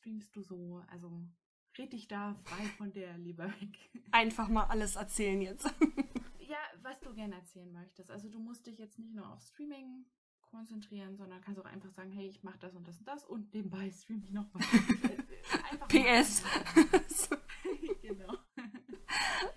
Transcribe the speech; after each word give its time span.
streamst 0.00 0.34
du 0.34 0.42
so? 0.42 0.82
Also 0.90 1.10
red 1.78 1.92
dich 1.92 2.08
da 2.08 2.34
frei 2.34 2.64
von 2.78 2.92
der 2.92 3.16
lieber 3.18 3.46
weg. 3.46 3.90
Einfach 4.10 4.48
mal 4.48 4.64
alles 4.64 4.96
erzählen 4.96 5.40
jetzt. 5.40 5.64
ja, 6.40 6.58
was 6.82 7.00
du 7.00 7.14
gerne 7.14 7.36
erzählen 7.36 7.72
möchtest. 7.72 8.10
Also 8.10 8.28
du 8.28 8.38
musst 8.38 8.66
dich 8.66 8.78
jetzt 8.78 8.98
nicht 8.98 9.14
nur 9.14 9.30
auf 9.30 9.40
Streaming 9.42 10.06
konzentrieren, 10.40 11.16
sondern 11.16 11.40
kannst 11.42 11.60
auch 11.60 11.66
einfach 11.66 11.90
sagen, 11.90 12.10
hey, 12.10 12.26
ich 12.26 12.42
mache 12.42 12.58
das 12.58 12.74
und 12.74 12.86
das 12.88 12.98
und 12.98 13.06
das 13.06 13.24
und 13.24 13.54
nebenbei 13.54 13.90
streame 13.90 14.24
ich 14.24 14.32
noch 14.32 14.46
was. 14.52 14.66
PS. 15.88 16.42
genau. 18.02 18.36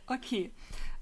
Okay. 0.05 0.53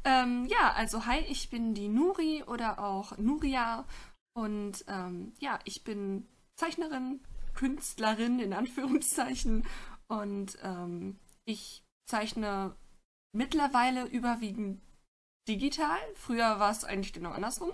Ähm, 0.03 0.45
ja, 0.45 0.71
also 0.73 1.05
hi, 1.05 1.19
ich 1.27 1.49
bin 1.49 1.73
die 1.73 1.89
Nuri 1.89 2.43
oder 2.43 2.79
auch 2.79 3.17
Nuria 3.17 3.85
und 4.33 4.85
ähm, 4.87 5.33
ja, 5.39 5.59
ich 5.65 5.83
bin 5.83 6.27
Zeichnerin, 6.55 7.21
Künstlerin 7.53 8.39
in 8.39 8.53
Anführungszeichen 8.53 9.65
und 10.07 10.57
ähm, 10.63 11.19
ich 11.45 11.83
zeichne 12.09 12.75
mittlerweile 13.33 14.05
überwiegend 14.05 14.81
digital. 15.47 15.99
Früher 16.15 16.59
war 16.59 16.71
es 16.71 16.83
eigentlich 16.83 17.13
genau 17.13 17.31
andersrum. 17.31 17.71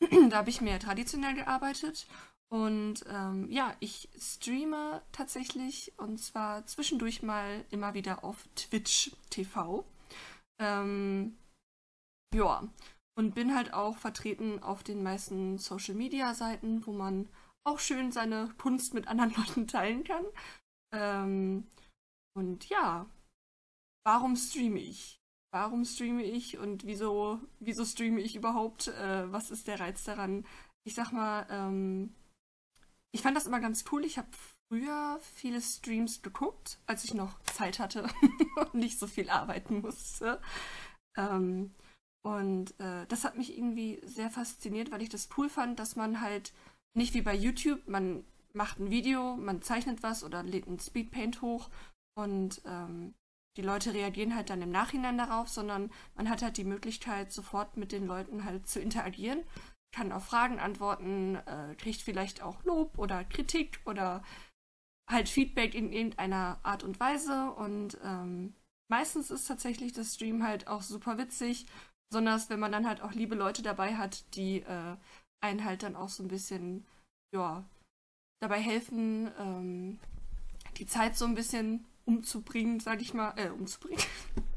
da 0.30 0.36
habe 0.38 0.50
ich 0.50 0.60
mehr 0.60 0.78
traditionell 0.78 1.34
gearbeitet. 1.34 2.06
Und 2.52 3.04
ähm, 3.08 3.48
ja, 3.48 3.76
ich 3.78 4.08
streame 4.18 5.02
tatsächlich 5.12 5.92
und 5.98 6.18
zwar 6.18 6.66
zwischendurch 6.66 7.22
mal 7.22 7.64
immer 7.70 7.94
wieder 7.94 8.24
auf 8.24 8.48
Twitch 8.56 9.12
TV. 9.30 9.84
Ähm, 10.60 11.38
ja, 12.34 12.64
und 13.16 13.34
bin 13.34 13.54
halt 13.54 13.72
auch 13.72 13.96
vertreten 13.96 14.62
auf 14.62 14.82
den 14.82 15.02
meisten 15.02 15.58
Social 15.58 15.94
Media 15.94 16.34
Seiten, 16.34 16.84
wo 16.86 16.92
man 16.92 17.28
auch 17.64 17.78
schön 17.78 18.12
seine 18.12 18.52
Kunst 18.58 18.94
mit 18.94 19.08
anderen 19.08 19.34
Leuten 19.36 19.66
teilen 19.66 20.04
kann. 20.04 20.24
Ähm, 20.92 21.66
und 22.36 22.68
ja, 22.68 23.08
warum 24.04 24.36
streame 24.36 24.80
ich? 24.80 25.20
Warum 25.52 25.84
streame 25.84 26.22
ich 26.22 26.58
und 26.58 26.86
wieso, 26.86 27.40
wieso 27.58 27.84
streame 27.84 28.20
ich 28.20 28.36
überhaupt? 28.36 28.88
Äh, 28.88 29.32
was 29.32 29.50
ist 29.50 29.66
der 29.66 29.80
Reiz 29.80 30.04
daran? 30.04 30.46
Ich 30.86 30.94
sag 30.94 31.12
mal, 31.12 31.46
ähm, 31.50 32.14
ich 33.12 33.22
fand 33.22 33.36
das 33.36 33.46
immer 33.46 33.60
ganz 33.60 33.84
cool. 33.90 34.04
Ich 34.04 34.18
habe 34.18 34.28
früher 34.68 35.18
viele 35.34 35.60
Streams 35.60 36.22
geguckt, 36.22 36.78
als 36.86 37.04
ich 37.04 37.14
noch 37.14 37.42
Zeit 37.42 37.80
hatte 37.80 38.08
und 38.56 38.74
nicht 38.74 38.98
so 38.98 39.08
viel 39.08 39.28
arbeiten 39.28 39.80
musste. 39.80 40.40
Ähm, 41.16 41.74
und 42.22 42.78
äh, 42.78 43.06
das 43.06 43.24
hat 43.24 43.36
mich 43.36 43.56
irgendwie 43.56 44.00
sehr 44.04 44.30
fasziniert, 44.30 44.92
weil 44.92 45.02
ich 45.02 45.08
das 45.08 45.28
cool 45.36 45.48
fand, 45.48 45.78
dass 45.78 45.96
man 45.96 46.20
halt 46.20 46.52
nicht 46.94 47.14
wie 47.14 47.22
bei 47.22 47.34
YouTube, 47.34 47.86
man 47.86 48.24
macht 48.52 48.78
ein 48.78 48.90
Video, 48.90 49.36
man 49.36 49.62
zeichnet 49.62 50.02
was 50.02 50.24
oder 50.24 50.42
lädt 50.42 50.66
ein 50.66 50.78
Speedpaint 50.78 51.42
hoch 51.42 51.70
und 52.14 52.62
ähm, 52.66 53.14
die 53.56 53.62
Leute 53.62 53.94
reagieren 53.94 54.34
halt 54.34 54.50
dann 54.50 54.62
im 54.62 54.70
Nachhinein 54.70 55.18
darauf, 55.18 55.48
sondern 55.48 55.90
man 56.14 56.28
hat 56.28 56.42
halt 56.42 56.56
die 56.56 56.64
Möglichkeit, 56.64 57.32
sofort 57.32 57.76
mit 57.76 57.92
den 57.92 58.06
Leuten 58.06 58.44
halt 58.44 58.66
zu 58.68 58.80
interagieren, 58.80 59.42
kann 59.92 60.12
auf 60.12 60.24
Fragen 60.24 60.58
antworten, 60.58 61.36
äh, 61.36 61.74
kriegt 61.76 62.00
vielleicht 62.00 62.42
auch 62.42 62.62
Lob 62.64 62.98
oder 62.98 63.24
Kritik 63.24 63.80
oder 63.86 64.22
halt 65.10 65.28
Feedback 65.28 65.74
in 65.74 65.92
irgendeiner 65.92 66.60
Art 66.62 66.84
und 66.84 67.00
Weise 67.00 67.50
und 67.52 67.98
ähm, 68.04 68.54
meistens 68.88 69.30
ist 69.30 69.46
tatsächlich 69.46 69.92
das 69.92 70.14
Stream 70.14 70.44
halt 70.44 70.68
auch 70.68 70.82
super 70.82 71.18
witzig, 71.18 71.66
besonders 72.08 72.50
wenn 72.50 72.60
man 72.60 72.72
dann 72.72 72.86
halt 72.86 73.00
auch 73.00 73.12
liebe 73.12 73.34
Leute 73.34 73.62
dabei 73.62 73.96
hat, 73.96 74.36
die 74.36 74.60
äh, 74.60 74.96
einen 75.40 75.64
halt 75.64 75.82
dann 75.82 75.96
auch 75.96 76.08
so 76.08 76.22
ein 76.22 76.28
bisschen, 76.28 76.86
ja, 77.34 77.64
dabei 78.40 78.60
helfen, 78.60 79.30
ähm, 79.38 79.98
die 80.76 80.86
Zeit 80.86 81.16
so 81.16 81.24
ein 81.24 81.34
bisschen 81.34 81.86
umzubringen, 82.04 82.80
sag 82.80 83.00
ich 83.00 83.14
mal, 83.14 83.32
äh, 83.36 83.50
umzubringen. 83.50 84.02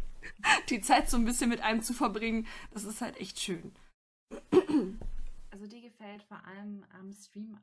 die 0.69 0.81
Zeit 0.81 1.09
so 1.09 1.17
ein 1.17 1.25
bisschen 1.25 1.49
mit 1.49 1.61
einem 1.61 1.81
zu 1.81 1.93
verbringen, 1.93 2.47
das 2.71 2.83
ist 2.83 3.01
halt 3.01 3.17
echt 3.17 3.39
schön. 3.39 3.73
Also 5.51 5.67
dir 5.67 5.81
gefällt 5.81 6.23
vor 6.23 6.43
allem 6.45 6.85
am 6.99 7.13
Stream, 7.13 7.57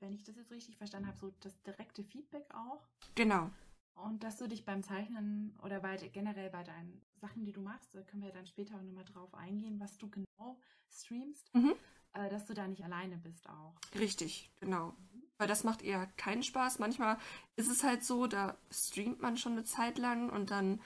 wenn 0.00 0.12
ich 0.12 0.22
das 0.22 0.36
jetzt 0.36 0.52
richtig 0.52 0.76
verstanden 0.76 1.08
habe, 1.08 1.18
so 1.18 1.32
das 1.40 1.60
direkte 1.62 2.04
Feedback 2.04 2.46
auch. 2.54 2.86
Genau. 3.14 3.50
Und 3.94 4.22
dass 4.22 4.36
du 4.36 4.48
dich 4.48 4.64
beim 4.64 4.84
Zeichnen 4.84 5.56
oder 5.62 5.80
bei, 5.80 5.96
generell 5.96 6.50
bei 6.50 6.62
deinen 6.62 7.02
Sachen, 7.16 7.44
die 7.44 7.52
du 7.52 7.60
machst, 7.60 7.94
da 7.94 8.02
können 8.02 8.22
wir 8.22 8.30
dann 8.30 8.46
später 8.46 8.76
auch 8.76 8.82
nochmal 8.82 9.04
drauf 9.04 9.34
eingehen, 9.34 9.80
was 9.80 9.98
du 9.98 10.08
genau 10.08 10.60
streamst, 10.88 11.52
mhm. 11.54 11.74
Äh, 12.18 12.28
dass 12.28 12.46
du 12.46 12.54
da 12.54 12.66
nicht 12.66 12.84
alleine 12.84 13.16
bist 13.16 13.48
auch. 13.48 13.74
Richtig, 13.98 14.50
genau. 14.60 14.94
Weil 15.38 15.48
das 15.48 15.64
macht 15.64 15.82
eher 15.82 16.06
keinen 16.16 16.42
Spaß. 16.42 16.80
Manchmal 16.80 17.16
ist 17.56 17.70
es 17.70 17.84
halt 17.84 18.04
so, 18.04 18.26
da 18.26 18.56
streamt 18.70 19.22
man 19.22 19.36
schon 19.36 19.52
eine 19.52 19.64
Zeit 19.64 19.98
lang 19.98 20.30
und 20.30 20.50
dann 20.50 20.80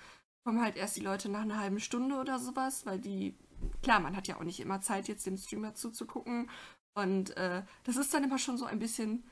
kommen 0.45 0.61
halt 0.61 0.77
erst 0.77 0.97
die 0.97 1.03
Leute 1.03 1.29
nach 1.29 1.43
einer 1.43 1.59
halben 1.59 1.81
Stunde 1.81 2.17
oder 2.17 2.39
sowas, 2.39 2.85
weil 2.85 2.99
die, 2.99 3.35
klar, 3.83 4.01
man 4.01 4.17
hat 4.17 4.29
ja 4.29 4.37
auch 4.37 4.45
nicht 4.45 4.61
immer 4.61 4.81
Zeit, 4.81 5.09
jetzt 5.09 5.25
dem 5.25 5.39
Streamer 5.39 5.75
zuzugucken. 5.75 6.51
Und 6.95 7.37
äh, 7.37 7.63
das 7.85 7.97
ist 7.97 8.13
dann 8.13 8.25
immer 8.25 8.39
schon 8.39 8.59
so 8.59 8.67
ein 8.67 8.79
bisschen 8.79 9.25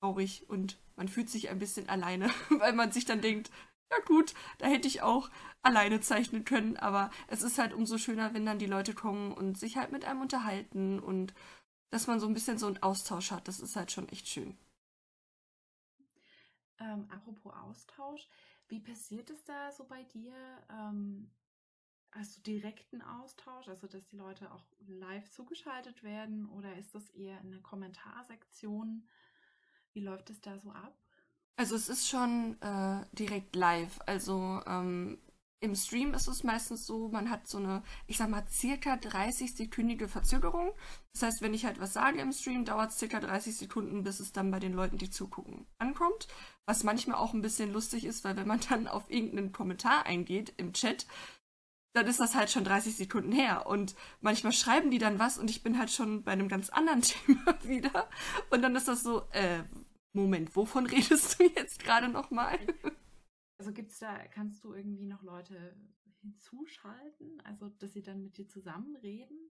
traurig 0.00 0.48
und 0.48 0.78
man 0.96 1.08
fühlt 1.08 1.28
sich 1.28 1.50
ein 1.50 1.58
bisschen 1.58 1.88
alleine, 1.88 2.30
weil 2.58 2.72
man 2.72 2.92
sich 2.92 3.04
dann 3.04 3.20
denkt, 3.20 3.50
ja 3.92 4.04
gut, 4.06 4.34
da 4.58 4.66
hätte 4.66 4.88
ich 4.88 5.02
auch 5.02 5.30
alleine 5.62 6.00
zeichnen 6.00 6.44
können, 6.44 6.76
aber 6.78 7.10
es 7.28 7.42
ist 7.42 7.58
halt 7.58 7.72
umso 7.74 7.98
schöner, 7.98 8.34
wenn 8.34 8.46
dann 8.46 8.58
die 8.58 8.66
Leute 8.66 8.94
kommen 8.94 9.32
und 9.32 9.58
sich 9.58 9.76
halt 9.76 9.92
mit 9.92 10.04
einem 10.04 10.22
unterhalten 10.22 10.98
und 11.00 11.34
dass 11.90 12.06
man 12.08 12.20
so 12.20 12.26
ein 12.28 12.34
bisschen 12.34 12.58
so 12.58 12.66
einen 12.68 12.82
Austausch 12.82 13.30
hat. 13.32 13.48
Das 13.48 13.60
ist 13.60 13.76
halt 13.76 13.92
schon 13.92 14.08
echt 14.10 14.28
schön. 14.28 14.56
Ähm, 16.78 17.06
apropos 17.10 17.52
Austausch, 17.54 18.28
wie 18.68 18.80
passiert 18.80 19.30
es 19.30 19.44
da 19.44 19.70
so 19.72 19.84
bei 19.84 20.02
dir? 20.04 20.34
Ähm, 20.70 21.30
hast 22.12 22.38
du 22.38 22.42
direkten 22.42 23.02
Austausch, 23.02 23.68
also 23.68 23.86
dass 23.88 24.06
die 24.08 24.16
Leute 24.16 24.52
auch 24.52 24.64
live 24.86 25.30
zugeschaltet 25.30 26.02
werden 26.04 26.48
oder 26.50 26.76
ist 26.76 26.94
das 26.94 27.10
eher 27.10 27.40
in 27.42 27.52
der 27.52 27.62
Kommentarsektion? 27.62 29.08
Wie 29.92 30.00
läuft 30.02 30.30
es 30.30 30.40
da 30.42 30.58
so 30.58 30.72
ab? 30.72 31.01
Also 31.56 31.76
es 31.76 31.88
ist 31.88 32.08
schon 32.08 32.60
äh, 32.60 33.04
direkt 33.12 33.54
live. 33.54 34.00
Also 34.06 34.60
ähm, 34.66 35.18
im 35.62 35.76
Stream 35.76 36.12
ist 36.12 36.26
es 36.26 36.42
meistens 36.42 36.86
so, 36.86 37.08
man 37.08 37.30
hat 37.30 37.46
so 37.46 37.58
eine, 37.58 37.84
ich 38.08 38.16
sag 38.18 38.28
mal, 38.28 38.44
circa 38.50 38.94
30-sekündige 38.94 40.08
Verzögerung. 40.08 40.72
Das 41.12 41.22
heißt, 41.22 41.40
wenn 41.40 41.54
ich 41.54 41.64
halt 41.64 41.80
was 41.80 41.92
sage 41.92 42.20
im 42.20 42.32
Stream, 42.32 42.64
dauert 42.64 42.90
es 42.90 42.98
circa 42.98 43.20
30 43.20 43.56
Sekunden, 43.56 44.02
bis 44.02 44.18
es 44.18 44.32
dann 44.32 44.50
bei 44.50 44.58
den 44.58 44.72
Leuten, 44.72 44.98
die 44.98 45.08
zugucken, 45.08 45.66
ankommt. 45.78 46.26
Was 46.66 46.82
manchmal 46.82 47.18
auch 47.18 47.32
ein 47.32 47.42
bisschen 47.42 47.72
lustig 47.72 48.04
ist, 48.04 48.24
weil 48.24 48.36
wenn 48.36 48.48
man 48.48 48.58
dann 48.68 48.88
auf 48.88 49.08
irgendeinen 49.08 49.52
Kommentar 49.52 50.04
eingeht 50.04 50.52
im 50.56 50.72
Chat, 50.72 51.06
dann 51.94 52.06
ist 52.08 52.18
das 52.18 52.34
halt 52.34 52.50
schon 52.50 52.64
30 52.64 52.96
Sekunden 52.96 53.30
her. 53.30 53.66
Und 53.68 53.94
manchmal 54.20 54.52
schreiben 54.52 54.90
die 54.90 54.98
dann 54.98 55.20
was 55.20 55.38
und 55.38 55.48
ich 55.48 55.62
bin 55.62 55.78
halt 55.78 55.92
schon 55.92 56.24
bei 56.24 56.32
einem 56.32 56.48
ganz 56.48 56.70
anderen 56.70 57.02
Thema 57.02 57.56
wieder. 57.62 58.08
Und 58.50 58.62
dann 58.62 58.74
ist 58.74 58.88
das 58.88 59.04
so, 59.04 59.28
äh, 59.30 59.62
Moment, 60.12 60.54
wovon 60.56 60.86
redest 60.94 61.38
du 61.38 61.44
jetzt 61.44 61.82
gerade 61.82 62.08
nochmal? 62.08 62.58
Also 63.58 63.72
gibt's 63.72 63.98
da, 63.98 64.16
kannst 64.28 64.64
du 64.64 64.74
irgendwie 64.74 65.06
noch 65.06 65.22
Leute 65.22 65.76
hinzuschalten, 66.20 67.40
also 67.44 67.68
dass 67.68 67.92
sie 67.92 68.02
dann 68.02 68.22
mit 68.22 68.36
dir 68.36 68.48
zusammen 68.48 68.96
reden? 68.96 69.50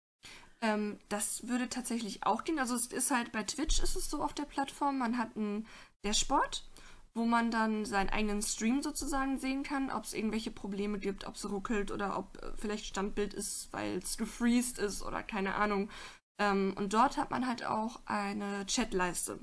Ähm, 0.63 0.99
das 1.09 1.47
würde 1.49 1.69
tatsächlich 1.69 2.25
auch 2.25 2.45
gehen. 2.45 2.59
Also 2.59 2.75
es 2.75 2.87
ist 2.87 3.11
halt 3.11 3.33
bei 3.33 3.43
Twitch 3.43 3.83
ist 3.83 3.97
es 3.97 4.11
so 4.11 4.23
auf 4.23 4.33
der 4.33 4.45
Plattform, 4.45 4.99
man 4.99 5.19
hat 5.19 5.37
ein 5.37 5.67
Dashboard, 6.05 6.69
wo 7.15 7.25
man 7.25 7.51
dann 7.51 7.85
seinen 7.85 8.11
eigenen 8.11 8.43
Stream 8.43 8.83
sozusagen 8.83 9.39
sehen 9.39 9.63
kann, 9.63 9.91
ob 9.91 10.05
es 10.05 10.15
irgendwelche 10.15 10.51
Probleme 10.51 10.99
gibt, 10.99 11.27
ob 11.27 11.35
es 11.35 11.49
ruckelt 11.51 11.91
oder 11.91 12.19
ob 12.19 12.37
äh, 12.43 12.53
vielleicht 12.57 12.87
Standbild 12.87 13.35
ist, 13.35 13.73
weil 13.73 13.99
es 13.99 14.17
gefreezed 14.17 14.79
ist 14.79 15.03
oder 15.03 15.23
keine 15.23 15.55
Ahnung. 15.57 15.91
Ähm, 16.39 16.75
und 16.77 16.93
dort 16.93 17.17
hat 17.17 17.31
man 17.31 17.47
halt 17.47 17.65
auch 17.65 18.01
eine 18.05 18.67
Chatleiste. 18.67 19.39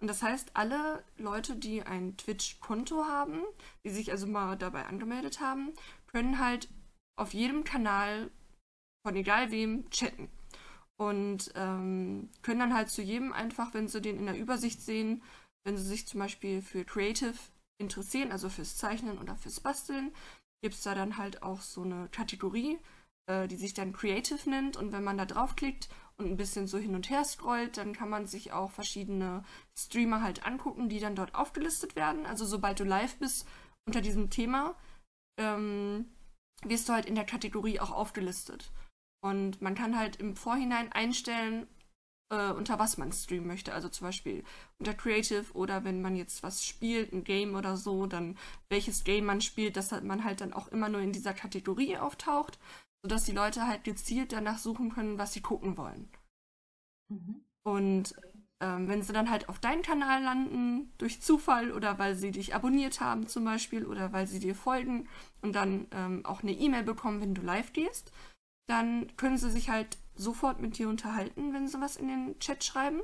Und 0.00 0.08
das 0.08 0.22
heißt, 0.22 0.50
alle 0.54 1.02
Leute, 1.16 1.56
die 1.56 1.82
ein 1.82 2.16
Twitch-Konto 2.16 3.04
haben, 3.06 3.42
die 3.84 3.90
sich 3.90 4.10
also 4.10 4.26
mal 4.26 4.56
dabei 4.56 4.86
angemeldet 4.86 5.40
haben, 5.40 5.72
können 6.06 6.38
halt 6.38 6.68
auf 7.16 7.34
jedem 7.34 7.64
Kanal 7.64 8.30
von 9.04 9.16
egal 9.16 9.50
wem 9.50 9.88
chatten. 9.90 10.28
Und 10.98 11.52
ähm, 11.56 12.30
können 12.42 12.60
dann 12.60 12.74
halt 12.74 12.90
zu 12.90 13.02
jedem 13.02 13.32
einfach, 13.32 13.74
wenn 13.74 13.88
sie 13.88 14.00
den 14.00 14.18
in 14.18 14.26
der 14.26 14.38
Übersicht 14.38 14.80
sehen, 14.80 15.22
wenn 15.64 15.76
sie 15.76 15.84
sich 15.84 16.06
zum 16.06 16.20
Beispiel 16.20 16.62
für 16.62 16.84
Creative 16.84 17.34
interessieren, 17.78 18.32
also 18.32 18.48
fürs 18.48 18.76
Zeichnen 18.76 19.18
oder 19.18 19.36
fürs 19.36 19.60
Basteln, 19.60 20.12
gibt 20.62 20.74
es 20.74 20.82
da 20.82 20.94
dann 20.94 21.18
halt 21.18 21.42
auch 21.42 21.60
so 21.60 21.82
eine 21.82 22.08
Kategorie, 22.12 22.78
äh, 23.26 23.46
die 23.46 23.56
sich 23.56 23.74
dann 23.74 23.92
Creative 23.92 24.48
nennt. 24.48 24.76
Und 24.76 24.92
wenn 24.92 25.04
man 25.04 25.18
da 25.18 25.26
draufklickt 25.26 25.88
und 26.18 26.26
ein 26.26 26.36
bisschen 26.36 26.66
so 26.66 26.78
hin 26.78 26.94
und 26.94 27.10
her 27.10 27.24
scrollt, 27.24 27.76
dann 27.76 27.92
kann 27.92 28.08
man 28.08 28.26
sich 28.26 28.52
auch 28.52 28.70
verschiedene 28.70 29.44
Streamer 29.78 30.22
halt 30.22 30.46
angucken, 30.46 30.88
die 30.88 31.00
dann 31.00 31.16
dort 31.16 31.34
aufgelistet 31.34 31.96
werden. 31.96 32.26
Also 32.26 32.46
sobald 32.46 32.80
du 32.80 32.84
live 32.84 33.16
bist 33.16 33.46
unter 33.86 34.00
diesem 34.00 34.30
Thema, 34.30 34.74
ähm, 35.38 36.06
wirst 36.64 36.88
du 36.88 36.94
halt 36.94 37.06
in 37.06 37.14
der 37.14 37.26
Kategorie 37.26 37.80
auch 37.80 37.90
aufgelistet. 37.90 38.72
Und 39.22 39.60
man 39.60 39.74
kann 39.74 39.98
halt 39.98 40.16
im 40.16 40.36
Vorhinein 40.36 40.92
einstellen, 40.92 41.66
äh, 42.30 42.50
unter 42.50 42.78
was 42.78 42.96
man 42.96 43.12
streamen 43.12 43.46
möchte. 43.46 43.74
Also 43.74 43.88
zum 43.88 44.06
Beispiel 44.06 44.44
unter 44.78 44.94
Creative 44.94 45.52
oder 45.52 45.84
wenn 45.84 46.02
man 46.02 46.16
jetzt 46.16 46.42
was 46.42 46.64
spielt, 46.64 47.12
ein 47.12 47.24
Game 47.24 47.54
oder 47.54 47.76
so, 47.76 48.06
dann 48.06 48.36
welches 48.68 49.04
Game 49.04 49.26
man 49.26 49.40
spielt, 49.40 49.76
dass 49.76 49.90
man 50.02 50.24
halt 50.24 50.40
dann 50.40 50.52
auch 50.52 50.68
immer 50.68 50.88
nur 50.88 51.00
in 51.00 51.12
dieser 51.12 51.34
Kategorie 51.34 51.98
auftaucht, 51.98 52.58
sodass 53.02 53.24
die 53.24 53.32
Leute 53.32 53.66
halt 53.66 53.84
gezielt 53.84 54.32
danach 54.32 54.58
suchen 54.58 54.90
können, 54.90 55.18
was 55.18 55.32
sie 55.32 55.40
gucken 55.40 55.76
wollen. 55.76 56.08
Mhm. 57.08 57.44
Und 57.62 58.14
ähm, 58.60 58.88
wenn 58.88 59.02
sie 59.02 59.12
dann 59.12 59.30
halt 59.30 59.48
auf 59.48 59.58
deinen 59.58 59.82
Kanal 59.82 60.22
landen, 60.22 60.92
durch 60.98 61.20
Zufall 61.20 61.72
oder 61.72 61.98
weil 61.98 62.14
sie 62.14 62.30
dich 62.30 62.54
abonniert 62.54 63.00
haben 63.00 63.26
zum 63.26 63.44
Beispiel 63.44 63.84
oder 63.84 64.12
weil 64.12 64.26
sie 64.26 64.38
dir 64.38 64.54
folgen 64.54 65.08
und 65.42 65.54
dann 65.54 65.86
ähm, 65.90 66.24
auch 66.24 66.42
eine 66.42 66.52
E-Mail 66.52 66.82
bekommen, 66.82 67.20
wenn 67.20 67.34
du 67.34 67.42
live 67.42 67.72
gehst, 67.72 68.12
dann 68.66 69.14
können 69.16 69.36
sie 69.36 69.50
sich 69.50 69.68
halt 69.68 69.98
sofort 70.14 70.60
mit 70.60 70.78
dir 70.78 70.88
unterhalten, 70.88 71.52
wenn 71.52 71.68
sie 71.68 71.80
was 71.80 71.96
in 71.96 72.08
den 72.08 72.38
Chat 72.38 72.64
schreiben. 72.64 73.02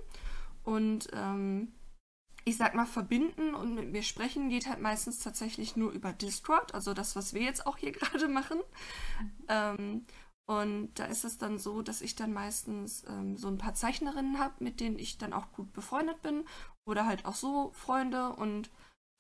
Und 0.64 1.08
ähm, 1.12 1.72
ich 2.44 2.56
sag 2.56 2.74
mal, 2.74 2.86
verbinden 2.86 3.54
und 3.54 3.74
mit 3.74 3.92
mir 3.92 4.02
sprechen 4.02 4.48
geht 4.48 4.68
halt 4.68 4.80
meistens 4.80 5.20
tatsächlich 5.20 5.76
nur 5.76 5.92
über 5.92 6.12
Discord, 6.12 6.74
also 6.74 6.94
das, 6.94 7.14
was 7.16 7.34
wir 7.34 7.42
jetzt 7.42 7.66
auch 7.66 7.76
hier 7.76 7.92
gerade 7.92 8.28
machen. 8.28 8.60
Ähm, 9.48 10.04
und 10.46 10.90
da 10.94 11.04
ist 11.04 11.24
es 11.24 11.38
dann 11.38 11.58
so, 11.58 11.82
dass 11.82 12.02
ich 12.02 12.16
dann 12.16 12.32
meistens 12.32 13.04
ähm, 13.08 13.36
so 13.36 13.48
ein 13.48 13.58
paar 13.58 13.74
Zeichnerinnen 13.74 14.38
habe, 14.38 14.54
mit 14.58 14.80
denen 14.80 14.98
ich 14.98 15.18
dann 15.18 15.32
auch 15.32 15.52
gut 15.52 15.72
befreundet 15.72 16.20
bin. 16.22 16.44
Oder 16.84 17.06
halt 17.06 17.24
auch 17.24 17.34
so 17.34 17.70
Freunde. 17.72 18.30
Und 18.30 18.70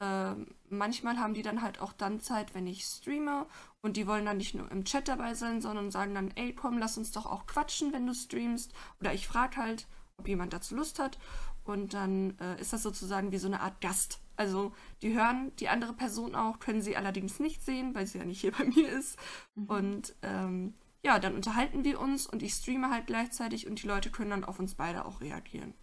äh, 0.00 0.34
manchmal 0.68 1.18
haben 1.18 1.34
die 1.34 1.42
dann 1.42 1.62
halt 1.62 1.80
auch 1.80 1.92
dann 1.92 2.20
Zeit, 2.20 2.54
wenn 2.54 2.66
ich 2.66 2.84
streame. 2.84 3.46
Und 3.82 3.96
die 3.96 4.06
wollen 4.06 4.26
dann 4.26 4.36
nicht 4.36 4.54
nur 4.54 4.70
im 4.70 4.84
Chat 4.84 5.06
dabei 5.06 5.34
sein, 5.34 5.62
sondern 5.62 5.92
sagen 5.92 6.14
dann, 6.14 6.32
ey, 6.34 6.54
komm, 6.54 6.78
lass 6.78 6.98
uns 6.98 7.12
doch 7.12 7.26
auch 7.26 7.46
quatschen, 7.46 7.92
wenn 7.92 8.06
du 8.06 8.14
streamst. 8.14 8.74
Oder 9.00 9.14
ich 9.14 9.28
frage 9.28 9.56
halt, 9.56 9.86
ob 10.16 10.26
jemand 10.26 10.52
dazu 10.52 10.74
Lust 10.74 10.98
hat. 10.98 11.18
Und 11.64 11.94
dann 11.94 12.38
äh, 12.38 12.60
ist 12.60 12.72
das 12.72 12.82
sozusagen 12.82 13.32
wie 13.32 13.38
so 13.38 13.46
eine 13.46 13.60
Art 13.60 13.80
Gast. 13.80 14.20
Also 14.36 14.72
die 15.02 15.14
hören 15.14 15.54
die 15.56 15.68
andere 15.68 15.92
Person 15.92 16.34
auch, 16.34 16.58
können 16.58 16.82
sie 16.82 16.96
allerdings 16.96 17.38
nicht 17.38 17.62
sehen, 17.62 17.94
weil 17.94 18.06
sie 18.06 18.18
ja 18.18 18.24
nicht 18.24 18.40
hier 18.40 18.52
bei 18.52 18.64
mir 18.64 18.88
ist. 18.88 19.18
Mhm. 19.54 19.66
Und 19.66 20.14
ähm, 20.22 20.74
ja, 21.04 21.18
dann 21.18 21.34
unterhalten 21.34 21.84
wir 21.84 22.00
uns 22.00 22.26
und 22.26 22.42
ich 22.42 22.54
streame 22.54 22.90
halt 22.90 23.06
gleichzeitig 23.06 23.66
und 23.66 23.82
die 23.82 23.86
Leute 23.86 24.10
können 24.10 24.30
dann 24.30 24.44
auf 24.44 24.58
uns 24.58 24.74
beide 24.74 25.04
auch 25.04 25.20
reagieren. 25.20 25.74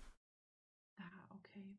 Ah, 0.97 1.35
okay. 1.35 1.77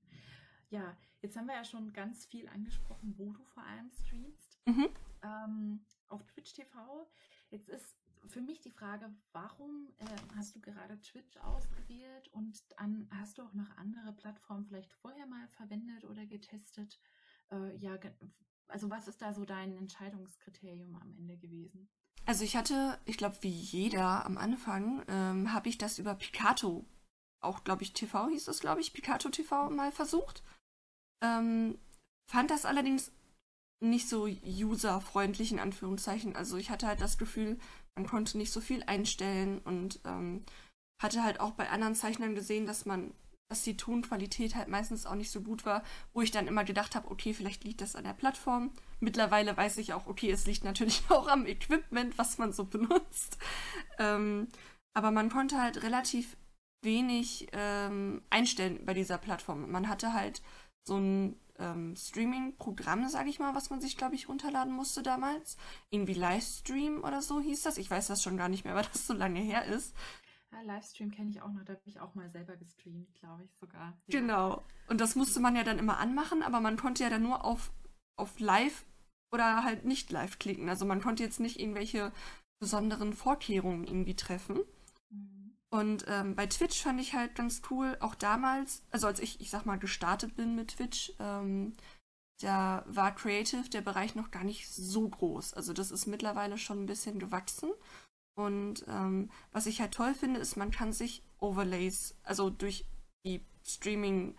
Ja, 0.69 0.97
jetzt 1.23 1.37
haben 1.37 1.47
wir 1.47 1.55
ja 1.55 1.65
schon 1.65 1.93
ganz 1.93 2.27
viel 2.27 2.49
angesprochen, 2.49 3.15
wo 3.17 3.33
du 3.33 3.45
vor 3.45 3.63
allem 3.65 3.91
streamst. 3.91 4.59
Mhm. 4.67 4.89
Ähm, 5.23 5.85
auf 6.09 6.25
Twitch 6.27 6.53
TV. 6.53 7.11
Jetzt 7.51 7.69
ist 7.69 7.97
für 8.27 8.41
mich 8.41 8.61
die 8.61 8.71
Frage, 8.71 9.13
warum 9.33 9.89
äh, 9.99 10.05
hast 10.37 10.55
du 10.55 10.61
gerade 10.61 11.01
Twitch 11.01 11.37
ausgewählt 11.39 12.29
und 12.33 12.63
dann 12.79 13.09
hast 13.13 13.39
du 13.39 13.43
auch 13.43 13.55
noch 13.55 13.77
andere 13.77 14.13
Plattformen 14.13 14.67
vielleicht 14.67 14.93
vorher 14.93 15.27
mal 15.27 15.49
verwendet 15.49 16.05
oder 16.05 16.27
getestet? 16.27 17.01
Äh, 17.51 17.77
ja, 17.77 17.99
also 18.69 18.91
was 18.91 19.09
ist 19.09 19.21
da 19.23 19.33
so 19.33 19.45
dein 19.45 19.77
Entscheidungskriterium 19.77 20.95
am 20.97 21.13
Ende 21.17 21.37
gewesen? 21.37 21.89
Also 22.27 22.45
ich 22.45 22.57
hatte, 22.57 22.99
ich 23.07 23.17
glaube, 23.17 23.39
wie 23.41 23.49
jeder 23.49 24.25
am 24.25 24.39
Anfang, 24.39 25.03
ähm, 25.09 25.53
habe 25.53 25.69
ich 25.69 25.79
das 25.79 25.99
über 25.99 26.15
Picato, 26.15 26.85
auch 27.41 27.65
glaube 27.65 27.83
ich 27.83 27.93
TV 27.93 28.29
hieß 28.29 28.49
es, 28.49 28.61
glaube 28.61 28.81
ich, 28.81 28.93
Picato 28.93 29.31
TV 29.31 29.71
mal 29.71 29.91
versucht. 29.91 30.43
Ähm, 31.23 31.79
fand 32.31 32.51
das 32.51 32.67
allerdings 32.67 33.13
nicht 33.83 34.09
so 34.09 34.29
userfreundlich 34.47 35.53
in 35.53 35.59
Anführungszeichen. 35.59 36.37
Also 36.37 36.57
ich 36.59 36.71
hatte 36.71 36.87
halt 36.87 37.01
das 37.01 37.19
Gefühl, 37.19 37.59
man 37.97 38.07
konnte 38.07 38.39
nicht 38.39 38.53
so 38.53 38.61
viel 38.61 38.83
einstellen 38.85 39.59
und 39.61 40.01
ähm, 40.05 40.45
hatte 41.03 41.25
halt 41.25 41.41
auch 41.41 41.53
bei 41.53 41.69
anderen 41.71 41.95
Zeichnern 41.95 42.35
gesehen, 42.35 42.67
dass 42.67 42.85
man, 42.85 43.13
dass 43.51 43.63
die 43.63 43.77
Tonqualität 43.77 44.55
halt 44.55 44.69
meistens 44.69 45.07
auch 45.07 45.15
nicht 45.15 45.31
so 45.31 45.41
gut 45.41 45.65
war, 45.65 45.83
wo 46.13 46.21
ich 46.21 46.31
dann 46.31 46.47
immer 46.47 46.65
gedacht 46.65 46.95
habe, 46.95 47.11
okay, 47.11 47.33
vielleicht 47.33 47.65
liegt 47.65 47.81
das 47.81 47.97
an 47.97 48.05
der 48.05 48.13
Plattform. 48.13 48.71
Mittlerweile 49.01 49.57
weiß 49.57 49.79
ich 49.79 49.93
auch, 49.93 50.07
okay, 50.07 50.31
es 50.31 50.47
liegt 50.47 50.65
natürlich 50.65 51.03
auch 51.09 51.29
am 51.29 51.47
Equipment, 51.47 52.17
was 52.19 52.39
man 52.39 52.53
so 52.53 52.65
benutzt. 52.65 53.39
Ähm, 53.99 54.49
aber 54.95 55.11
man 55.11 55.31
konnte 55.31 55.61
halt 55.61 55.83
relativ 55.83 56.37
wenig 56.83 57.49
ähm, 57.53 58.23
einstellen 58.31 58.85
bei 58.85 58.95
dieser 58.95 59.19
Plattform. 59.19 59.71
Man 59.71 59.89
hatte 59.89 60.13
halt 60.13 60.43
so 60.87 60.97
ein 60.97 61.39
ähm, 61.61 61.95
Streaming-Programm, 61.95 63.09
sage 63.09 63.31
ich 63.31 63.39
mal, 63.39 63.55
was 63.55 63.71
man 63.71 63.81
sich, 63.81 63.97
glaube 63.97 64.15
ich, 64.15 64.29
runterladen 64.29 64.73
musste 64.73 65.03
damals. 65.03 65.57
Irgendwie 65.91 66.15
Livestream 66.15 67.05
oder 67.05 67.23
so 67.23 67.41
hieß 67.41 67.63
das. 67.63 67.79
Ich 67.79 67.91
weiß 67.91 68.09
das 68.09 68.23
schon 68.23 68.37
gar 68.37 68.49
nicht 68.49 68.65
mehr, 68.65 68.75
weil 68.77 68.87
das 68.93 69.07
so 69.07 69.15
lange 69.15 69.41
her 69.41 69.65
ist. 69.67 69.95
Ja, 70.53 70.63
Livestream 70.63 71.13
kenne 71.13 71.31
ich 71.31 71.43
auch 71.43 71.53
noch, 71.53 71.65
da 71.65 71.75
habe 71.75 71.83
ich 71.85 72.01
auch 72.01 72.15
mal 72.17 72.29
selber 72.31 72.57
gestreamt, 72.57 73.15
glaube 73.15 73.45
ich 73.45 73.55
sogar. 73.55 73.97
Ja. 74.09 74.21
Genau. 74.21 74.65
Und 74.89 75.01
das 75.01 75.15
musste 75.15 75.39
man 75.39 75.55
ja 75.55 75.63
dann 75.63 75.79
immer 75.79 75.99
anmachen, 75.99 76.43
aber 76.43 76.61
man 76.61 76.77
konnte 76.77 77.05
ja 77.05 77.11
dann 77.11 77.23
nur 77.23 77.45
auf, 77.45 77.71
auf 78.17 78.41
Live 78.41 78.85
oder 79.33 79.63
halt 79.63 79.85
nicht 79.85 80.11
live 80.11 80.41
klicken. 80.41 80.69
Also 80.69 80.87
man 80.87 81.01
konnte 81.01 81.23
jetzt 81.23 81.39
nicht 81.39 81.61
irgendwelche 81.61 82.13
besonderen 82.59 83.13
Vorkehrungen 83.13 83.85
irgendwie 83.85 84.17
treffen. 84.17 84.61
Und 85.73 86.05
ähm, 86.09 86.35
bei 86.35 86.47
Twitch 86.47 86.83
fand 86.83 87.01
ich 87.01 87.15
halt 87.15 87.35
ganz 87.37 87.63
cool, 87.71 87.97
auch 88.01 88.17
damals, 88.17 88.83
also 88.91 89.07
als 89.07 89.21
ich, 89.21 89.41
ich 89.41 89.51
sag 89.51 89.67
mal, 89.67 89.79
gestartet 89.79 90.35
bin 90.35 90.57
mit 90.57 90.77
Twitch, 90.77 91.13
ähm, 91.21 91.75
da 92.41 92.85
war 92.89 93.15
Creative 93.15 93.69
der 93.69 93.83
Bereich 93.83 94.15
noch 94.15 94.31
gar 94.31 94.43
nicht 94.43 94.69
so 94.69 95.09
groß. 95.09 95.55
Also 95.55 95.73
das 95.73 95.91
ist 95.91 96.07
mittlerweile 96.07 96.59
schon 96.59 96.83
ein 96.83 96.87
bisschen 96.87 97.19
gewachsen. 97.19 97.71
Und 98.37 98.85
ähm, 98.89 99.31
was 99.53 99.67
ich 99.67 99.81
halt 99.81 99.93
toll 99.93 100.15
finde, 100.15 100.41
ist, 100.41 100.57
man 100.57 100.71
kann 100.71 100.93
sich 100.93 101.23
Overlays, 101.39 102.17
also 102.25 102.51
durch 102.51 102.87
die 103.25 103.45
Streaming- 103.65 104.37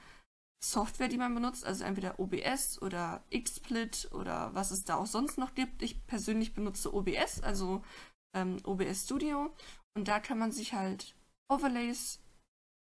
Software, 0.63 1.07
die 1.07 1.17
man 1.17 1.33
benutzt, 1.33 1.65
also 1.65 1.83
entweder 1.83 2.19
OBS 2.19 2.81
oder 2.81 3.23
XSplit 3.35 4.09
oder 4.11 4.53
was 4.53 4.69
es 4.69 4.85
da 4.85 4.95
auch 4.95 5.07
sonst 5.07 5.37
noch 5.39 5.55
gibt. 5.55 5.81
Ich 5.81 6.05
persönlich 6.05 6.53
benutze 6.53 6.93
OBS, 6.93 7.41
also 7.41 7.83
ähm, 8.35 8.57
OBS 8.63 9.05
Studio. 9.05 9.51
Und 9.95 10.07
da 10.07 10.19
kann 10.19 10.37
man 10.37 10.51
sich 10.51 10.73
halt 10.73 11.15
Overlays 11.51 12.19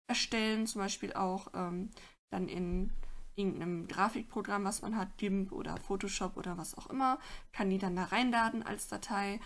erstellen, 0.10 0.68
zum 0.68 0.82
Beispiel 0.82 1.14
auch 1.14 1.48
ähm, 1.54 1.90
dann 2.32 2.48
in 2.48 2.92
irgendeinem 3.36 3.88
Grafikprogramm, 3.88 4.66
was 4.66 4.82
man 4.82 4.96
hat, 4.98 5.18
GIMP 5.18 5.52
oder 5.52 5.78
Photoshop 5.78 6.38
oder 6.38 6.58
was 6.58 6.78
auch 6.78 6.88
immer, 6.88 7.20
kann 7.54 7.70
die 7.70 7.78
dann 7.78 7.96
da 7.96 8.06
reinladen 8.06 8.64
als 8.64 8.88
Datei. 8.88 9.40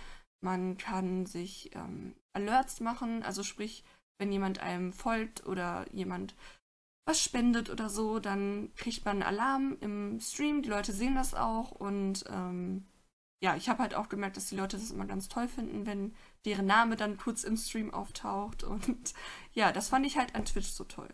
Man 0.43 0.77
kann 0.77 1.25
sich 1.25 1.73
ähm, 1.75 2.15
Alerts 2.33 2.79
machen, 2.79 3.23
also 3.23 3.43
sprich, 3.43 3.83
wenn 4.19 4.31
jemand 4.31 4.59
einem 4.59 4.91
folgt 4.93 5.45
oder 5.45 5.85
jemand 5.91 6.35
was 7.07 7.23
spendet 7.23 7.69
oder 7.69 7.89
so, 7.89 8.19
dann 8.19 8.71
kriegt 8.75 9.05
man 9.05 9.21
einen 9.21 9.37
Alarm 9.37 9.77
im 9.79 10.19
Stream. 10.19 10.63
Die 10.63 10.69
Leute 10.69 10.91
sehen 10.91 11.15
das 11.15 11.35
auch 11.35 11.71
und 11.71 12.25
ähm, 12.29 12.87
ja, 13.45 13.55
ich 13.55 13.69
habe 13.69 13.83
halt 13.83 13.93
auch 13.93 14.09
gemerkt, 14.09 14.37
dass 14.37 14.47
die 14.47 14.55
Leute 14.55 14.75
das 14.75 14.89
immer 14.89 15.05
ganz 15.05 15.27
toll 15.27 15.47
finden, 15.47 15.85
wenn 15.85 16.15
deren 16.45 16.65
Name 16.65 16.95
dann 16.95 17.15
kurz 17.15 17.43
im 17.43 17.57
Stream 17.57 17.93
auftaucht 17.93 18.63
und 18.63 19.13
ja, 19.53 19.71
das 19.71 19.89
fand 19.89 20.07
ich 20.07 20.17
halt 20.17 20.33
an 20.33 20.45
Twitch 20.45 20.69
so 20.69 20.83
toll. 20.83 21.13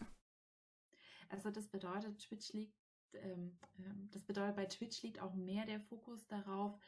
Also 1.28 1.52
das 1.52 1.68
bedeutet, 1.68 2.20
Twitch 2.20 2.54
liegt, 2.54 2.74
ähm, 3.16 3.60
ähm 3.80 4.10
das 4.14 4.24
bedeutet, 4.24 4.56
bei 4.56 4.66
Twitch 4.66 5.02
liegt 5.04 5.20
auch 5.20 5.34
mehr 5.34 5.66
der 5.66 5.82
Fokus 5.82 6.26
darauf, 6.28 6.80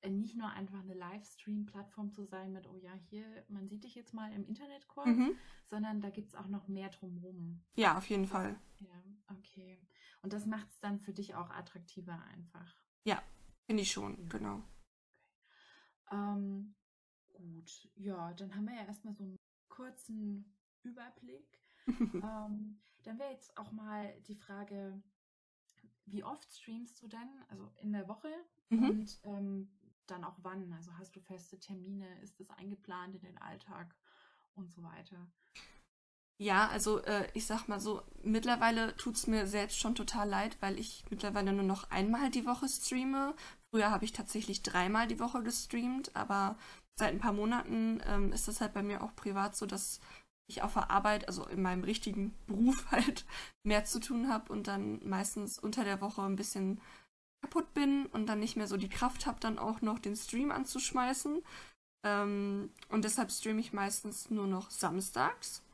äh, 0.00 0.10
nicht 0.10 0.36
nur 0.36 0.48
einfach 0.50 0.78
eine 0.78 0.94
Livestream-Plattform 0.94 2.12
zu 2.12 2.24
sein 2.24 2.52
mit, 2.52 2.68
oh 2.68 2.76
ja, 2.76 2.94
hier, 3.10 3.26
man 3.48 3.66
sieht 3.68 3.82
dich 3.82 3.96
jetzt 3.96 4.14
mal 4.14 4.32
im 4.32 4.46
Internet 4.46 4.86
kurz, 4.86 5.08
mhm. 5.08 5.36
sondern 5.66 6.02
da 6.02 6.10
gibt 6.10 6.28
es 6.28 6.36
auch 6.36 6.46
noch 6.46 6.68
mehr 6.68 6.90
drumherum. 6.90 7.64
Ja, 7.74 7.98
auf 7.98 8.08
jeden 8.08 8.28
Fall. 8.28 8.54
Ja, 8.78 9.02
okay. 9.36 9.76
Und 10.22 10.32
das 10.32 10.46
macht 10.46 10.68
es 10.68 10.78
dann 10.78 11.00
für 11.00 11.12
dich 11.12 11.34
auch 11.34 11.50
attraktiver 11.50 12.22
einfach. 12.32 12.76
Ja, 13.02 13.20
finde 13.66 13.82
ich 13.82 13.90
schon, 13.90 14.28
genau. 14.28 14.62
Ähm, 16.14 16.74
gut, 17.32 17.88
ja, 17.96 18.32
dann 18.34 18.54
haben 18.54 18.66
wir 18.66 18.74
ja 18.74 18.84
erstmal 18.86 19.14
so 19.14 19.24
einen 19.24 19.36
kurzen 19.68 20.56
Überblick. 20.82 21.60
ähm, 21.88 22.80
dann 23.02 23.18
wäre 23.18 23.32
jetzt 23.32 23.56
auch 23.58 23.72
mal 23.72 24.14
die 24.22 24.36
Frage, 24.36 25.02
wie 26.06 26.24
oft 26.24 26.50
streamst 26.50 27.02
du 27.02 27.08
denn? 27.08 27.28
Also 27.48 27.70
in 27.82 27.92
der 27.92 28.08
Woche? 28.08 28.28
Mhm. 28.70 28.88
Und 28.88 29.20
ähm, 29.24 29.68
dann 30.06 30.24
auch 30.24 30.36
wann? 30.42 30.72
Also 30.72 30.92
hast 30.98 31.16
du 31.16 31.20
feste 31.20 31.58
Termine? 31.58 32.06
Ist 32.22 32.38
das 32.38 32.50
eingeplant 32.50 33.16
in 33.16 33.22
den 33.22 33.38
Alltag 33.38 33.94
und 34.54 34.70
so 34.70 34.82
weiter? 34.82 35.26
Ja, 36.36 36.68
also 36.68 37.00
äh, 37.04 37.28
ich 37.32 37.46
sag 37.46 37.68
mal 37.68 37.78
so, 37.78 38.02
mittlerweile 38.22 38.96
tut 38.96 39.14
es 39.14 39.26
mir 39.28 39.46
selbst 39.46 39.78
schon 39.78 39.94
total 39.94 40.28
leid, 40.28 40.56
weil 40.60 40.78
ich 40.78 41.04
mittlerweile 41.08 41.52
nur 41.52 41.64
noch 41.64 41.90
einmal 41.90 42.30
die 42.30 42.44
Woche 42.44 42.68
streame. 42.68 43.34
Früher 43.74 43.90
habe 43.90 44.04
ich 44.04 44.12
tatsächlich 44.12 44.62
dreimal 44.62 45.08
die 45.08 45.18
Woche 45.18 45.42
gestreamt, 45.42 46.14
aber 46.14 46.56
seit 46.96 47.12
ein 47.12 47.18
paar 47.18 47.32
Monaten 47.32 48.00
ähm, 48.06 48.32
ist 48.32 48.46
das 48.46 48.60
halt 48.60 48.72
bei 48.72 48.84
mir 48.84 49.02
auch 49.02 49.16
privat 49.16 49.56
so, 49.56 49.66
dass 49.66 49.98
ich 50.46 50.62
auf 50.62 50.74
der 50.74 50.92
Arbeit, 50.92 51.26
also 51.26 51.44
in 51.48 51.60
meinem 51.60 51.82
richtigen 51.82 52.36
Beruf 52.46 52.86
halt 52.92 53.26
mehr 53.64 53.84
zu 53.84 53.98
tun 53.98 54.28
habe 54.28 54.52
und 54.52 54.68
dann 54.68 55.00
meistens 55.04 55.58
unter 55.58 55.82
der 55.82 56.00
Woche 56.00 56.22
ein 56.22 56.36
bisschen 56.36 56.80
kaputt 57.42 57.74
bin 57.74 58.06
und 58.06 58.26
dann 58.26 58.38
nicht 58.38 58.54
mehr 58.54 58.68
so 58.68 58.76
die 58.76 58.88
Kraft 58.88 59.26
habe, 59.26 59.40
dann 59.40 59.58
auch 59.58 59.80
noch 59.80 59.98
den 59.98 60.14
Stream 60.14 60.52
anzuschmeißen. 60.52 61.42
Ähm, 62.06 62.70
und 62.90 63.04
deshalb 63.04 63.32
streame 63.32 63.58
ich 63.58 63.72
meistens 63.72 64.30
nur 64.30 64.46
noch 64.46 64.70
samstags. 64.70 65.64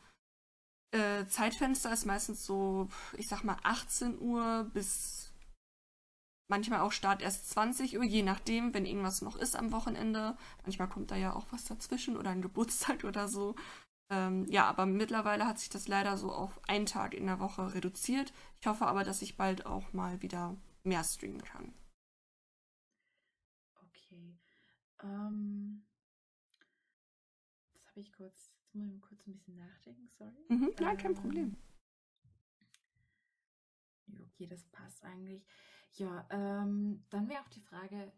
äh, 0.92 1.26
Zeitfenster 1.26 1.92
ist 1.92 2.06
meistens 2.06 2.46
so, 2.46 2.88
ich 3.18 3.28
sag 3.28 3.44
mal, 3.44 3.58
18 3.62 4.18
Uhr 4.20 4.70
bis 4.72 5.19
manchmal 6.50 6.80
auch 6.80 6.92
Start 6.92 7.22
erst 7.22 7.48
20 7.50 7.96
Uhr, 7.96 8.04
je 8.04 8.22
nachdem, 8.22 8.74
wenn 8.74 8.84
irgendwas 8.84 9.22
noch 9.22 9.36
ist 9.36 9.56
am 9.56 9.72
Wochenende. 9.72 10.36
Manchmal 10.64 10.88
kommt 10.88 11.10
da 11.10 11.16
ja 11.16 11.32
auch 11.32 11.46
was 11.50 11.64
dazwischen 11.64 12.16
oder 12.16 12.30
ein 12.30 12.42
Geburtstag 12.42 13.04
oder 13.04 13.28
so. 13.28 13.54
Ähm, 14.10 14.44
ja, 14.50 14.66
aber 14.66 14.86
mittlerweile 14.86 15.46
hat 15.46 15.58
sich 15.58 15.70
das 15.70 15.86
leider 15.88 16.18
so 16.18 16.32
auf 16.32 16.60
einen 16.68 16.86
Tag 16.86 17.14
in 17.14 17.26
der 17.26 17.38
Woche 17.38 17.74
reduziert. 17.74 18.32
Ich 18.60 18.66
hoffe 18.66 18.86
aber, 18.86 19.04
dass 19.04 19.22
ich 19.22 19.36
bald 19.36 19.66
auch 19.66 19.92
mal 19.92 20.20
wieder 20.20 20.56
mehr 20.82 21.04
streamen 21.04 21.42
kann. 21.42 21.72
Okay. 23.86 24.36
Ähm, 25.04 25.86
das 27.72 27.86
habe 27.88 28.00
ich 28.00 28.12
kurz, 28.12 28.50
jetzt 28.64 28.74
muss 28.74 28.92
ich 28.92 29.00
kurz 29.00 29.26
ein 29.26 29.32
bisschen 29.32 29.56
nachdenken, 29.56 30.08
sorry. 30.18 30.44
Mhm, 30.48 30.72
nein, 30.80 30.96
kein 30.98 31.12
ähm, 31.12 31.16
Problem. 31.16 31.56
Okay, 34.18 34.46
das 34.46 34.64
passt 34.64 35.04
eigentlich. 35.04 35.44
Ja, 35.94 36.26
ähm, 36.30 37.04
dann 37.10 37.28
wäre 37.28 37.40
auch 37.42 37.48
die 37.48 37.60
Frage, 37.60 38.12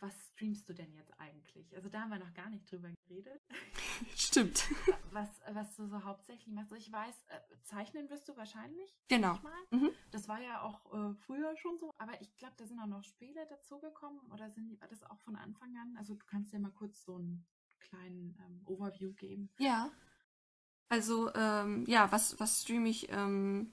was 0.00 0.14
streamst 0.32 0.68
du 0.68 0.72
denn 0.72 0.92
jetzt 0.94 1.12
eigentlich? 1.18 1.74
Also 1.74 1.88
da 1.88 2.00
haben 2.00 2.10
wir 2.10 2.18
noch 2.18 2.34
gar 2.34 2.50
nicht 2.50 2.70
drüber 2.70 2.90
geredet. 3.06 3.40
Stimmt. 4.16 4.68
Was, 5.10 5.28
was 5.52 5.74
du 5.74 5.86
so 5.86 6.04
hauptsächlich 6.04 6.54
machst. 6.54 6.70
Also 6.70 6.86
ich 6.86 6.92
weiß, 6.92 7.14
äh, 7.28 7.40
zeichnen 7.62 8.10
wirst 8.10 8.28
du 8.28 8.36
wahrscheinlich. 8.36 8.94
Genau. 9.08 9.38
Mhm. 9.70 9.90
Das 10.10 10.28
war 10.28 10.38
ja 10.38 10.60
auch 10.60 10.84
äh, 10.92 11.14
früher 11.14 11.56
schon 11.56 11.78
so, 11.78 11.90
aber 11.96 12.20
ich 12.20 12.36
glaube, 12.36 12.54
da 12.58 12.66
sind 12.66 12.78
auch 12.78 12.86
noch 12.86 13.02
Spiele 13.02 13.46
dazugekommen 13.46 14.20
oder 14.32 14.50
sind 14.50 14.68
die, 14.68 14.78
war 14.80 14.88
das 14.88 15.02
auch 15.04 15.18
von 15.20 15.34
Anfang 15.34 15.74
an? 15.78 15.96
Also 15.96 16.14
du 16.14 16.26
kannst 16.26 16.52
dir 16.52 16.58
mal 16.58 16.70
kurz 16.72 17.02
so 17.04 17.16
einen 17.16 17.46
kleinen 17.80 18.36
ähm, 18.46 18.60
Overview 18.66 19.14
geben. 19.14 19.48
Ja. 19.58 19.90
Also, 20.90 21.32
ähm, 21.34 21.84
ja, 21.86 22.12
was, 22.12 22.38
was 22.38 22.62
streame 22.62 22.88
ich? 22.90 23.10
Ähm, 23.10 23.72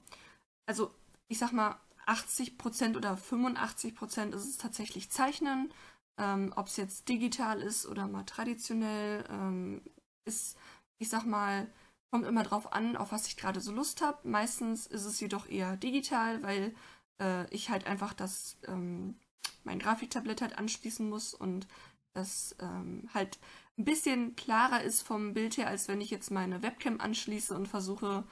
also, 0.64 0.94
ich 1.28 1.38
sag 1.38 1.52
mal, 1.52 1.78
80% 2.06 2.96
oder 2.96 3.14
85% 3.14 4.34
ist 4.34 4.44
es 4.44 4.58
tatsächlich 4.58 5.10
Zeichnen. 5.10 5.72
Ähm, 6.18 6.52
Ob 6.56 6.68
es 6.68 6.76
jetzt 6.76 7.08
digital 7.08 7.60
ist 7.60 7.86
oder 7.86 8.06
mal 8.08 8.24
traditionell, 8.24 9.24
ähm, 9.30 9.82
ist, 10.24 10.56
ich 10.98 11.08
sag 11.08 11.24
mal, 11.26 11.70
kommt 12.10 12.26
immer 12.26 12.42
drauf 12.44 12.72
an, 12.72 12.96
auf 12.96 13.12
was 13.12 13.26
ich 13.26 13.36
gerade 13.36 13.60
so 13.60 13.72
Lust 13.72 14.00
habe. 14.02 14.28
Meistens 14.28 14.86
ist 14.86 15.04
es 15.04 15.20
jedoch 15.20 15.48
eher 15.48 15.76
digital, 15.76 16.42
weil 16.42 16.74
äh, 17.20 17.48
ich 17.54 17.70
halt 17.70 17.86
einfach 17.86 18.12
das, 18.14 18.56
ähm, 18.66 19.16
mein 19.64 19.78
Grafiktablett 19.78 20.42
halt 20.42 20.58
anschließen 20.58 21.08
muss 21.08 21.34
und 21.34 21.66
das 22.14 22.56
ähm, 22.60 23.08
halt 23.12 23.38
ein 23.78 23.84
bisschen 23.84 24.36
klarer 24.36 24.82
ist 24.82 25.02
vom 25.02 25.34
Bild 25.34 25.58
her, 25.58 25.68
als 25.68 25.88
wenn 25.88 26.00
ich 26.00 26.10
jetzt 26.10 26.30
meine 26.30 26.62
Webcam 26.62 27.00
anschließe 27.00 27.54
und 27.54 27.68
versuche, 27.68 28.24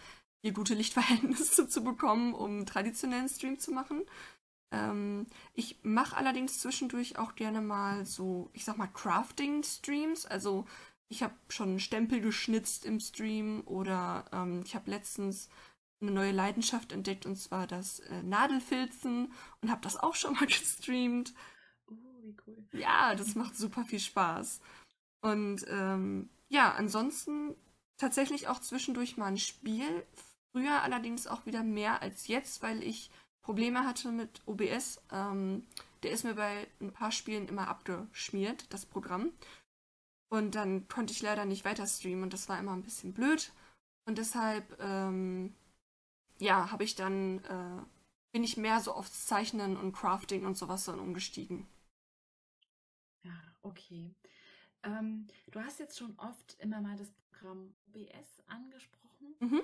hier 0.45 0.53
gute 0.53 0.75
Lichtverhältnisse 0.75 1.69
zu 1.71 1.83
bekommen, 1.83 2.35
um 2.35 2.67
traditionellen 2.67 3.31
Stream 3.31 3.59
zu 3.59 3.73
machen. 3.73 4.03
Ähm, 4.73 5.27
ich 5.55 5.79
mache 5.83 6.19
allerdings 6.19 6.61
zwischendurch 6.61 7.17
auch 7.19 7.35
gerne 7.35 7.63
mal 7.63 8.05
so, 8.05 8.51
ich 8.53 8.67
sag 8.67 8.77
mal, 8.77 8.89
Crafting-Streams. 8.89 10.27
Also 10.27 10.67
ich 11.09 11.23
habe 11.23 11.33
schon 11.49 11.81
Stempel 11.81 12.21
geschnitzt 12.21 12.85
im 12.85 13.01
Stream 13.01 13.63
oder 13.65 14.27
ähm, 14.33 14.61
ich 14.67 14.75
habe 14.75 14.91
letztens 14.91 15.49
eine 16.03 16.11
neue 16.11 16.33
Leidenschaft 16.33 16.93
entdeckt 16.93 17.25
und 17.25 17.37
zwar 17.37 17.67
das 17.67 18.01
äh, 18.01 18.23
Nadelfilzen 18.23 19.33
und 19.63 19.71
habe 19.71 19.81
das 19.81 19.97
auch 19.97 20.15
schon 20.15 20.35
mal 20.35 20.47
gestreamt. 20.47 21.33
Oh, 21.87 21.95
wie 22.23 22.37
cool. 22.47 22.67
Ja, 22.73 23.15
das 23.15 23.35
macht 23.35 23.57
super 23.57 23.87
viel 23.87 24.01
Spaß. 24.01 24.61
Und 25.23 25.65
ähm, 25.71 26.29
ja, 26.49 26.75
ansonsten 26.75 27.55
tatsächlich 27.97 28.49
auch 28.49 28.61
zwischendurch 28.61 29.17
mal 29.17 29.29
ein 29.29 29.39
Spiel. 29.39 30.05
Früher 30.55 30.83
allerdings 30.83 31.27
auch 31.27 31.47
wieder 31.47 31.65
mehr 31.65 32.01
als 32.01 32.29
jetzt, 32.29 32.63
weil 32.63 32.81
ich 32.85 33.11
Probleme 33.43 33.85
hatte 33.85 34.13
mit 34.13 34.41
OBS. 34.47 35.01
Ähm, 35.11 35.67
der 36.05 36.13
ist 36.13 36.23
mir 36.23 36.35
bei 36.35 36.69
ein 36.81 36.93
paar 36.93 37.11
Spielen 37.11 37.49
immer 37.49 37.67
abgeschmiert, 37.67 38.73
das 38.73 38.87
Programm. 38.87 39.33
Und 40.29 40.55
dann 40.55 40.87
konnte 40.87 41.13
ich 41.13 41.23
leider 41.23 41.45
nicht 41.45 41.65
weiter 41.65 41.89
streamen 41.89 42.23
und 42.23 42.33
das 42.33 42.49
war 42.49 42.57
immer 42.61 42.73
ein 42.73 42.85
bisschen 42.85 43.13
blöd. 43.13 43.53
Und 44.07 44.19
deshalb, 44.19 44.81
ähm, 44.81 45.57
ja, 46.39 46.71
habe 46.71 46.85
ich 46.85 46.95
dann, 46.95 47.43
äh, 47.47 47.83
bin 48.31 48.45
ich 48.45 48.57
mehr 48.57 48.79
so 48.79 48.93
aufs 48.93 49.27
Zeichnen 49.27 49.77
und 49.77 49.91
Crafting 49.91 50.47
und 50.47 50.57
sowas 50.57 50.85
dann 50.85 51.01
umgestiegen. 51.01 51.67
Ja, 53.25 53.43
okay. 53.63 54.15
Ähm, 54.85 55.27
du 55.51 55.59
hast 55.59 55.81
jetzt 55.81 55.99
schon 55.99 56.17
oft 56.17 56.57
immer 56.61 56.81
mal 56.81 56.97
das 56.97 57.11
Programm 57.11 57.75
OBS 57.89 58.45
angesprochen. 58.47 59.35
Mhm. 59.41 59.63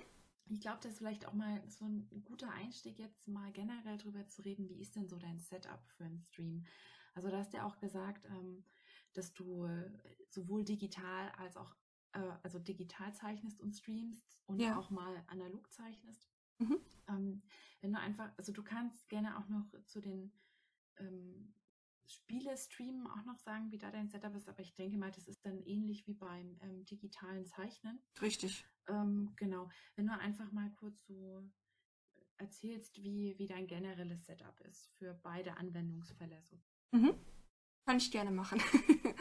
Ich 0.52 0.61
glaube, 0.61 0.78
das 0.83 0.92
ist 0.92 0.99
vielleicht 0.99 1.26
auch 1.26 1.33
mal 1.33 1.62
so 1.69 1.85
ein 1.85 2.25
guter 2.25 2.50
Einstieg, 2.50 2.99
jetzt 2.99 3.28
mal 3.28 3.52
generell 3.52 3.97
darüber 3.99 4.26
zu 4.26 4.42
reden, 4.42 4.69
wie 4.69 4.80
ist 4.80 4.97
denn 4.97 5.09
so 5.09 5.16
dein 5.16 5.38
Setup 5.38 5.80
für 5.97 6.04
einen 6.04 6.21
Stream? 6.21 6.66
Also, 7.14 7.28
du 7.30 7.37
hast 7.37 7.52
ja 7.52 7.64
auch 7.64 7.78
gesagt, 7.78 8.26
ähm, 8.26 8.64
dass 9.12 9.33
du 9.33 9.64
äh, 9.64 9.90
sowohl 10.28 10.64
digital 10.64 11.30
als 11.38 11.57
auch, 11.57 11.76
äh, 12.12 12.33
also 12.42 12.59
digital 12.59 13.14
zeichnest 13.14 13.61
und 13.61 13.75
streamst 13.75 14.38
und 14.47 14.61
ja. 14.61 14.76
auch 14.76 14.90
mal 14.90 15.25
analog 15.28 15.73
zeichnest. 15.73 16.28
Mhm. 16.59 16.80
Ähm, 17.09 17.42
wenn 17.80 17.92
du 17.92 17.99
einfach, 17.99 18.33
also 18.37 18.52
du 18.52 18.62
kannst 18.62 19.09
gerne 19.09 19.38
auch 19.38 19.49
noch 19.49 19.66
zu 19.87 20.00
den 20.00 20.33
ähm, 20.99 21.54
Spiele 22.07 22.57
streamen 22.57 23.07
auch 23.07 23.25
noch 23.25 23.38
sagen, 23.38 23.71
wie 23.71 23.78
da 23.78 23.90
dein 23.90 24.09
Setup 24.09 24.35
ist, 24.35 24.49
aber 24.49 24.61
ich 24.61 24.75
denke 24.75 24.99
mal, 24.99 25.12
das 25.12 25.28
ist 25.28 25.45
dann 25.47 25.62
ähnlich 25.62 26.07
wie 26.07 26.14
beim 26.14 26.59
ähm, 26.61 26.85
digitalen 26.85 27.47
Zeichnen. 27.47 28.00
Richtig. 28.21 28.66
Ähm, 28.90 29.32
genau. 29.37 29.70
Wenn 29.97 30.06
du 30.06 30.18
einfach 30.18 30.50
mal 30.52 30.70
kurz 30.78 31.06
so 31.06 31.44
erzählst, 32.38 33.02
wie, 33.02 33.35
wie 33.38 33.47
dein 33.47 33.66
generelles 33.66 34.25
Setup 34.25 34.59
ist 34.62 34.90
für 34.99 35.14
beide 35.23 35.56
Anwendungsfälle. 35.56 36.40
So. 36.42 36.56
Mhm. 36.92 37.14
Kann 37.87 37.99
ich 37.99 38.11
gerne 38.11 38.30
machen. 38.30 38.61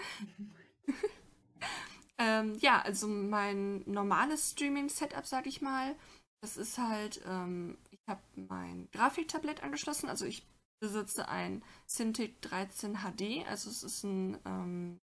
ähm, 2.17 2.57
ja, 2.59 2.81
also 2.81 3.07
mein 3.07 3.83
normales 3.85 4.51
Streaming-Setup, 4.51 5.25
sag 5.25 5.47
ich 5.47 5.61
mal, 5.61 5.95
das 6.41 6.57
ist 6.57 6.77
halt, 6.77 7.21
ähm, 7.25 7.77
ich 7.91 7.99
habe 8.07 8.21
mein 8.35 8.89
Grafiktablett 8.91 9.63
angeschlossen, 9.63 10.09
also 10.09 10.25
ich 10.25 10.47
besitze 10.81 11.27
ein 11.27 11.63
Cintiq 11.87 12.41
13 12.41 12.99
HD, 12.99 13.45
also 13.47 13.69
es 13.69 13.83
ist 13.83 14.03
ein, 14.03 14.37
ähm, 14.45 14.99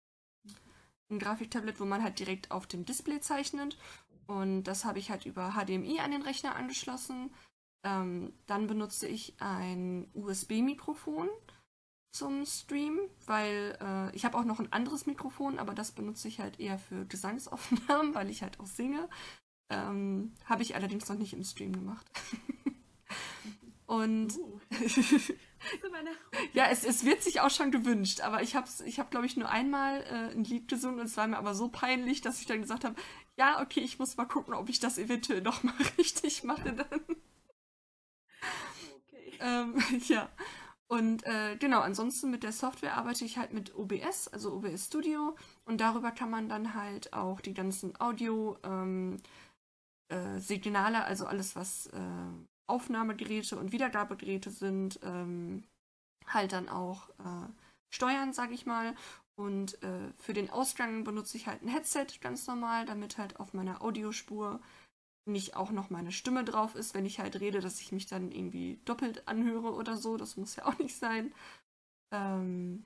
ein 1.12 1.19
Grafiktablett, 1.19 1.79
wo 1.79 1.86
man 1.86 2.01
halt 2.01 2.19
direkt 2.19 2.51
auf 2.51 2.65
dem 2.65 2.86
Display 2.86 3.19
zeichnet 3.19 3.77
und 4.27 4.63
das 4.63 4.86
habe 4.86 5.00
ich 5.00 5.10
halt 5.12 5.25
über 5.25 5.51
HDMI 5.51 6.00
an 6.00 6.12
den 6.12 6.22
Rechner 6.22 6.55
angeschlossen. 6.55 7.34
Ähm, 7.86 8.34
dann 8.48 8.67
benutze 8.67 9.08
ich 9.08 9.36
ein 9.39 10.10
USB-Mikrofon 10.13 11.29
zum 12.12 12.46
Stream, 12.46 13.00
weil 13.25 13.77
äh, 13.82 14.15
ich 14.15 14.25
habe 14.25 14.38
auch 14.38 14.46
noch 14.46 14.60
ein 14.60 14.72
anderes 14.72 15.05
Mikrofon, 15.05 15.60
aber 15.60 15.75
das 15.75 15.91
benutze 15.91 16.27
ich 16.27 16.39
halt 16.39 16.60
eher 16.60 16.79
für 16.79 17.05
Gesangsaufnahmen, 17.05 18.15
weil 18.15 18.29
ich 18.29 18.41
halt 18.41 18.60
auch 18.60 18.65
singe. 18.65 19.10
Ähm, 19.70 20.34
habe 20.46 20.63
ich 20.63 20.75
allerdings 20.75 21.10
noch 21.10 21.17
nicht 21.17 21.34
im 21.34 21.44
Stream 21.44 21.74
gemacht. 21.74 22.10
Und 23.88 24.36
uh. 24.38 24.60
ja, 26.53 26.67
es, 26.70 26.84
es 26.84 27.05
wird 27.05 27.22
sich 27.22 27.41
auch 27.41 27.51
schon 27.51 27.72
gewünscht, 27.72 28.22
aber 28.22 28.41
ich 28.41 28.55
habe, 28.55 28.67
ich 28.86 29.00
hab, 29.00 29.12
glaube 29.12 29.25
ich, 29.25 29.38
nur 29.38 29.50
einmal 29.50 30.01
äh, 30.01 30.32
ein 30.32 30.44
Lied 30.44 30.67
gesungen 30.67 31.00
und 31.00 31.05
es 31.05 31.17
war 31.17 31.27
mir 31.27 31.38
aber 31.38 31.53
so 31.53 31.70
peinlich, 31.70 32.22
dass 32.22 32.39
ich 32.39 32.48
dann 32.48 32.62
gesagt 32.62 32.84
habe, 32.84 32.96
ja, 33.38 33.62
okay, 33.62 33.82
ich 33.82 34.00
muss 34.00 34.18
mal 34.18 34.25
gucken, 34.25 34.54
ob 34.54 34.70
ich 34.70 34.80
das 34.80 34.98
eventuell 34.98 35.42
noch 35.42 35.63
mal 35.63 35.74
richtig 35.98 36.44
mache 36.44 36.74
dann. 36.74 37.01
Okay. 39.08 39.38
Ähm, 39.39 39.82
ja. 40.08 40.30
Und 40.88 41.25
äh, 41.25 41.58
genau, 41.58 41.80
ansonsten 41.82 42.30
mit 42.30 42.44
der 42.44 42.51
Software 42.51 42.96
arbeite 42.96 43.25
ich 43.25 43.38
halt 43.38 43.54
mit 43.54 43.75
OBS, 43.75 44.27
also 44.27 44.54
OBS 44.54 44.86
Studio. 44.86 45.36
Und 45.65 45.82
darüber 45.82 46.12
kann 46.12 46.30
man 46.30 46.48
dann 46.48 46.75
halt 46.75 47.12
auch 47.13 47.42
die 47.42 47.56
ganzen 47.56 48.00
Audio, 48.00 48.58
ähm, 48.63 49.18
äh, 50.10 50.39
Signale, 50.39 51.04
also 51.04 51.25
alles, 51.25 51.56
was 51.56 51.88
äh, 51.88 52.00
Aufnahmegeräte 52.68 53.58
und 53.58 53.72
Wiedergabegeräte 53.72 54.51
sind, 54.51 55.00
ähm, 55.04 55.63
halt 56.27 56.54
dann 56.54 56.70
auch 56.70 57.10
äh, 57.20 57.50
steuern, 57.89 58.34
sage 58.34 58.54
ich 58.54 58.65
mal. 58.65 58.96
Und 59.38 59.82
äh, 59.84 60.13
für 60.18 60.34
den 60.34 60.50
Ausgang 60.50 61.04
benutze 61.04 61.38
ich 61.38 61.48
halt 61.48 61.62
ein 61.62 61.68
Headset 61.68 62.08
ganz 62.22 62.48
normal, 62.48 62.86
damit 62.86 63.18
halt 63.18 63.39
auf 63.39 63.54
meiner 63.54 63.82
Audiospur 63.82 64.62
nicht 65.27 65.56
auch 65.56 65.72
noch 65.72 65.89
meine 65.89 66.12
Stimme 66.12 66.44
drauf 66.44 66.75
ist, 66.75 66.94
wenn 66.94 67.06
ich 67.06 67.20
halt 67.20 67.39
rede, 67.39 67.60
dass 67.60 67.82
ich 67.82 67.92
mich 67.92 68.06
dann 68.06 68.32
irgendwie 68.32 68.80
doppelt 68.86 69.27
anhöre 69.27 69.74
oder 69.74 69.98
so. 69.98 70.18
Das 70.18 70.38
muss 70.38 70.56
ja 70.56 70.65
auch 70.65 70.77
nicht 70.77 70.96
sein. 70.96 71.34
Ähm, 72.13 72.86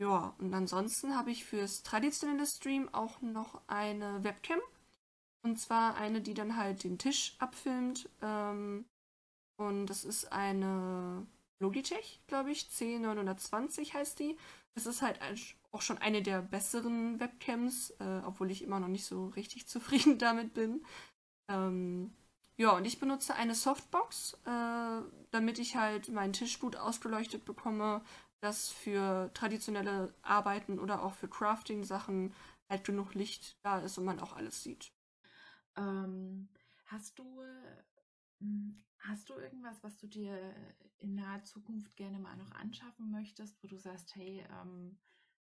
ja, 0.00 0.34
und 0.38 0.52
ansonsten 0.52 1.16
habe 1.16 1.30
ich 1.30 1.44
fürs 1.44 1.82
traditionelle 1.82 2.46
Stream 2.46 2.88
auch 2.92 3.20
noch 3.22 3.62
eine 3.68 4.24
Webcam. 4.24 4.60
Und 5.44 5.58
zwar 5.58 5.96
eine, 5.96 6.20
die 6.20 6.34
dann 6.34 6.56
halt 6.56 6.84
den 6.84 6.98
Tisch 6.98 7.36
abfilmt. 7.38 8.08
Ähm, 8.20 8.84
und 9.56 9.86
das 9.86 10.04
ist 10.04 10.32
eine 10.32 11.26
Logitech, 11.60 12.20
glaube 12.26 12.50
ich, 12.50 12.62
C920 12.62 13.94
heißt 13.94 14.18
die. 14.18 14.36
Das 14.74 14.86
ist 14.86 15.02
halt 15.02 15.20
auch 15.72 15.82
schon 15.82 15.98
eine 15.98 16.22
der 16.22 16.42
besseren 16.42 17.18
Webcams, 17.18 17.90
äh, 17.98 18.20
obwohl 18.24 18.50
ich 18.50 18.62
immer 18.62 18.80
noch 18.80 18.88
nicht 18.88 19.04
so 19.04 19.28
richtig 19.28 19.66
zufrieden 19.68 20.18
damit 20.18 20.54
bin. 20.54 20.84
Ähm, 21.48 22.14
ja, 22.56 22.70
und 22.76 22.84
ich 22.84 23.00
benutze 23.00 23.34
eine 23.34 23.54
Softbox, 23.54 24.34
äh, 24.44 25.02
damit 25.30 25.58
ich 25.58 25.76
halt 25.76 26.08
meinen 26.08 26.32
Tisch 26.32 26.60
gut 26.60 26.76
ausgeleuchtet 26.76 27.44
bekomme, 27.44 28.02
dass 28.40 28.70
für 28.70 29.30
traditionelle 29.34 30.14
Arbeiten 30.22 30.78
oder 30.78 31.02
auch 31.02 31.14
für 31.14 31.28
Crafting-Sachen 31.28 32.34
halt 32.68 32.84
genug 32.84 33.14
Licht 33.14 33.58
da 33.62 33.80
ist 33.80 33.98
und 33.98 34.04
man 34.04 34.20
auch 34.20 34.34
alles 34.34 34.62
sieht. 34.62 34.92
Ähm, 35.76 36.48
hast 36.86 37.18
du 37.18 37.42
hm, 38.40 38.82
hast 38.98 39.28
du 39.28 39.34
irgendwas, 39.34 39.82
was 39.82 39.96
du 39.98 40.06
dir 40.06 40.54
in 40.98 41.14
naher 41.14 41.42
Zukunft 41.44 41.96
gerne 41.96 42.18
mal 42.18 42.36
noch 42.36 42.50
anschaffen 42.52 43.10
möchtest, 43.10 43.62
wo 43.62 43.68
du 43.68 43.78
sagst, 43.78 44.14
hey, 44.14 44.44
ähm, 44.60 44.98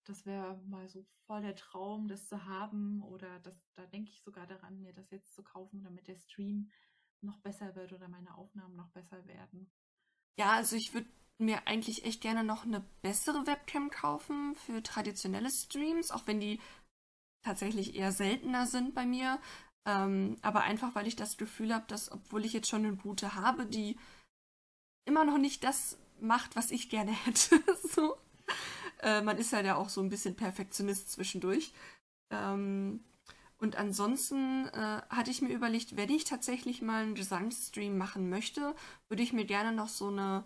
das 0.07 0.25
wäre 0.25 0.57
mal 0.67 0.87
so 0.87 1.03
voll 1.25 1.41
der 1.41 1.55
Traum, 1.55 2.07
das 2.07 2.27
zu 2.27 2.45
haben 2.45 3.03
oder 3.03 3.39
das, 3.39 3.71
da 3.73 3.85
denke 3.85 4.11
ich 4.11 4.21
sogar 4.21 4.47
daran, 4.47 4.81
mir 4.81 4.93
das 4.93 5.11
jetzt 5.11 5.33
zu 5.33 5.43
kaufen, 5.43 5.83
damit 5.83 6.07
der 6.07 6.15
Stream 6.15 6.71
noch 7.21 7.37
besser 7.39 7.75
wird 7.75 7.93
oder 7.93 8.07
meine 8.07 8.35
Aufnahmen 8.35 8.75
noch 8.75 8.89
besser 8.89 9.25
werden. 9.27 9.71
Ja, 10.39 10.53
also 10.53 10.75
ich 10.75 10.93
würde 10.93 11.09
mir 11.39 11.67
eigentlich 11.67 12.05
echt 12.05 12.21
gerne 12.21 12.43
noch 12.43 12.63
eine 12.63 12.81
bessere 13.01 13.45
Webcam 13.45 13.89
kaufen 13.89 14.55
für 14.55 14.81
traditionelle 14.81 15.49
Streams, 15.49 16.11
auch 16.11 16.25
wenn 16.27 16.39
die 16.39 16.59
tatsächlich 17.43 17.95
eher 17.95 18.11
seltener 18.11 18.65
sind 18.65 18.93
bei 18.93 19.05
mir. 19.05 19.39
Ähm, 19.85 20.37
aber 20.41 20.61
einfach, 20.61 20.95
weil 20.95 21.07
ich 21.07 21.15
das 21.15 21.37
Gefühl 21.37 21.73
habe, 21.73 21.85
dass, 21.87 22.11
obwohl 22.11 22.45
ich 22.45 22.53
jetzt 22.53 22.69
schon 22.69 22.85
eine 22.85 22.95
gute 22.95 23.35
habe, 23.35 23.65
die 23.65 23.97
immer 25.05 25.23
noch 25.23 25.37
nicht 25.37 25.63
das 25.63 25.97
macht, 26.19 26.55
was 26.55 26.71
ich 26.71 26.89
gerne 26.89 27.11
hätte. 27.25 27.61
so. 27.87 28.17
Äh, 29.01 29.21
man 29.21 29.37
ist 29.37 29.53
halt 29.53 29.65
ja 29.65 29.75
auch 29.75 29.89
so 29.89 30.01
ein 30.01 30.09
bisschen 30.09 30.35
Perfektionist 30.35 31.11
zwischendurch. 31.11 31.73
Ähm, 32.29 33.03
und 33.59 33.75
ansonsten 33.75 34.67
äh, 34.67 35.01
hatte 35.09 35.31
ich 35.31 35.41
mir 35.41 35.53
überlegt, 35.53 35.97
wenn 35.97 36.09
ich 36.09 36.25
tatsächlich 36.25 36.81
mal 36.81 37.03
einen 37.03 37.15
Gesangsstream 37.15 37.97
machen 37.97 38.29
möchte, 38.29 38.75
würde 39.09 39.23
ich 39.23 39.33
mir 39.33 39.45
gerne 39.45 39.71
noch 39.71 39.89
so 39.89 40.07
eine 40.07 40.43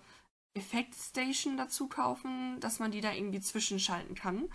Effektstation 0.53 1.58
dazu 1.58 1.88
kaufen, 1.88 2.60
dass 2.60 2.79
man 2.79 2.91
die 2.91 3.01
da 3.01 3.12
irgendwie 3.12 3.41
zwischenschalten 3.41 4.15
kann. 4.15 4.50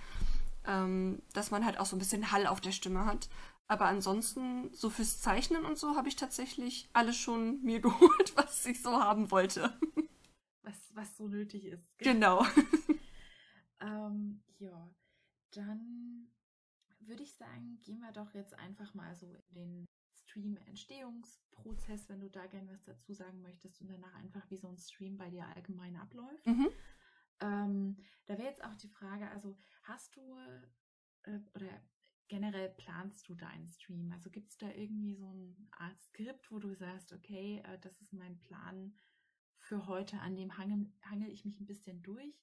Ähm, 0.67 1.23
dass 1.33 1.51
man 1.51 1.65
halt 1.65 1.79
auch 1.79 1.87
so 1.87 1.97
ein 1.97 1.99
bisschen 1.99 2.33
Hall 2.33 2.47
auf 2.47 2.61
der 2.61 2.73
Stimme 2.73 3.05
hat. 3.05 3.29
Aber 3.69 3.87
ansonsten, 3.87 4.73
so 4.73 4.91
fürs 4.91 5.21
Zeichnen 5.21 5.65
und 5.65 5.77
so, 5.77 5.97
habe 5.97 6.09
ich 6.09 6.17
tatsächlich 6.17 6.89
alles 6.93 7.17
schon 7.17 7.63
mir 7.63 7.81
geholt, 7.81 8.33
was 8.37 8.65
ich 8.67 8.81
so 8.81 8.93
haben 8.93 9.31
wollte. 9.31 9.79
Was, 10.63 10.75
was 10.95 11.17
so 11.17 11.29
nötig 11.29 11.67
ist. 11.67 11.99
Genau. 11.99 12.45
ähm, 13.81 14.43
ja, 14.59 14.91
dann 15.53 16.31
würde 17.01 17.23
ich 17.23 17.35
sagen, 17.35 17.81
gehen 17.83 18.01
wir 18.01 18.13
doch 18.13 18.33
jetzt 18.35 18.55
einfach 18.55 18.95
mal 18.95 19.15
so 19.15 19.35
in 19.49 19.55
den 19.55 19.87
Stream-Entstehungsprozess, 20.15 22.09
wenn 22.09 22.21
du 22.21 22.31
da 22.31 22.47
gerne 22.47 22.71
was 22.73 22.85
dazu 22.85 23.13
sagen 23.13 23.43
möchtest 23.43 23.81
und 23.81 23.89
danach 23.89 24.15
einfach, 24.15 24.49
wie 24.51 24.59
so 24.59 24.69
ein 24.69 24.79
Stream 24.79 25.17
bei 25.17 25.31
dir 25.31 25.47
allgemein 25.47 25.97
abläuft. 25.97 26.47
Mhm. 26.47 26.69
Ähm, 27.41 27.97
da 28.27 28.39
wäre 28.39 28.49
jetzt 28.49 28.65
auch 28.65 28.75
die 28.77 28.89
Frage, 28.89 29.31
also 29.31 29.57
hast 29.83 30.17
du 30.17 30.37
äh, 31.25 31.39
oder 31.55 31.83
generell 32.29 32.71
planst 32.71 33.29
du 33.29 33.35
deinen 33.35 33.67
Stream? 33.67 34.11
Also 34.13 34.31
gibt 34.31 34.49
es 34.49 34.57
da 34.57 34.71
irgendwie 34.71 35.15
so 35.15 35.27
eine 35.27 35.55
Art 35.73 36.01
Skript, 36.03 36.51
wo 36.51 36.59
du 36.59 36.75
sagst, 36.75 37.13
okay, 37.13 37.63
äh, 37.65 37.79
das 37.81 38.01
ist 38.01 38.13
mein 38.13 38.39
Plan 38.41 38.95
für 39.59 39.87
heute, 39.87 40.19
an 40.21 40.37
dem 40.37 40.57
hangel, 40.57 40.93
hangel 41.03 41.31
ich 41.31 41.45
mich 41.45 41.61
ein 41.61 41.67
bisschen 41.67 42.03
durch. 42.03 42.43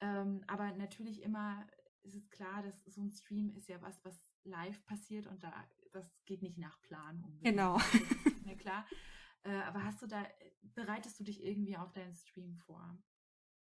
Ähm, 0.00 0.44
aber 0.46 0.72
natürlich 0.72 1.22
immer 1.22 1.66
ist 2.02 2.14
es 2.14 2.30
klar, 2.30 2.62
dass 2.62 2.84
so 2.84 3.00
ein 3.00 3.10
Stream 3.10 3.50
ist 3.56 3.68
ja 3.68 3.80
was, 3.82 4.04
was 4.04 4.16
live 4.44 4.84
passiert 4.84 5.26
und 5.26 5.42
da 5.42 5.52
das 5.92 6.06
geht 6.26 6.42
nicht 6.42 6.58
nach 6.58 6.80
Plan. 6.82 7.22
Unbedingt. 7.24 7.44
Genau. 7.44 7.78
Na 8.44 8.54
klar. 8.58 8.86
Äh, 9.42 9.56
aber 9.62 9.84
hast 9.84 10.02
du 10.02 10.06
da, 10.06 10.26
bereitest 10.74 11.18
du 11.18 11.24
dich 11.24 11.42
irgendwie 11.42 11.76
auf 11.76 11.92
deinen 11.92 12.14
Stream 12.14 12.56
vor? 12.58 12.96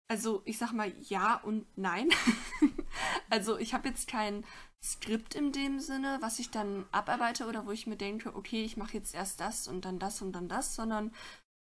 Also 0.08 0.42
ich 0.44 0.58
sag 0.58 0.72
mal 0.72 0.92
ja 1.00 1.36
und 1.36 1.66
nein. 1.76 2.08
also 3.30 3.58
ich 3.58 3.74
habe 3.74 3.88
jetzt 3.88 4.08
kein 4.08 4.44
Skript 4.82 5.34
in 5.34 5.52
dem 5.52 5.80
Sinne, 5.80 6.18
was 6.20 6.38
ich 6.38 6.50
dann 6.50 6.86
abarbeite 6.92 7.46
oder 7.46 7.66
wo 7.66 7.70
ich 7.70 7.86
mir 7.86 7.96
denke, 7.96 8.34
okay, 8.34 8.64
ich 8.64 8.76
mache 8.76 8.94
jetzt 8.94 9.14
erst 9.14 9.40
das 9.40 9.66
und 9.66 9.84
dann 9.84 9.98
das 9.98 10.20
und 10.20 10.32
dann 10.32 10.48
das, 10.48 10.74
sondern 10.74 11.12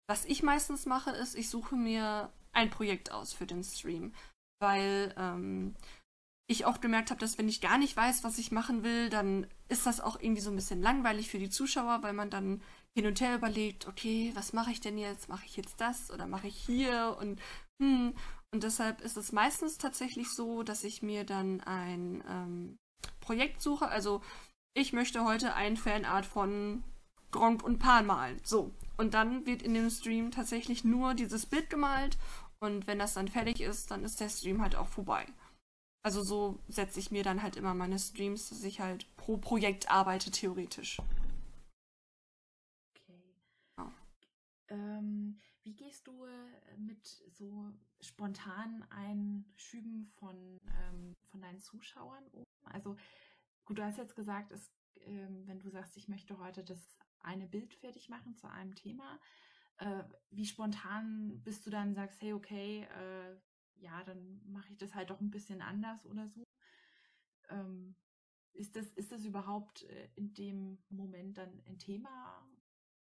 was 0.07 0.25
ich 0.25 0.43
meistens 0.43 0.85
mache, 0.85 1.11
ist, 1.11 1.35
ich 1.35 1.49
suche 1.49 1.75
mir 1.75 2.33
ein 2.51 2.69
Projekt 2.69 3.11
aus 3.11 3.31
für 3.33 3.45
den 3.45 3.63
Stream. 3.63 4.13
Weil 4.61 5.13
ähm, 5.17 5.75
ich 6.47 6.65
oft 6.65 6.81
gemerkt 6.81 7.11
habe, 7.11 7.19
dass 7.19 7.37
wenn 7.37 7.49
ich 7.49 7.61
gar 7.61 7.77
nicht 7.77 7.95
weiß, 7.95 8.23
was 8.23 8.37
ich 8.37 8.51
machen 8.51 8.83
will, 8.83 9.09
dann 9.09 9.47
ist 9.69 9.85
das 9.85 9.99
auch 10.01 10.19
irgendwie 10.19 10.41
so 10.41 10.49
ein 10.49 10.55
bisschen 10.55 10.81
langweilig 10.81 11.29
für 11.29 11.39
die 11.39 11.49
Zuschauer, 11.49 12.03
weil 12.03 12.13
man 12.13 12.29
dann 12.29 12.61
hin 12.93 13.07
und 13.07 13.21
her 13.21 13.35
überlegt, 13.35 13.87
okay, 13.87 14.31
was 14.35 14.53
mache 14.53 14.71
ich 14.71 14.81
denn 14.81 14.97
jetzt? 14.97 15.29
Mache 15.29 15.45
ich 15.45 15.55
jetzt 15.57 15.79
das 15.79 16.11
oder 16.11 16.27
mache 16.27 16.47
ich 16.47 16.55
hier? 16.55 17.17
Und 17.19 17.41
hm. 17.81 18.13
Und 18.53 18.63
deshalb 18.63 19.01
ist 19.01 19.15
es 19.15 19.31
meistens 19.31 19.77
tatsächlich 19.77 20.29
so, 20.29 20.63
dass 20.63 20.83
ich 20.83 21.01
mir 21.01 21.23
dann 21.23 21.61
ein 21.61 22.21
ähm, 22.27 22.77
Projekt 23.21 23.61
suche. 23.61 23.87
Also 23.87 24.21
ich 24.73 24.91
möchte 24.91 25.23
heute 25.23 25.55
ein 25.55 25.77
Fanart 25.77 26.25
von 26.25 26.83
Gronk 27.31 27.63
und 27.63 27.79
Pan 27.79 28.05
malen. 28.05 28.41
So. 28.43 28.71
Und 28.97 29.13
dann 29.13 29.45
wird 29.45 29.61
in 29.61 29.73
dem 29.73 29.89
Stream 29.89 30.31
tatsächlich 30.31 30.83
nur 30.83 31.13
dieses 31.13 31.45
Bild 31.45 31.69
gemalt. 31.69 32.17
Und 32.61 32.85
wenn 32.85 32.99
das 32.99 33.15
dann 33.15 33.27
fertig 33.27 33.59
ist, 33.61 33.89
dann 33.89 34.03
ist 34.03 34.19
der 34.19 34.29
Stream 34.29 34.61
halt 34.61 34.75
auch 34.75 34.87
vorbei. 34.87 35.25
Also 36.03 36.23
so 36.23 36.59
setze 36.67 36.99
ich 36.99 37.11
mir 37.11 37.23
dann 37.23 37.41
halt 37.41 37.55
immer 37.55 37.73
meine 37.73 37.97
Streams, 37.97 38.49
dass 38.49 38.63
ich 38.63 38.79
halt 38.79 39.05
pro 39.17 39.37
Projekt 39.37 39.89
arbeite, 39.89 40.29
theoretisch. 40.29 40.99
Okay. 42.95 43.35
Ja. 43.77 43.91
Ähm, 44.69 45.39
wie 45.63 45.73
gehst 45.73 46.07
du 46.07 46.25
äh, 46.25 46.77
mit 46.77 47.05
so 47.31 47.71
spontanen 47.99 48.83
Einschüben 48.91 50.11
von, 50.19 50.59
ähm, 50.65 51.13
von 51.29 51.41
deinen 51.41 51.59
Zuschauern 51.59 52.27
um? 52.31 52.43
Also 52.63 52.95
gut, 53.65 53.79
du 53.79 53.83
hast 53.83 53.97
jetzt 53.97 54.15
gesagt, 54.15 54.51
es, 54.51 54.71
ähm, 55.01 55.47
wenn 55.47 55.59
du 55.59 55.69
sagst, 55.69 55.97
ich 55.97 56.07
möchte 56.07 56.37
heute 56.37 56.63
das 56.63 56.79
eine 57.21 57.47
Bild 57.47 57.73
fertig 57.73 58.09
machen 58.09 58.35
zu 58.35 58.47
einem 58.47 58.75
Thema, 58.75 59.19
äh, 59.77 60.03
wie 60.29 60.45
spontan 60.45 61.41
bist 61.43 61.65
du 61.65 61.69
dann, 61.69 61.93
sagst, 61.93 62.21
hey, 62.21 62.33
okay, 62.33 62.87
äh, 62.97 63.35
ja, 63.81 64.03
dann 64.03 64.41
mache 64.45 64.71
ich 64.71 64.77
das 64.77 64.93
halt 64.95 65.09
doch 65.09 65.19
ein 65.19 65.31
bisschen 65.31 65.61
anders 65.61 66.05
oder 66.05 66.27
so. 66.27 66.43
Ähm, 67.49 67.95
ist, 68.53 68.75
das, 68.75 68.87
ist 68.91 69.11
das 69.11 69.25
überhaupt 69.25 69.83
äh, 69.83 70.09
in 70.15 70.33
dem 70.33 70.77
Moment 70.89 71.37
dann 71.37 71.61
ein 71.65 71.79
Thema 71.79 72.47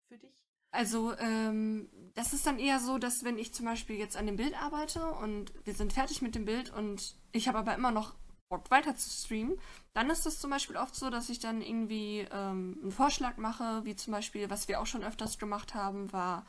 für 0.07 0.17
dich? 0.17 0.47
Also, 0.71 1.17
ähm, 1.19 1.89
das 2.15 2.33
ist 2.33 2.45
dann 2.45 2.59
eher 2.59 2.79
so, 2.79 2.97
dass 2.97 3.23
wenn 3.23 3.37
ich 3.37 3.53
zum 3.53 3.65
Beispiel 3.65 3.95
jetzt 3.95 4.17
an 4.17 4.25
dem 4.25 4.35
Bild 4.35 4.61
arbeite 4.61 5.05
und 5.05 5.53
wir 5.65 5.73
sind 5.73 5.93
fertig 5.93 6.21
mit 6.21 6.35
dem 6.35 6.43
Bild 6.43 6.69
und 6.69 7.15
ich 7.31 7.47
habe 7.47 7.59
aber 7.59 7.75
immer 7.75 7.91
noch 7.91 8.15
weiter 8.49 8.95
zu 8.95 9.09
streamen, 9.09 9.59
dann 9.93 10.09
ist 10.09 10.25
es 10.25 10.39
zum 10.39 10.49
Beispiel 10.49 10.77
oft 10.77 10.95
so, 10.95 11.09
dass 11.09 11.29
ich 11.29 11.39
dann 11.39 11.61
irgendwie 11.61 12.27
ähm, 12.31 12.79
einen 12.81 12.91
Vorschlag 12.91 13.37
mache, 13.37 13.83
wie 13.85 13.95
zum 13.95 14.11
Beispiel, 14.11 14.49
was 14.49 14.67
wir 14.67 14.79
auch 14.79 14.85
schon 14.85 15.03
öfters 15.03 15.37
gemacht 15.37 15.73
haben, 15.73 16.11
war, 16.11 16.45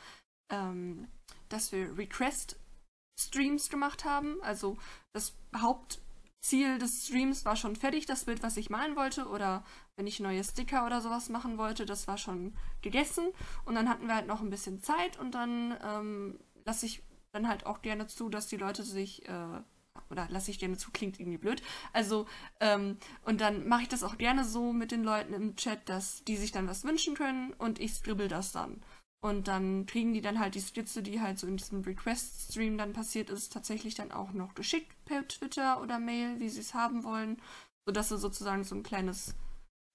ähm, 0.52 1.08
dass 1.48 1.72
wir 1.72 1.96
Request-Streams 1.96 3.70
gemacht 3.70 4.04
haben. 4.04 4.40
Also 4.42 4.76
das 5.12 5.34
Haupt 5.60 6.00
Ziel 6.46 6.78
des 6.78 7.06
Streams 7.06 7.44
war 7.44 7.56
schon 7.56 7.74
fertig, 7.74 8.06
das 8.06 8.24
Bild, 8.24 8.42
was 8.42 8.56
ich 8.56 8.70
malen 8.70 8.94
wollte, 8.94 9.26
oder 9.26 9.64
wenn 9.96 10.06
ich 10.06 10.20
neue 10.20 10.44
Sticker 10.44 10.86
oder 10.86 11.00
sowas 11.00 11.28
machen 11.28 11.58
wollte, 11.58 11.86
das 11.86 12.06
war 12.06 12.18
schon 12.18 12.54
gegessen. 12.82 13.32
Und 13.64 13.74
dann 13.74 13.88
hatten 13.88 14.06
wir 14.06 14.14
halt 14.14 14.28
noch 14.28 14.40
ein 14.40 14.50
bisschen 14.50 14.80
Zeit 14.80 15.18
und 15.18 15.34
dann 15.34 15.76
ähm, 15.82 16.38
lasse 16.64 16.86
ich 16.86 17.02
dann 17.32 17.48
halt 17.48 17.66
auch 17.66 17.82
gerne 17.82 18.06
zu, 18.06 18.28
dass 18.28 18.46
die 18.46 18.56
Leute 18.56 18.84
sich, 18.84 19.28
äh, 19.28 19.60
oder 20.10 20.26
lasse 20.30 20.50
ich 20.50 20.58
gerne 20.58 20.76
zu, 20.76 20.90
klingt 20.90 21.18
irgendwie 21.20 21.38
blöd. 21.38 21.62
Also, 21.92 22.26
ähm, 22.60 22.98
und 23.22 23.40
dann 23.40 23.66
mache 23.68 23.82
ich 23.82 23.88
das 23.88 24.02
auch 24.02 24.18
gerne 24.18 24.44
so 24.44 24.72
mit 24.72 24.92
den 24.92 25.04
Leuten 25.04 25.32
im 25.32 25.56
Chat, 25.56 25.88
dass 25.88 26.24
die 26.24 26.36
sich 26.36 26.52
dann 26.52 26.68
was 26.68 26.84
wünschen 26.84 27.14
können 27.14 27.52
und 27.54 27.80
ich 27.80 27.94
scribble 27.94 28.28
das 28.28 28.52
dann. 28.52 28.82
Und 29.20 29.48
dann 29.48 29.86
kriegen 29.86 30.12
die 30.12 30.20
dann 30.20 30.38
halt 30.38 30.54
die 30.54 30.60
Skizze, 30.60 31.02
die 31.02 31.20
halt 31.20 31.38
so 31.38 31.46
in 31.46 31.56
diesem 31.56 31.80
Request-Stream 31.80 32.78
dann 32.78 32.92
passiert 32.92 33.30
ist, 33.30 33.52
tatsächlich 33.52 33.94
dann 33.94 34.12
auch 34.12 34.32
noch 34.32 34.54
geschickt 34.54 34.92
per 35.04 35.26
Twitter 35.26 35.80
oder 35.80 35.98
Mail, 35.98 36.38
wie 36.38 36.48
sie 36.48 36.60
es 36.60 36.74
haben 36.74 37.02
wollen, 37.02 37.40
sodass 37.86 38.10
sie 38.10 38.18
sozusagen 38.18 38.62
so 38.62 38.74
ein 38.74 38.82
kleines 38.82 39.34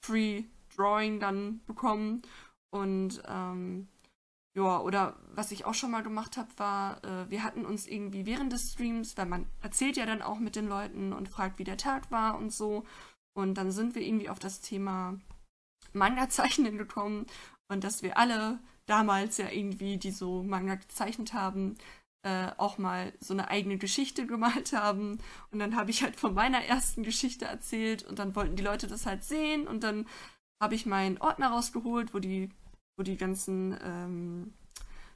Free 0.03 0.43
Drawing 0.75 1.19
dann 1.19 1.61
bekommen. 1.65 2.23
Und 2.71 3.21
ähm, 3.27 3.87
ja, 4.53 4.79
oder 4.81 5.15
was 5.33 5.51
ich 5.51 5.65
auch 5.65 5.73
schon 5.73 5.91
mal 5.91 6.03
gemacht 6.03 6.37
habe, 6.37 6.49
war, 6.57 7.03
äh, 7.03 7.29
wir 7.29 7.43
hatten 7.43 7.65
uns 7.65 7.87
irgendwie 7.87 8.25
während 8.25 8.51
des 8.51 8.73
Streams, 8.73 9.15
weil 9.17 9.25
man 9.25 9.47
erzählt 9.61 9.95
ja 9.97 10.05
dann 10.05 10.21
auch 10.21 10.39
mit 10.39 10.55
den 10.55 10.67
Leuten 10.67 11.13
und 11.13 11.29
fragt, 11.29 11.57
wie 11.57 11.63
der 11.63 11.77
Tag 11.77 12.11
war 12.11 12.37
und 12.37 12.51
so. 12.51 12.83
Und 13.33 13.55
dann 13.55 13.71
sind 13.71 13.95
wir 13.95 14.01
irgendwie 14.01 14.29
auf 14.29 14.39
das 14.39 14.59
Thema 14.59 15.17
Manga-Zeichnen 15.93 16.77
gekommen 16.77 17.25
und 17.69 17.83
dass 17.83 18.03
wir 18.03 18.17
alle 18.17 18.59
damals 18.85 19.37
ja 19.37 19.49
irgendwie, 19.49 19.97
die 19.97 20.11
so 20.11 20.43
Manga 20.43 20.75
gezeichnet 20.75 21.33
haben, 21.33 21.77
äh, 22.23 22.51
auch 22.57 22.77
mal 22.77 23.13
so 23.19 23.33
eine 23.33 23.49
eigene 23.49 23.77
Geschichte 23.77 24.27
gemalt 24.27 24.73
haben. 24.73 25.19
Und 25.51 25.59
dann 25.59 25.75
habe 25.75 25.91
ich 25.91 26.03
halt 26.03 26.17
von 26.17 26.33
meiner 26.33 26.63
ersten 26.65 27.03
Geschichte 27.03 27.45
erzählt 27.45 28.03
und 28.03 28.19
dann 28.19 28.35
wollten 28.35 28.55
die 28.55 28.63
Leute 28.63 28.87
das 28.87 29.05
halt 29.05 29.23
sehen 29.23 29.67
und 29.67 29.83
dann 29.83 30.07
habe 30.61 30.75
ich 30.75 30.85
meinen 30.85 31.17
Ordner 31.19 31.49
rausgeholt, 31.49 32.13
wo 32.13 32.19
die, 32.19 32.49
wo 33.01 33.03
die 33.03 33.17
ganzen, 33.17 33.75
ähm, 33.81 34.53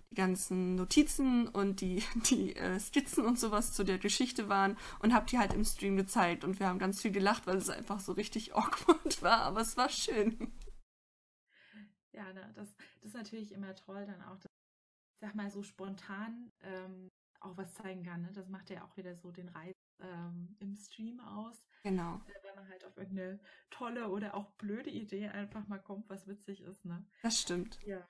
die 0.09 0.15
ganzen 0.15 0.73
Notizen 0.73 1.47
und 1.47 1.81
die, 1.81 2.03
die 2.31 2.55
äh, 2.55 2.79
Skizzen 2.79 3.23
und 3.23 3.37
sowas 3.37 3.73
zu 3.73 3.83
der 3.83 3.99
Geschichte 3.99 4.49
waren 4.49 4.75
und 4.99 5.13
habe 5.13 5.27
die 5.27 5.37
halt 5.37 5.53
im 5.53 5.63
Stream 5.63 5.95
gezeigt 5.95 6.43
und 6.43 6.59
wir 6.59 6.67
haben 6.67 6.79
ganz 6.79 7.03
viel 7.03 7.11
gelacht, 7.11 7.45
weil 7.45 7.57
es 7.57 7.69
einfach 7.69 7.99
so 7.99 8.13
richtig 8.13 8.55
awkward 8.55 9.21
war, 9.21 9.41
aber 9.41 9.61
es 9.61 9.77
war 9.77 9.89
schön. 9.89 10.51
Ja, 12.11 12.33
ne, 12.33 12.51
das, 12.55 12.75
das 12.75 13.03
ist 13.03 13.13
natürlich 13.13 13.51
immer 13.51 13.75
toll, 13.75 14.03
dann 14.07 14.21
auch, 14.23 14.39
dass, 14.39 14.51
sag 15.21 15.35
mal, 15.35 15.51
so 15.51 15.61
spontan 15.61 16.51
ähm, 16.63 17.09
auch 17.39 17.55
was 17.55 17.71
zeigen 17.75 18.01
kann. 18.01 18.23
Ne? 18.23 18.31
Das 18.33 18.49
macht 18.49 18.71
ja 18.71 18.83
auch 18.83 18.97
wieder 18.97 19.15
so 19.15 19.29
den 19.29 19.49
Reiz 19.49 19.74
ähm, 19.99 20.55
im 20.59 20.75
Stream 20.75 21.19
aus. 21.19 21.65
Genau. 21.83 22.15
Äh, 22.15 22.43
wenn 22.43 22.55
man 22.55 22.67
halt 22.69 22.85
auf 22.85 22.97
irgendeine 22.97 23.39
tolle 23.69 24.09
oder 24.09 24.35
auch 24.35 24.51
blöde 24.51 24.89
Idee 24.89 25.27
einfach 25.29 25.67
mal 25.67 25.79
kommt, 25.79 26.09
was 26.09 26.27
witzig 26.27 26.61
ist. 26.61 26.85
Ne? 26.85 27.05
Das 27.21 27.41
stimmt. 27.41 27.79
Ja. 27.85 28.07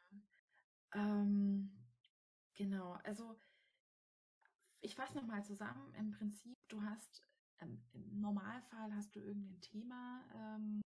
Ähm, 0.93 1.71
genau, 2.53 2.93
also 3.03 3.37
ich 4.81 4.95
fasse 4.95 5.17
nochmal 5.17 5.43
zusammen. 5.43 5.93
Im 5.95 6.11
Prinzip, 6.11 6.57
du 6.69 6.81
hast 6.81 7.25
ähm, 7.61 7.81
im 7.93 8.21
Normalfall 8.21 8.93
hast 8.95 9.15
du 9.15 9.19
irgendein 9.19 9.61
Thema, 9.61 10.23
ähm, 10.35 10.81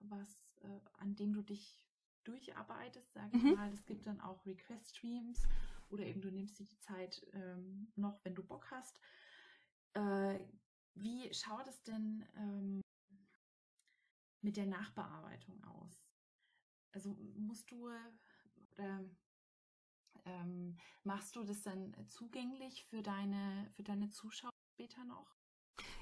was, 0.00 0.56
äh, 0.62 0.80
an 0.98 1.14
dem 1.14 1.32
du 1.32 1.42
dich 1.42 1.80
durcharbeitest, 2.24 3.12
sage 3.12 3.36
ich 3.36 3.42
mhm. 3.42 3.54
mal. 3.54 3.72
Es 3.72 3.84
gibt 3.84 4.06
dann 4.06 4.20
auch 4.20 4.44
Request-Streams 4.46 5.46
oder 5.90 6.04
eben 6.04 6.20
du 6.20 6.30
nimmst 6.30 6.58
dir 6.58 6.64
die 6.64 6.78
Zeit 6.80 7.26
ähm, 7.32 7.92
noch, 7.96 8.24
wenn 8.24 8.34
du 8.34 8.42
Bock 8.42 8.70
hast. 8.70 8.98
Äh, 9.94 10.38
wie 10.94 11.32
schaut 11.32 11.66
es 11.66 11.82
denn 11.82 12.24
ähm, 12.36 12.80
mit 14.42 14.56
der 14.56 14.66
Nachbearbeitung 14.66 15.64
aus? 15.64 16.04
Also 16.92 17.10
musst 17.36 17.70
du 17.70 17.88
oder 18.76 19.04
ähm, 20.26 20.76
machst 21.02 21.36
du 21.36 21.44
das 21.44 21.62
dann 21.62 21.94
zugänglich 22.08 22.84
für 22.84 23.02
deine 23.02 23.70
für 23.74 23.82
deine 23.82 24.10
Zuschauer 24.10 24.50
später 24.74 25.04
noch? 25.04 25.36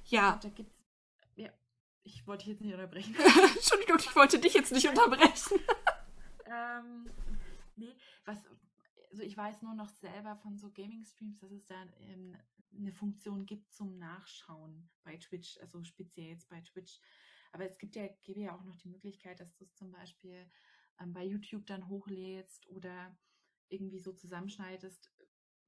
Ja. 0.05 0.37
Da 0.43 0.49
gibt's, 0.49 0.77
ja. 1.37 1.51
Ich 2.05 2.27
wollte 2.27 2.45
dich 2.45 2.55
jetzt 2.55 2.63
nicht 2.63 2.75
unterbrechen. 2.75 3.15
Entschuldigung, 3.55 3.99
ich 3.99 4.17
wollte 4.17 4.39
dich 4.39 4.55
jetzt 4.55 4.73
nicht 4.73 4.89
unterbrechen. 4.89 5.61
ähm, 6.47 7.11
nee, 7.77 7.95
was, 8.25 8.39
also 9.13 9.23
ich 9.23 9.37
weiß 9.37 9.61
nur 9.63 9.75
noch 9.75 9.91
selber 9.91 10.37
von 10.37 10.57
so 10.57 10.71
Gaming-Streams, 10.71 11.39
dass 11.39 11.53
es 11.53 11.67
da 11.67 11.85
ähm, 12.01 12.35
eine 12.75 12.93
Funktion 12.93 13.45
gibt 13.45 13.71
zum 13.73 13.99
Nachschauen 13.99 14.89
bei 15.05 15.19
Twitch, 15.19 15.59
also 15.61 15.85
speziell 15.85 16.29
jetzt 16.29 16.49
bei 16.49 16.61
Twitch. 16.63 16.99
Aber 17.53 17.67
es 17.67 17.79
gibt 17.79 17.95
ja, 17.95 18.09
gäbe 18.25 18.41
ja 18.41 18.57
auch 18.57 18.65
noch 18.65 18.77
die 18.77 18.89
Möglichkeit, 18.89 19.39
dass 19.39 19.55
du 19.55 19.65
es 19.65 19.75
zum 19.75 19.93
Beispiel 19.93 20.51
ähm, 20.99 21.13
bei 21.13 21.25
YouTube 21.25 21.67
dann 21.67 21.89
hochlädst 21.89 22.67
oder 22.69 23.15
irgendwie 23.69 24.01
so 24.01 24.15
zusammenschneidest. 24.15 25.13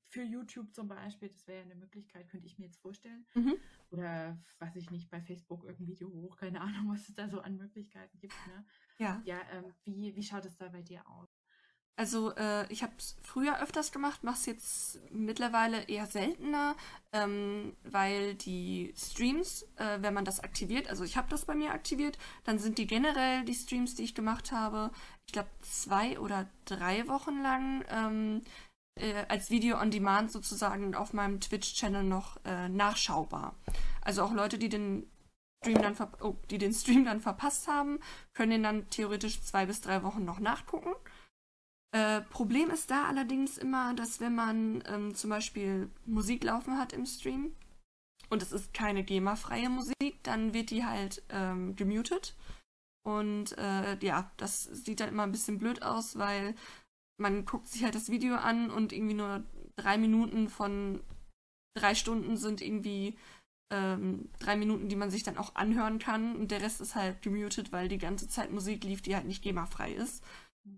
Für 0.06 0.22
YouTube 0.22 0.72
zum 0.72 0.88
Beispiel, 0.88 1.28
das 1.28 1.46
wäre 1.46 1.58
ja 1.58 1.64
eine 1.64 1.74
Möglichkeit, 1.74 2.28
könnte 2.28 2.46
ich 2.46 2.58
mir 2.58 2.66
jetzt 2.66 2.80
vorstellen. 2.80 3.26
Mhm. 3.34 3.56
Oder 3.90 4.42
weiß 4.58 4.76
ich 4.76 4.90
nicht, 4.90 5.10
bei 5.10 5.20
Facebook 5.20 5.64
irgendein 5.64 5.88
Video 5.88 6.08
hoch, 6.08 6.38
keine 6.38 6.62
Ahnung, 6.62 6.88
was 6.88 7.08
es 7.08 7.14
da 7.14 7.28
so 7.28 7.40
an 7.40 7.58
Möglichkeiten 7.58 8.18
gibt. 8.18 8.34
Ne? 8.46 8.64
Ja. 8.98 9.22
Ja, 9.26 9.42
ähm, 9.50 9.74
wie, 9.84 10.16
wie 10.16 10.22
schaut 10.22 10.46
es 10.46 10.56
da 10.56 10.68
bei 10.68 10.82
dir 10.82 11.06
aus? 11.06 11.33
Also 11.96 12.34
äh, 12.34 12.70
ich 12.72 12.82
habe 12.82 12.92
es 12.98 13.16
früher 13.22 13.62
öfters 13.62 13.92
gemacht, 13.92 14.24
mache 14.24 14.34
es 14.34 14.46
jetzt 14.46 15.00
mittlerweile 15.12 15.84
eher 15.84 16.06
seltener, 16.06 16.74
ähm, 17.12 17.76
weil 17.84 18.34
die 18.34 18.92
Streams, 18.96 19.62
äh, 19.76 19.98
wenn 20.00 20.12
man 20.12 20.24
das 20.24 20.40
aktiviert, 20.40 20.88
also 20.88 21.04
ich 21.04 21.16
habe 21.16 21.28
das 21.30 21.44
bei 21.44 21.54
mir 21.54 21.70
aktiviert, 21.70 22.18
dann 22.42 22.58
sind 22.58 22.78
die 22.78 22.88
generell 22.88 23.44
die 23.44 23.54
Streams, 23.54 23.94
die 23.94 24.02
ich 24.02 24.16
gemacht 24.16 24.50
habe, 24.50 24.90
ich 25.26 25.32
glaube 25.32 25.50
zwei 25.60 26.18
oder 26.18 26.48
drei 26.64 27.06
Wochen 27.06 27.42
lang 27.42 27.84
ähm, 27.88 28.42
äh, 28.96 29.24
als 29.28 29.50
Video 29.50 29.78
on 29.80 29.92
Demand 29.92 30.32
sozusagen 30.32 30.96
auf 30.96 31.12
meinem 31.12 31.40
Twitch-Channel 31.40 32.02
noch 32.02 32.38
äh, 32.44 32.68
nachschaubar. 32.68 33.54
Also 34.00 34.22
auch 34.22 34.32
Leute, 34.32 34.58
die 34.58 34.68
den 34.68 35.08
Stream 35.62 35.80
dann 35.80 35.96
oh, 36.20 36.36
die 36.50 36.58
den 36.58 36.74
Stream 36.74 37.04
dann 37.04 37.20
verpasst 37.20 37.68
haben, 37.68 37.98
können 38.34 38.50
den 38.50 38.62
dann 38.64 38.90
theoretisch 38.90 39.40
zwei 39.42 39.64
bis 39.64 39.80
drei 39.80 40.02
Wochen 40.02 40.24
noch 40.24 40.40
nachgucken. 40.40 40.92
Äh, 41.94 42.22
Problem 42.22 42.70
ist 42.70 42.90
da 42.90 43.04
allerdings 43.04 43.56
immer, 43.56 43.94
dass 43.94 44.18
wenn 44.18 44.34
man 44.34 44.82
ähm, 44.88 45.14
zum 45.14 45.30
Beispiel 45.30 45.88
Musik 46.06 46.42
laufen 46.42 46.76
hat 46.76 46.92
im 46.92 47.06
Stream 47.06 47.54
und 48.30 48.42
es 48.42 48.50
ist 48.50 48.74
keine 48.74 49.04
GEMA-freie 49.04 49.68
Musik, 49.68 50.18
dann 50.24 50.52
wird 50.54 50.70
die 50.70 50.84
halt 50.84 51.22
ähm, 51.28 51.76
gemutet. 51.76 52.34
Und 53.06 53.56
äh, 53.58 53.96
ja, 54.04 54.32
das 54.38 54.64
sieht 54.64 54.98
dann 54.98 55.10
immer 55.10 55.22
ein 55.22 55.30
bisschen 55.30 55.58
blöd 55.58 55.82
aus, 55.82 56.18
weil 56.18 56.56
man 57.16 57.44
guckt 57.44 57.68
sich 57.68 57.84
halt 57.84 57.94
das 57.94 58.10
Video 58.10 58.34
an 58.34 58.70
und 58.70 58.92
irgendwie 58.92 59.14
nur 59.14 59.44
drei 59.76 59.96
Minuten 59.96 60.48
von 60.48 61.00
drei 61.78 61.94
Stunden 61.94 62.36
sind 62.36 62.60
irgendwie 62.60 63.16
ähm, 63.72 64.30
drei 64.40 64.56
Minuten, 64.56 64.88
die 64.88 64.96
man 64.96 65.10
sich 65.10 65.22
dann 65.22 65.38
auch 65.38 65.54
anhören 65.54 66.00
kann. 66.00 66.34
Und 66.34 66.50
der 66.50 66.60
Rest 66.60 66.80
ist 66.80 66.96
halt 66.96 67.22
gemutet, 67.22 67.70
weil 67.70 67.86
die 67.86 67.98
ganze 67.98 68.26
Zeit 68.26 68.50
Musik 68.50 68.82
lief, 68.82 69.00
die 69.00 69.14
halt 69.14 69.26
nicht 69.26 69.42
GEMA-frei 69.42 69.92
ist. 69.92 70.24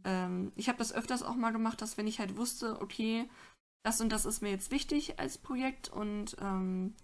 Ähm, 0.04 0.52
ich 0.56 0.68
habe 0.68 0.78
das 0.78 0.92
öfters 0.92 1.22
auch 1.22 1.34
mal 1.34 1.52
gemacht, 1.52 1.80
dass 1.80 1.96
wenn 1.96 2.06
ich 2.06 2.18
halt 2.18 2.36
wusste, 2.36 2.80
okay, 2.80 3.28
das 3.84 4.00
und 4.00 4.10
das 4.10 4.26
ist 4.26 4.42
mir 4.42 4.50
jetzt 4.50 4.70
wichtig 4.70 5.18
als 5.18 5.38
Projekt 5.38 5.88
und 5.88 6.36
ähm, 6.40 6.94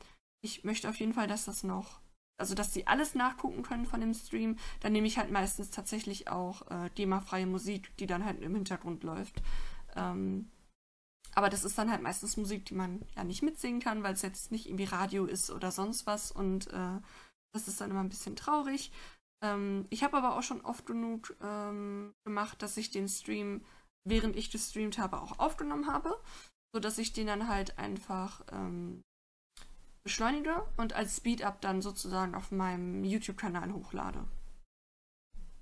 ich 0.43 0.65
möchte 0.65 0.89
auf 0.89 0.97
jeden 0.97 1.15
Fall, 1.15 1.29
dass 1.29 1.45
das 1.45 1.63
noch, 1.63 2.01
also 2.39 2.55
dass 2.55 2.75
sie 2.75 2.89
alles 2.89 3.15
nachgucken 3.15 3.63
können 3.63 3.87
von 3.87 4.01
dem 4.01 4.15
Stream, 4.15 4.59
dann 4.81 4.93
nehme 4.93 5.07
ich 5.07 5.19
halt 5.19 5.31
meistens 5.31 5.71
tatsächlich 5.71 6.29
auch 6.29 6.69
äh, 6.71 6.91
GEMA-freie 6.95 7.47
Musik, 7.47 7.97
die 7.99 8.07
dann 8.07 8.25
halt 8.25 8.41
im 8.43 8.55
Hintergrund 8.55 9.05
läuft. 9.05 9.41
Ähm, 9.95 10.51
aber 11.35 11.49
das 11.49 11.65
ist 11.65 11.79
dann 11.79 11.91
halt 11.91 12.03
meistens 12.03 12.37
Musik, 12.37 12.67
die 12.67 12.75
man 12.75 13.03
ja 13.17 13.25
nicht 13.25 13.43
mitsingen 13.43 13.81
kann, 13.81 14.03
weil 14.03 14.15
es 14.15 14.23
jetzt 14.23 14.51
nicht 14.51 14.67
irgendwie 14.67 14.85
Radio 14.85 15.25
ist 15.25 15.51
oder 15.51 15.71
sonst 15.71 16.07
was 16.07 16.33
und 16.33 16.67
äh, 16.69 16.99
das 17.53 17.69
ist 17.69 17.81
dann 17.81 17.91
immer 17.91 18.03
ein 18.03 18.09
bisschen 18.09 18.37
traurig. 18.37 18.91
Ähm, 19.43 19.87
ich 19.91 20.05
habe 20.05 20.17
aber 20.17 20.37
auch 20.37 20.43
schon 20.43 20.61
oft 20.63 20.87
genug 20.87 21.37
ähm, 21.43 22.15
gemacht, 22.25 22.63
dass 22.63 22.77
ich 22.77 22.91
den 22.91 23.09
Stream, 23.09 23.65
während 24.05 24.37
ich 24.37 24.51
gestreamt 24.51 24.99
habe, 24.99 25.21
auch 25.21 25.39
aufgenommen 25.39 25.89
habe, 25.89 26.17
sodass 26.75 26.99
ich 26.99 27.13
den 27.13 27.27
dann 27.27 27.49
halt 27.49 27.79
einfach 27.79 28.45
ähm, 28.53 29.03
beschleunige 30.05 30.67
und 30.77 30.93
als 30.95 31.17
Speed-Up 31.17 31.61
dann 31.61 31.83
sozusagen 31.83 32.35
auf 32.35 32.51
meinem 32.51 33.05
YouTube-Kanal 33.05 33.73
hochlade. 33.73 34.27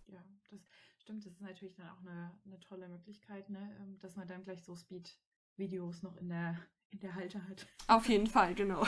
Ja, 0.06 0.22
das 0.50 0.60
stimmt. 1.00 1.26
Das 1.26 1.32
ist 1.32 1.40
natürlich 1.40 1.74
dann 1.74 1.88
auch 1.88 2.00
eine, 2.00 2.38
eine 2.44 2.60
tolle 2.60 2.88
Möglichkeit, 2.88 3.48
ne? 3.48 3.76
Ähm, 3.80 3.98
dass 3.98 4.16
man 4.16 4.28
dann 4.28 4.44
gleich 4.44 4.62
so 4.62 4.76
Speed-Videos 4.76 6.02
noch 6.02 6.16
in 6.16 6.28
der, 6.28 6.58
in 6.90 7.00
der 7.00 7.14
Halte 7.14 7.46
hat. 7.48 7.66
Auf 7.88 8.08
jeden 8.08 8.26
Fall, 8.26 8.54
genau. 8.54 8.86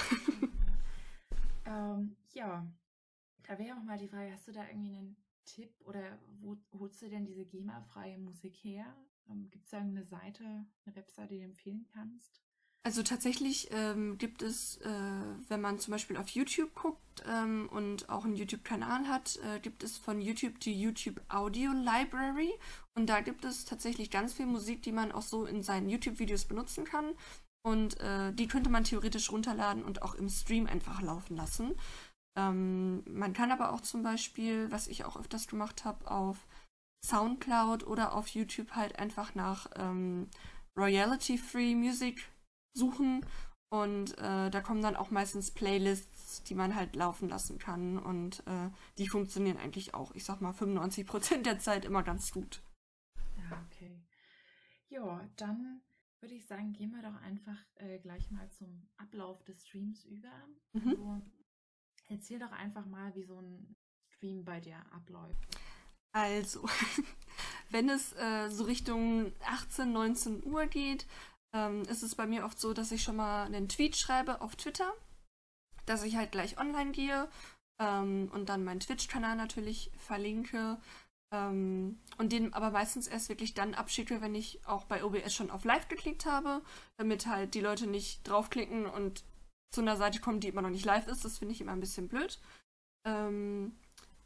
ähm, 1.67 2.17
ja, 2.33 2.67
da 3.47 3.59
wäre 3.59 3.77
auch 3.77 3.83
mal 3.83 3.99
die 3.99 4.09
Frage, 4.09 4.33
hast 4.33 4.49
du 4.49 4.53
da 4.53 4.67
irgendwie 4.69 4.97
einen 4.97 5.17
Tipp 5.45 5.73
oder 5.85 6.19
wo 6.41 6.57
holst 6.79 7.03
du 7.03 7.09
denn 7.09 7.27
diese 7.27 7.45
GEMA-freie 7.45 8.19
Musik 8.19 8.57
her? 8.63 8.87
Ähm, 9.29 9.51
Gibt 9.51 9.65
es 9.65 9.71
da 9.71 9.79
eine 9.79 10.05
Seite, 10.05 10.45
eine 10.45 10.97
Webseite, 10.97 11.35
die 11.35 11.41
du 11.41 11.45
empfehlen 11.45 11.87
kannst? 11.93 12.43
Also 12.85 13.05
tatsächlich 13.05 13.69
ähm, 13.71 14.19
gibt 14.19 14.43
es, 14.43 14.79
äh, 14.79 14.89
wenn 15.49 15.61
man 15.61 15.79
zum 15.79 15.93
Beispiel 15.93 16.17
auf 16.17 16.29
YouTube 16.31 16.75
guckt 16.75 17.23
ähm, 17.29 17.69
und 17.71 18.09
auch 18.09 18.25
einen 18.25 18.35
YouTube-Kanal 18.35 19.07
hat, 19.07 19.39
äh, 19.45 19.61
gibt 19.61 19.85
es 19.85 19.99
von 19.99 20.21
YouTube 20.21 20.59
die 20.59 20.81
YouTube 20.81 21.21
Audio 21.29 21.71
Library 21.71 22.53
und 22.95 23.09
da 23.09 23.21
gibt 23.21 23.45
es 23.45 23.65
tatsächlich 23.65 24.11
ganz 24.11 24.33
viel 24.33 24.47
Musik, 24.47 24.83
die 24.83 24.91
man 24.91 25.13
auch 25.13 25.23
so 25.23 25.45
in 25.45 25.63
seinen 25.63 25.91
YouTube-Videos 25.91 26.47
benutzen 26.47 26.85
kann 26.85 27.15
und 27.65 28.01
äh, 28.01 28.33
die 28.33 28.49
könnte 28.49 28.69
man 28.69 28.83
theoretisch 28.83 29.31
runterladen 29.31 29.85
und 29.85 30.03
auch 30.03 30.17
im 30.17 30.29
Stream 30.29 30.67
einfach 30.67 31.01
laufen 31.03 31.37
lassen. 31.37 31.77
Ähm, 32.37 33.03
man 33.07 33.33
kann 33.33 33.51
aber 33.51 33.73
auch 33.73 33.81
zum 33.81 34.03
Beispiel, 34.03 34.71
was 34.71 34.89
ich 34.89 35.05
auch 35.05 35.17
öfters 35.17 35.47
gemacht 35.49 35.85
habe, 35.85 36.11
auf 36.11 36.47
Soundcloud 37.05 37.87
oder 37.87 38.15
auf 38.15 38.29
YouTube 38.29 38.73
halt 38.73 38.99
einfach 38.99 39.35
nach 39.35 39.67
ähm, 39.77 40.29
Royalty-Free 40.77 41.75
Music 41.75 42.29
suchen 42.75 43.27
und 43.73 44.19
äh, 44.19 44.51
da 44.51 44.61
kommen 44.61 44.83
dann 44.83 44.97
auch 44.97 45.11
meistens 45.11 45.51
Playlists, 45.51 46.43
die 46.43 46.55
man 46.55 46.75
halt 46.75 46.95
laufen 46.95 47.31
lassen 47.31 47.59
kann 47.59 47.99
und 47.99 48.47
äh, 48.47 48.69
die 48.99 49.09
funktionieren 49.09 49.57
eigentlich 49.57 49.95
auch, 49.95 50.15
ich 50.15 50.25
sag 50.25 50.43
mal, 50.43 50.53
95% 50.53 51.43
der 51.43 51.59
Zeit 51.59 51.87
immer 51.87 52.03
ganz 52.03 52.33
gut. 52.33 52.63
Ja, 53.37 53.65
okay. 53.67 53.99
Ja, 54.89 55.27
dann 55.37 55.81
würde 56.21 56.35
ich 56.35 56.47
sagen, 56.47 56.75
gehen 56.75 56.91
wir 56.91 57.03
doch 57.03 57.21
einfach 57.23 57.59
äh, 57.77 57.99
gleich 57.99 58.31
mal 58.31 58.47
zum 58.51 58.89
Ablauf 58.99 59.43
des 59.45 59.67
Streams 59.67 60.05
über. 60.05 60.31
Mhm. 60.75 60.89
Also, 60.91 61.21
Erzähl 62.13 62.39
doch 62.39 62.53
einfach 62.53 62.85
mal, 62.85 63.15
wie 63.15 63.25
so 63.25 63.39
ein 63.39 63.75
Stream 64.15 64.45
bei 64.45 64.61
dir 64.61 64.77
abläuft. 64.93 65.59
Also, 66.15 66.69
wenn 67.71 67.89
es 67.89 68.13
äh, 68.13 68.51
so 68.51 68.65
Richtung 68.65 69.33
18, 69.47 69.91
19 69.91 70.45
Uhr 70.45 70.67
geht, 70.67 71.07
ähm, 71.55 71.83
ist 71.85 72.03
es 72.03 72.15
bei 72.15 72.27
mir 72.27 72.45
oft 72.45 72.61
so, 72.61 72.75
dass 72.75 72.93
ich 72.93 73.03
schon 73.03 73.17
mal 73.17 73.45
einen 73.45 73.67
Tweet 73.71 73.97
schreibe 73.97 74.43
auf 74.43 74.57
Twitter, 74.57 74.93
dass 75.87 76.03
ich 76.03 76.17
halt 76.17 76.33
gleich 76.33 76.59
online 76.59 76.93
gehe 76.93 77.29
ähm, 77.81 78.31
und 78.35 78.51
dann 78.51 78.63
meinen 78.63 78.81
Twitch-Kanal 78.81 79.35
natürlich 79.37 79.91
verlinke. 79.97 80.77
Ähm, 81.33 81.99
und 82.19 82.31
den 82.33 82.53
aber 82.53 82.73
meistens 82.73 83.07
erst 83.07 83.31
wirklich 83.31 83.55
dann 83.55 83.73
abschicke, 83.73 84.21
wenn 84.21 84.35
ich 84.35 84.61
auch 84.67 84.85
bei 84.85 85.03
OBS 85.03 85.35
schon 85.35 85.51
auf 85.51 85.65
Live 85.65 85.89
geklickt 85.89 86.27
habe, 86.27 86.61
damit 86.99 87.27
halt 87.27 87.55
die 87.55 87.63
Leute 87.63 87.87
nicht 87.87 88.29
draufklicken 88.29 88.85
und 88.85 89.25
zu 89.73 89.81
einer 89.81 89.97
Seite 89.97 90.21
kommen, 90.21 90.41
die 90.41 90.49
immer 90.49 90.63
noch 90.63 90.71
nicht 90.71 90.85
live 90.85 91.09
ist. 91.09 91.25
Das 91.25 91.39
finde 91.39 91.55
ich 91.55 91.61
immer 91.61 91.73
ein 91.73 91.81
bisschen 91.81 92.09
blöd. 92.09 92.39
Ähm, 93.05 93.73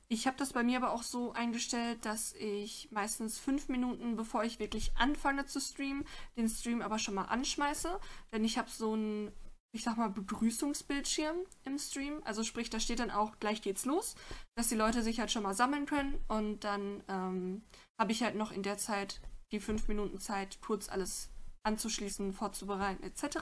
ich 0.08 0.26
habe 0.26 0.36
das 0.36 0.52
bei 0.52 0.62
mir 0.62 0.76
aber 0.76 0.92
auch 0.92 1.02
so 1.02 1.32
eingestellt, 1.32 2.04
dass 2.04 2.32
ich 2.34 2.88
meistens 2.92 3.38
fünf 3.38 3.68
Minuten, 3.68 4.16
bevor 4.16 4.44
ich 4.44 4.60
wirklich 4.60 4.96
anfange 4.96 5.46
zu 5.46 5.60
streamen, 5.60 6.04
den 6.36 6.48
Stream 6.48 6.80
aber 6.80 6.98
schon 6.98 7.14
mal 7.14 7.24
anschmeiße. 7.24 7.98
Denn 8.32 8.44
ich 8.44 8.56
habe 8.56 8.70
so 8.70 8.94
ein, 8.94 9.32
ich 9.72 9.82
sag 9.82 9.96
mal, 9.96 10.10
Begrüßungsbildschirm 10.10 11.36
im 11.64 11.78
Stream. 11.78 12.22
Also 12.24 12.44
sprich, 12.44 12.70
da 12.70 12.78
steht 12.78 13.00
dann 13.00 13.10
auch, 13.10 13.40
gleich 13.40 13.62
geht's 13.62 13.84
los, 13.84 14.14
dass 14.56 14.68
die 14.68 14.76
Leute 14.76 15.02
sich 15.02 15.18
halt 15.18 15.32
schon 15.32 15.42
mal 15.42 15.54
sammeln 15.54 15.86
können. 15.86 16.20
Und 16.28 16.62
dann 16.62 17.02
ähm, 17.08 17.62
habe 17.98 18.12
ich 18.12 18.22
halt 18.22 18.36
noch 18.36 18.52
in 18.52 18.62
der 18.62 18.78
Zeit 18.78 19.20
die 19.50 19.60
fünf 19.60 19.88
Minuten 19.88 20.18
Zeit, 20.18 20.60
kurz 20.60 20.88
alles 20.88 21.30
anzuschließen, 21.64 22.32
vorzubereiten 22.32 23.02
etc. 23.02 23.38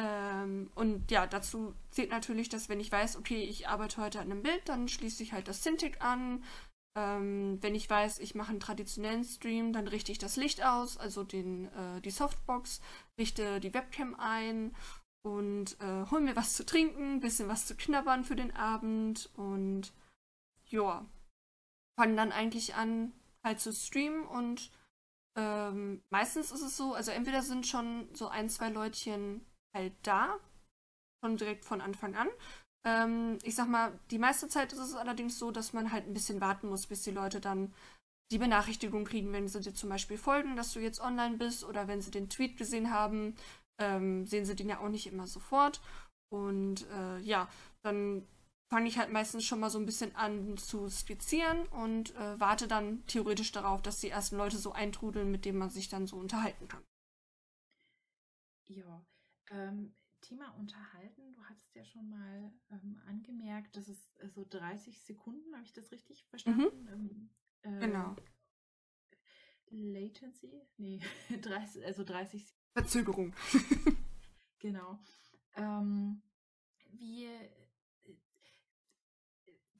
Ähm, 0.00 0.70
und 0.74 1.10
ja, 1.10 1.26
dazu 1.26 1.74
zählt 1.90 2.10
natürlich, 2.10 2.48
dass 2.48 2.70
wenn 2.70 2.80
ich 2.80 2.90
weiß, 2.90 3.16
okay, 3.16 3.42
ich 3.42 3.68
arbeite 3.68 4.00
heute 4.00 4.20
an 4.20 4.30
einem 4.30 4.42
Bild, 4.42 4.66
dann 4.66 4.88
schließe 4.88 5.22
ich 5.22 5.32
halt 5.34 5.46
das 5.46 5.60
Cintiq 5.60 6.00
an. 6.00 6.42
Ähm, 6.96 7.58
wenn 7.60 7.74
ich 7.74 7.88
weiß, 7.88 8.18
ich 8.18 8.34
mache 8.34 8.50
einen 8.50 8.60
traditionellen 8.60 9.24
Stream, 9.24 9.72
dann 9.74 9.86
richte 9.86 10.10
ich 10.10 10.18
das 10.18 10.36
Licht 10.36 10.64
aus, 10.64 10.96
also 10.96 11.22
den, 11.22 11.66
äh, 11.74 12.00
die 12.00 12.10
Softbox, 12.10 12.80
richte 13.18 13.60
die 13.60 13.74
Webcam 13.74 14.14
ein 14.18 14.74
und 15.22 15.78
äh, 15.80 16.10
hol 16.10 16.20
mir 16.20 16.34
was 16.34 16.54
zu 16.54 16.64
trinken, 16.64 17.20
bisschen 17.20 17.48
was 17.48 17.66
zu 17.66 17.76
knabbern 17.76 18.24
für 18.24 18.36
den 18.36 18.56
Abend 18.56 19.28
und 19.36 19.92
ja, 20.66 21.04
fange 21.98 22.16
dann 22.16 22.32
eigentlich 22.32 22.74
an, 22.74 23.12
halt 23.44 23.60
zu 23.60 23.72
streamen 23.72 24.24
und 24.24 24.70
ähm, 25.36 26.02
meistens 26.10 26.50
ist 26.50 26.62
es 26.62 26.76
so, 26.76 26.94
also 26.94 27.10
entweder 27.10 27.42
sind 27.42 27.66
schon 27.66 28.08
so 28.14 28.28
ein, 28.28 28.48
zwei 28.48 28.70
Leutchen 28.70 29.44
halt 29.74 29.94
da. 30.02 30.38
Schon 31.24 31.36
direkt 31.36 31.64
von 31.64 31.80
Anfang 31.80 32.14
an. 32.14 32.28
Ähm, 32.86 33.38
ich 33.42 33.54
sag 33.54 33.68
mal, 33.68 33.98
die 34.10 34.18
meiste 34.18 34.48
Zeit 34.48 34.72
ist 34.72 34.78
es 34.78 34.94
allerdings 34.94 35.38
so, 35.38 35.50
dass 35.50 35.72
man 35.72 35.92
halt 35.92 36.06
ein 36.06 36.14
bisschen 36.14 36.40
warten 36.40 36.68
muss, 36.68 36.86
bis 36.86 37.02
die 37.02 37.10
Leute 37.10 37.40
dann 37.40 37.74
die 38.32 38.38
Benachrichtigung 38.38 39.04
kriegen, 39.04 39.32
wenn 39.32 39.48
sie 39.48 39.60
dir 39.60 39.74
zum 39.74 39.90
Beispiel 39.90 40.16
folgen, 40.16 40.56
dass 40.56 40.72
du 40.72 40.80
jetzt 40.80 41.00
online 41.00 41.36
bist 41.36 41.64
oder 41.64 41.88
wenn 41.88 42.00
sie 42.00 42.10
den 42.10 42.28
Tweet 42.28 42.56
gesehen 42.56 42.90
haben, 42.92 43.34
ähm, 43.80 44.26
sehen 44.26 44.44
sie 44.44 44.54
den 44.54 44.68
ja 44.68 44.78
auch 44.78 44.88
nicht 44.88 45.06
immer 45.06 45.26
sofort. 45.26 45.80
Und 46.32 46.86
äh, 46.90 47.18
ja, 47.20 47.48
dann 47.82 48.26
fange 48.72 48.88
ich 48.88 48.98
halt 48.98 49.10
meistens 49.10 49.44
schon 49.44 49.58
mal 49.58 49.68
so 49.70 49.78
ein 49.78 49.86
bisschen 49.86 50.14
an 50.14 50.56
zu 50.56 50.88
skizzieren 50.88 51.66
und 51.68 52.14
äh, 52.14 52.38
warte 52.38 52.68
dann 52.68 53.04
theoretisch 53.06 53.50
darauf, 53.50 53.82
dass 53.82 54.00
die 54.00 54.10
ersten 54.10 54.36
Leute 54.36 54.58
so 54.58 54.72
eintrudeln, 54.72 55.30
mit 55.30 55.44
denen 55.44 55.58
man 55.58 55.70
sich 55.70 55.88
dann 55.88 56.06
so 56.06 56.16
unterhalten 56.16 56.68
kann. 56.68 56.84
Ja, 58.68 59.04
ähm, 59.50 59.94
Thema 60.20 60.50
Unterhalten, 60.58 61.32
du 61.32 61.42
hattest 61.44 61.74
ja 61.74 61.84
schon 61.84 62.08
mal 62.08 62.52
ähm, 62.70 63.00
angemerkt, 63.06 63.76
dass 63.76 63.88
es 63.88 64.14
äh, 64.18 64.28
so 64.28 64.44
30 64.48 65.02
Sekunden, 65.02 65.54
habe 65.54 65.64
ich 65.64 65.72
das 65.72 65.90
richtig 65.92 66.26
verstanden? 66.26 66.84
Mhm. 66.84 66.88
Ähm, 66.92 67.30
äh, 67.62 67.86
genau. 67.86 68.16
Latency? 69.70 70.62
Nee, 70.76 71.00
30, 71.42 71.84
also 71.84 72.04
30 72.04 72.46
Sekunden. 72.46 72.60
Verzögerung. 72.72 73.34
genau. 74.58 75.00
Ähm, 75.56 76.22
wie 76.92 77.24
äh, 77.24 77.48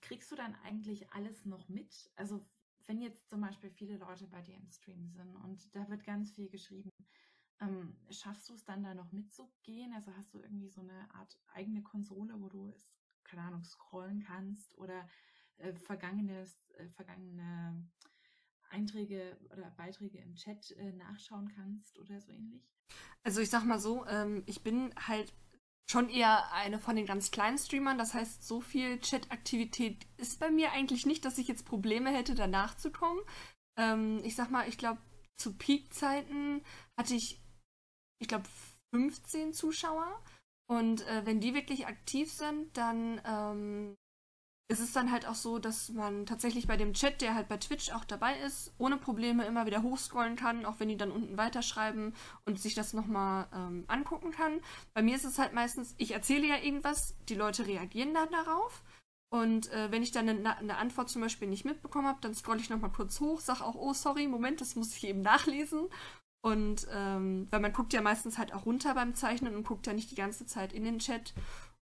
kriegst 0.00 0.30
du 0.32 0.36
dann 0.36 0.54
eigentlich 0.64 1.10
alles 1.12 1.44
noch 1.44 1.68
mit? 1.68 2.10
Also 2.16 2.44
wenn 2.86 3.00
jetzt 3.00 3.28
zum 3.28 3.40
Beispiel 3.40 3.70
viele 3.70 3.96
Leute 3.98 4.26
bei 4.26 4.42
dir 4.42 4.56
im 4.56 4.68
Stream 4.70 5.08
sind 5.10 5.36
und 5.36 5.74
da 5.74 5.88
wird 5.88 6.04
ganz 6.04 6.32
viel 6.32 6.48
geschrieben, 6.48 6.90
ähm, 7.60 7.96
schaffst 8.10 8.48
du 8.48 8.54
es 8.54 8.64
dann 8.64 8.82
da 8.82 8.94
noch 8.94 9.12
mitzugehen? 9.12 9.92
Also 9.94 10.14
hast 10.16 10.34
du 10.34 10.38
irgendwie 10.38 10.68
so 10.68 10.80
eine 10.80 11.12
Art 11.14 11.38
eigene 11.52 11.82
Konsole, 11.82 12.40
wo 12.40 12.48
du 12.48 12.68
es, 12.70 12.92
keine 13.24 13.42
Ahnung, 13.42 13.64
scrollen 13.64 14.20
kannst 14.20 14.76
oder 14.78 15.08
äh, 15.58 15.74
vergangenes, 15.74 16.70
äh, 16.78 16.88
vergangene 16.88 17.86
Einträge 18.70 19.36
oder 19.52 19.70
Beiträge 19.72 20.18
im 20.18 20.34
Chat 20.34 20.70
äh, 20.72 20.92
nachschauen 20.92 21.48
kannst 21.48 21.98
oder 21.98 22.20
so 22.20 22.32
ähnlich? 22.32 22.62
Also 23.22 23.40
ich 23.40 23.50
sag 23.50 23.64
mal 23.64 23.80
so, 23.80 24.06
ähm, 24.06 24.42
ich 24.46 24.62
bin 24.62 24.94
halt 24.96 25.32
schon 25.90 26.08
eher 26.08 26.52
eine 26.52 26.78
von 26.78 26.96
den 26.96 27.04
ganz 27.04 27.30
kleinen 27.30 27.58
Streamern. 27.58 27.98
Das 27.98 28.14
heißt, 28.14 28.46
so 28.46 28.60
viel 28.60 29.00
Chat-Aktivität 29.00 30.06
ist 30.16 30.38
bei 30.38 30.50
mir 30.50 30.72
eigentlich 30.72 31.04
nicht, 31.04 31.24
dass 31.24 31.38
ich 31.38 31.48
jetzt 31.48 31.66
Probleme 31.66 32.10
hätte, 32.10 32.34
danach 32.34 32.76
zu 32.76 32.90
kommen. 32.92 33.20
Ähm, 33.76 34.20
ich 34.22 34.36
sag 34.36 34.50
mal, 34.50 34.68
ich 34.68 34.78
glaube, 34.78 35.00
zu 35.36 35.56
Peak-Zeiten 35.56 36.62
hatte 36.96 37.14
ich 37.14 37.42
ich 38.20 38.28
glaube, 38.28 38.44
15 38.94 39.52
Zuschauer. 39.52 40.20
Und 40.68 41.06
äh, 41.08 41.26
wenn 41.26 41.40
die 41.40 41.54
wirklich 41.54 41.86
aktiv 41.88 42.32
sind, 42.32 42.76
dann 42.76 43.20
ähm, 43.24 43.96
ist 44.70 44.78
es 44.78 44.92
dann 44.92 45.10
halt 45.10 45.26
auch 45.26 45.34
so, 45.34 45.58
dass 45.58 45.88
man 45.88 46.26
tatsächlich 46.26 46.68
bei 46.68 46.76
dem 46.76 46.94
Chat, 46.94 47.22
der 47.22 47.34
halt 47.34 47.48
bei 47.48 47.56
Twitch 47.56 47.90
auch 47.90 48.04
dabei 48.04 48.38
ist, 48.38 48.72
ohne 48.78 48.96
Probleme 48.96 49.44
immer 49.44 49.66
wieder 49.66 49.82
hochscrollen 49.82 50.36
kann, 50.36 50.64
auch 50.64 50.78
wenn 50.78 50.88
die 50.88 50.96
dann 50.96 51.10
unten 51.10 51.36
weiterschreiben 51.36 52.14
und 52.44 52.60
sich 52.60 52.74
das 52.74 52.92
nochmal 52.92 53.48
ähm, 53.52 53.84
angucken 53.88 54.30
kann. 54.30 54.60
Bei 54.94 55.02
mir 55.02 55.16
ist 55.16 55.24
es 55.24 55.40
halt 55.40 55.54
meistens, 55.54 55.96
ich 55.98 56.12
erzähle 56.12 56.46
ja 56.46 56.56
irgendwas, 56.56 57.16
die 57.28 57.34
Leute 57.34 57.66
reagieren 57.66 58.14
dann 58.14 58.30
darauf. 58.30 58.84
Und 59.32 59.72
äh, 59.72 59.90
wenn 59.90 60.04
ich 60.04 60.12
dann 60.12 60.28
eine, 60.28 60.56
eine, 60.56 60.76
Antwort 60.76 61.08
zum 61.08 61.22
Beispiel 61.22 61.48
nicht 61.48 61.64
mitbekommen 61.64 62.06
habe, 62.06 62.20
dann 62.20 62.34
scrolle 62.34 62.60
ich 62.60 62.70
nochmal 62.70 62.90
kurz 62.92 63.20
hoch, 63.20 63.40
sage 63.40 63.64
auch, 63.64 63.76
oh 63.76 63.92
sorry, 63.92 64.28
Moment, 64.28 64.60
das 64.60 64.74
muss 64.74 64.96
ich 64.96 65.04
eben 65.04 65.20
nachlesen 65.20 65.88
und 66.42 66.86
ähm, 66.92 67.46
weil 67.50 67.60
man 67.60 67.72
guckt 67.72 67.92
ja 67.92 68.00
meistens 68.00 68.38
halt 68.38 68.54
auch 68.54 68.66
runter 68.66 68.94
beim 68.94 69.14
Zeichnen 69.14 69.54
und 69.54 69.66
guckt 69.66 69.86
ja 69.86 69.92
nicht 69.92 70.10
die 70.10 70.16
ganze 70.16 70.46
Zeit 70.46 70.72
in 70.72 70.84
den 70.84 70.98
Chat. 70.98 71.34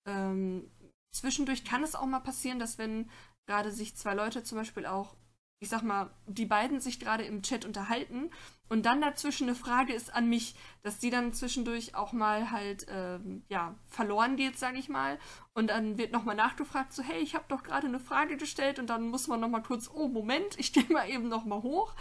Ähm, 0.06 0.70
zwischendurch 1.14 1.64
kann 1.64 1.82
es 1.82 1.94
auch 1.94 2.06
mal 2.06 2.20
passieren, 2.20 2.58
dass 2.58 2.78
wenn 2.78 3.10
gerade 3.48 3.72
sich 3.72 3.96
zwei 3.96 4.14
Leute 4.14 4.42
zum 4.44 4.58
Beispiel 4.58 4.86
auch, 4.86 5.16
ich 5.60 5.68
sag 5.68 5.82
mal, 5.82 6.10
die 6.26 6.46
beiden 6.46 6.80
sich 6.80 7.00
gerade 7.00 7.24
im 7.24 7.42
Chat 7.42 7.64
unterhalten 7.64 8.30
und 8.68 8.86
dann 8.86 9.00
dazwischen 9.00 9.48
eine 9.48 9.56
Frage 9.56 9.92
ist 9.92 10.14
an 10.14 10.28
mich, 10.28 10.54
dass 10.82 10.98
die 10.98 11.10
dann 11.10 11.32
zwischendurch 11.32 11.94
auch 11.94 12.12
mal 12.12 12.50
halt, 12.50 12.86
ähm, 12.88 13.44
ja, 13.48 13.74
verloren 13.86 14.36
geht, 14.36 14.58
sag 14.58 14.74
ich 14.76 14.88
mal. 14.88 15.18
Und 15.52 15.68
dann 15.68 15.98
wird 15.98 16.12
nochmal 16.12 16.34
nachgefragt, 16.34 16.92
so, 16.92 17.02
hey, 17.02 17.20
ich 17.20 17.34
habe 17.34 17.44
doch 17.48 17.62
gerade 17.62 17.86
eine 17.86 18.00
Frage 18.00 18.36
gestellt 18.36 18.78
und 18.78 18.88
dann 18.88 19.08
muss 19.08 19.28
man 19.28 19.40
nochmal 19.40 19.62
kurz, 19.62 19.90
oh, 19.92 20.08
Moment, 20.08 20.54
ich 20.58 20.72
gehe 20.72 20.88
mal 20.90 21.08
eben 21.08 21.28
nochmal 21.28 21.62
hoch. 21.62 21.94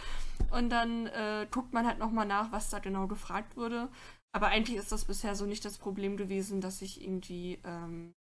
Und 0.50 0.70
dann 0.70 1.06
äh, 1.08 1.46
guckt 1.50 1.72
man 1.72 1.86
halt 1.86 1.98
nochmal 1.98 2.26
nach, 2.26 2.50
was 2.50 2.70
da 2.70 2.78
genau 2.78 3.06
gefragt 3.06 3.56
wurde. 3.56 3.88
Aber 4.32 4.48
eigentlich 4.48 4.78
ist 4.78 4.90
das 4.90 5.04
bisher 5.04 5.36
so 5.36 5.46
nicht 5.46 5.64
das 5.64 5.78
Problem 5.78 6.16
gewesen, 6.16 6.60
dass 6.60 6.82
ich 6.82 7.02
irgendwie 7.02 7.60
ähm, 7.64 8.14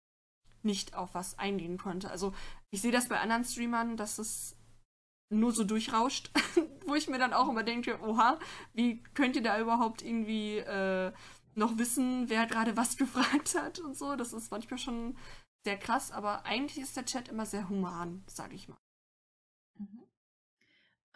nicht 0.62 0.94
auf 0.94 1.14
was 1.14 1.38
eingehen 1.38 1.78
konnte. 1.78 2.10
Also 2.10 2.32
ich 2.70 2.80
sehe 2.80 2.90
das 2.92 3.08
bei 3.08 3.20
anderen 3.20 3.44
Streamern, 3.44 3.96
dass 3.96 4.18
es 4.18 4.56
nur 5.30 5.52
so 5.52 5.64
durchrauscht, 5.64 6.30
wo 6.86 6.94
ich 6.94 7.08
mir 7.08 7.18
dann 7.18 7.32
auch 7.32 7.48
immer 7.48 7.62
denke, 7.62 8.00
oha, 8.02 8.38
wie 8.74 9.02
könnt 9.14 9.36
ihr 9.36 9.42
da 9.42 9.58
überhaupt 9.60 10.02
irgendwie 10.02 10.58
äh, 10.58 11.12
noch 11.54 11.78
wissen, 11.78 12.28
wer 12.28 12.46
gerade 12.46 12.76
was 12.76 12.96
gefragt 12.98 13.54
hat 13.54 13.78
und 13.78 13.96
so. 13.96 14.16
Das 14.16 14.32
ist 14.32 14.50
manchmal 14.50 14.78
schon 14.78 15.16
sehr 15.64 15.78
krass, 15.78 16.10
aber 16.10 16.44
eigentlich 16.46 16.78
ist 16.78 16.96
der 16.96 17.04
Chat 17.04 17.28
immer 17.28 17.46
sehr 17.46 17.68
human, 17.68 18.22
sage 18.26 18.54
ich 18.54 18.68
mal. 18.68 18.78
Mhm. 19.74 20.02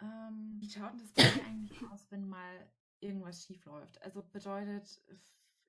Ähm, 0.01 0.55
wie 0.59 0.69
schaut 0.69 0.99
das 0.99 1.11
bei 1.11 1.45
eigentlich 1.45 1.81
aus, 1.91 2.07
wenn 2.09 2.27
mal 2.27 2.69
irgendwas 2.99 3.43
schief 3.43 3.65
läuft? 3.65 4.01
Also 4.01 4.23
bedeutet, 4.23 5.01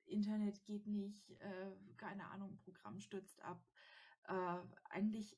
Internet 0.07 0.65
geht 0.65 0.87
nicht, 0.87 1.31
äh, 1.41 1.73
keine 1.97 2.27
Ahnung, 2.29 2.57
Programm 2.59 3.01
stürzt 3.01 3.43
ab. 3.43 3.65
Äh, 4.29 4.59
eigentlich 4.91 5.37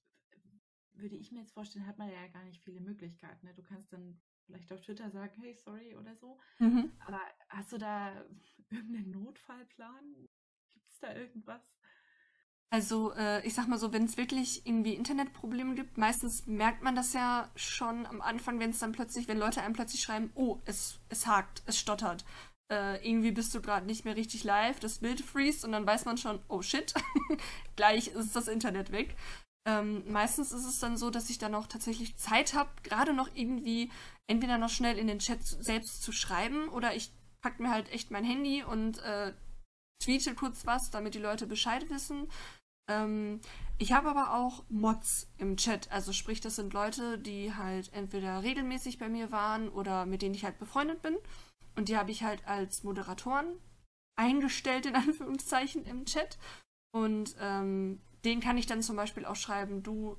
würde 0.98 1.16
ich 1.16 1.32
mir 1.32 1.40
jetzt 1.40 1.52
vorstellen, 1.52 1.86
hat 1.86 1.98
man 1.98 2.08
ja 2.08 2.26
gar 2.28 2.44
nicht 2.44 2.62
viele 2.62 2.80
Möglichkeiten. 2.80 3.46
Ne? 3.46 3.54
Du 3.54 3.62
kannst 3.62 3.92
dann 3.92 4.20
vielleicht 4.46 4.72
auf 4.72 4.80
Twitter 4.80 5.10
sagen, 5.10 5.32
hey, 5.40 5.54
sorry 5.54 5.96
oder 5.96 6.16
so. 6.16 6.38
Mhm. 6.58 6.92
Aber 7.06 7.20
hast 7.48 7.72
du 7.72 7.78
da 7.78 8.24
irgendeinen 8.70 9.10
Notfallplan? 9.10 10.28
Gibt 10.70 10.88
es 10.88 10.98
da 11.00 11.14
irgendwas? 11.14 11.62
Also 12.70 13.14
äh, 13.14 13.46
ich 13.46 13.54
sag 13.54 13.66
mal 13.66 13.78
so, 13.78 13.92
wenn 13.94 14.04
es 14.04 14.18
wirklich 14.18 14.66
irgendwie 14.66 14.94
Internetprobleme 14.94 15.74
gibt, 15.74 15.96
meistens 15.96 16.46
merkt 16.46 16.82
man 16.82 16.94
das 16.94 17.14
ja 17.14 17.50
schon 17.56 18.04
am 18.04 18.20
Anfang, 18.20 18.58
wenn 18.58 18.70
es 18.70 18.78
dann 18.78 18.92
plötzlich, 18.92 19.26
wenn 19.26 19.38
Leute 19.38 19.62
einem 19.62 19.72
plötzlich 19.72 20.02
schreiben, 20.02 20.30
oh, 20.34 20.60
es, 20.66 21.00
es 21.08 21.26
hakt, 21.26 21.62
es 21.64 21.78
stottert. 21.78 22.26
Äh, 22.70 23.08
irgendwie 23.08 23.32
bist 23.32 23.54
du 23.54 23.62
gerade 23.62 23.86
nicht 23.86 24.04
mehr 24.04 24.16
richtig 24.16 24.44
live, 24.44 24.80
das 24.80 24.98
Bild 24.98 25.22
freest 25.22 25.64
und 25.64 25.72
dann 25.72 25.86
weiß 25.86 26.04
man 26.04 26.18
schon, 26.18 26.40
oh 26.48 26.60
shit, 26.60 26.92
gleich 27.76 28.08
ist 28.08 28.36
das 28.36 28.48
Internet 28.48 28.92
weg. 28.92 29.16
Ähm, 29.68 30.02
meistens 30.10 30.50
ist 30.52 30.64
es 30.64 30.80
dann 30.80 30.96
so, 30.96 31.10
dass 31.10 31.28
ich 31.28 31.36
dann 31.36 31.54
auch 31.54 31.66
tatsächlich 31.66 32.16
Zeit 32.16 32.54
habe, 32.54 32.70
gerade 32.82 33.12
noch 33.12 33.28
irgendwie 33.34 33.90
entweder 34.26 34.56
noch 34.56 34.70
schnell 34.70 34.96
in 34.96 35.06
den 35.06 35.18
Chat 35.18 35.44
selbst 35.44 36.02
zu 36.02 36.10
schreiben 36.10 36.70
oder 36.70 36.96
ich 36.96 37.10
pack 37.42 37.60
mir 37.60 37.70
halt 37.70 37.92
echt 37.92 38.10
mein 38.10 38.24
Handy 38.24 38.64
und 38.64 38.98
äh, 39.00 39.34
tweete 40.02 40.34
kurz 40.34 40.64
was, 40.64 40.90
damit 40.90 41.14
die 41.14 41.18
Leute 41.18 41.46
Bescheid 41.46 41.90
wissen. 41.90 42.30
Ähm, 42.90 43.42
ich 43.76 43.92
habe 43.92 44.08
aber 44.08 44.32
auch 44.32 44.64
Mods 44.70 45.28
im 45.36 45.58
Chat. 45.58 45.92
Also 45.92 46.14
sprich, 46.14 46.40
das 46.40 46.56
sind 46.56 46.72
Leute, 46.72 47.18
die 47.18 47.54
halt 47.54 47.92
entweder 47.92 48.42
regelmäßig 48.42 48.98
bei 48.98 49.10
mir 49.10 49.30
waren 49.30 49.68
oder 49.68 50.06
mit 50.06 50.22
denen 50.22 50.34
ich 50.34 50.44
halt 50.46 50.58
befreundet 50.58 51.02
bin. 51.02 51.18
Und 51.76 51.90
die 51.90 51.98
habe 51.98 52.10
ich 52.10 52.22
halt 52.22 52.46
als 52.48 52.84
Moderatoren 52.84 53.46
eingestellt, 54.16 54.86
in 54.86 54.96
Anführungszeichen, 54.96 55.84
im 55.84 56.06
Chat. 56.06 56.38
Und 56.90 57.36
ähm, 57.38 58.00
den 58.28 58.40
kann 58.40 58.58
ich 58.58 58.66
dann 58.66 58.82
zum 58.82 58.96
Beispiel 58.96 59.24
auch 59.24 59.36
schreiben, 59.36 59.82
du, 59.82 60.18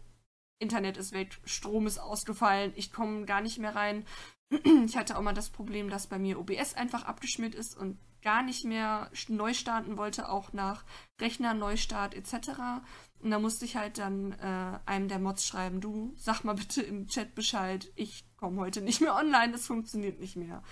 Internet 0.59 0.97
ist 0.97 1.13
weg, 1.13 1.39
Strom 1.45 1.85
ist 1.85 1.99
ausgefallen, 1.99 2.73
ich 2.75 2.91
komme 2.91 3.25
gar 3.25 3.41
nicht 3.41 3.59
mehr 3.59 3.75
rein. 3.75 4.05
Ich 4.85 4.97
hatte 4.97 5.15
auch 5.15 5.21
mal 5.21 5.33
das 5.33 5.51
Problem, 5.51 5.91
dass 5.91 6.07
bei 6.07 6.17
mir 6.17 6.39
OBS 6.39 6.73
einfach 6.73 7.03
abgeschmiert 7.03 7.53
ist 7.53 7.77
und 7.77 7.99
gar 8.23 8.41
nicht 8.41 8.65
mehr 8.65 9.11
neu 9.27 9.53
starten 9.53 9.95
wollte, 9.95 10.27
auch 10.27 10.53
nach 10.53 10.85
Rechner, 11.21 11.53
Neustart 11.53 12.15
etc. 12.15 12.81
Und 13.19 13.29
da 13.29 13.37
musste 13.37 13.65
ich 13.65 13.75
halt 13.75 13.99
dann 13.99 14.31
äh, 14.33 14.79
einem 14.87 15.07
der 15.07 15.19
Mods 15.19 15.45
schreiben, 15.45 15.81
du 15.81 16.13
sag 16.17 16.43
mal 16.43 16.55
bitte 16.55 16.81
im 16.81 17.07
Chat 17.07 17.35
Bescheid, 17.35 17.91
ich 17.95 18.25
komme 18.37 18.59
heute 18.59 18.81
nicht 18.81 19.01
mehr 19.01 19.15
online, 19.15 19.51
das 19.51 19.67
funktioniert 19.67 20.19
nicht 20.19 20.35
mehr. 20.35 20.63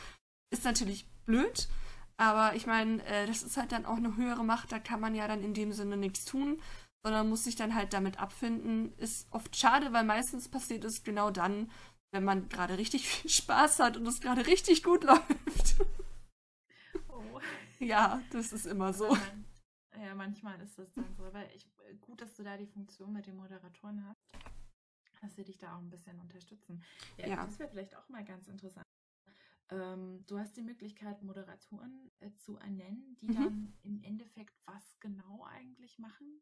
Ist 0.49 0.65
natürlich 0.65 1.07
blöd, 1.25 1.69
aber 2.17 2.55
ich 2.55 2.65
meine, 2.65 3.05
äh, 3.05 3.27
das 3.27 3.43
ist 3.43 3.57
halt 3.57 3.71
dann 3.71 3.85
auch 3.85 3.97
eine 3.97 4.17
höhere 4.17 4.43
Macht, 4.43 4.71
da 4.71 4.79
kann 4.79 4.99
man 4.99 5.13
ja 5.13 5.27
dann 5.27 5.43
in 5.43 5.53
dem 5.53 5.71
Sinne 5.71 5.97
nichts 5.97 6.25
tun, 6.25 6.59
sondern 7.03 7.29
muss 7.29 7.43
sich 7.43 7.55
dann 7.55 7.75
halt 7.75 7.93
damit 7.93 8.19
abfinden. 8.19 8.93
Ist 8.97 9.27
oft 9.31 9.55
schade, 9.55 9.93
weil 9.93 10.03
meistens 10.03 10.49
passiert 10.49 10.83
es 10.83 11.03
genau 11.03 11.31
dann, 11.31 11.71
wenn 12.11 12.23
man 12.23 12.49
gerade 12.49 12.77
richtig 12.77 13.07
viel 13.09 13.29
Spaß 13.29 13.79
hat 13.79 13.97
und 13.97 14.07
es 14.07 14.21
gerade 14.21 14.45
richtig 14.47 14.83
gut 14.83 15.03
läuft. 15.05 15.77
Oh. 17.09 17.39
Ja, 17.79 18.21
das 18.31 18.53
ist 18.53 18.65
immer 18.65 18.93
so. 18.93 19.15
Ja, 19.95 20.13
manchmal 20.15 20.59
ist 20.61 20.77
das 20.77 20.91
dann 20.93 21.15
so. 21.15 21.25
Aber 21.25 21.43
ich, 21.53 21.67
gut, 22.01 22.21
dass 22.21 22.35
du 22.35 22.43
da 22.43 22.57
die 22.57 22.67
Funktion 22.67 23.13
mit 23.13 23.25
den 23.25 23.35
Moderatoren 23.35 24.05
hast, 24.07 24.21
dass 25.21 25.35
sie 25.35 25.43
dich 25.43 25.57
da 25.57 25.75
auch 25.75 25.79
ein 25.79 25.89
bisschen 25.89 26.19
unterstützen. 26.19 26.83
Ja, 27.17 27.27
ja. 27.27 27.45
das 27.45 27.57
wäre 27.59 27.69
vielleicht 27.69 27.95
auch 27.95 28.07
mal 28.09 28.23
ganz 28.23 28.47
interessant. 28.47 28.85
Ähm, 29.69 30.23
du 30.27 30.39
hast 30.39 30.55
die 30.55 30.61
Möglichkeit, 30.61 31.21
Moderatoren 31.23 32.11
äh, 32.19 32.31
zu 32.35 32.57
ernennen, 32.57 33.17
die 33.19 33.27
mhm. 33.27 33.33
dann 33.33 33.73
im 33.83 34.01
Endeffekt 34.01 34.55
was 34.65 34.97
genau 34.99 35.45
eigentlich 35.45 35.99
machen. 35.99 36.41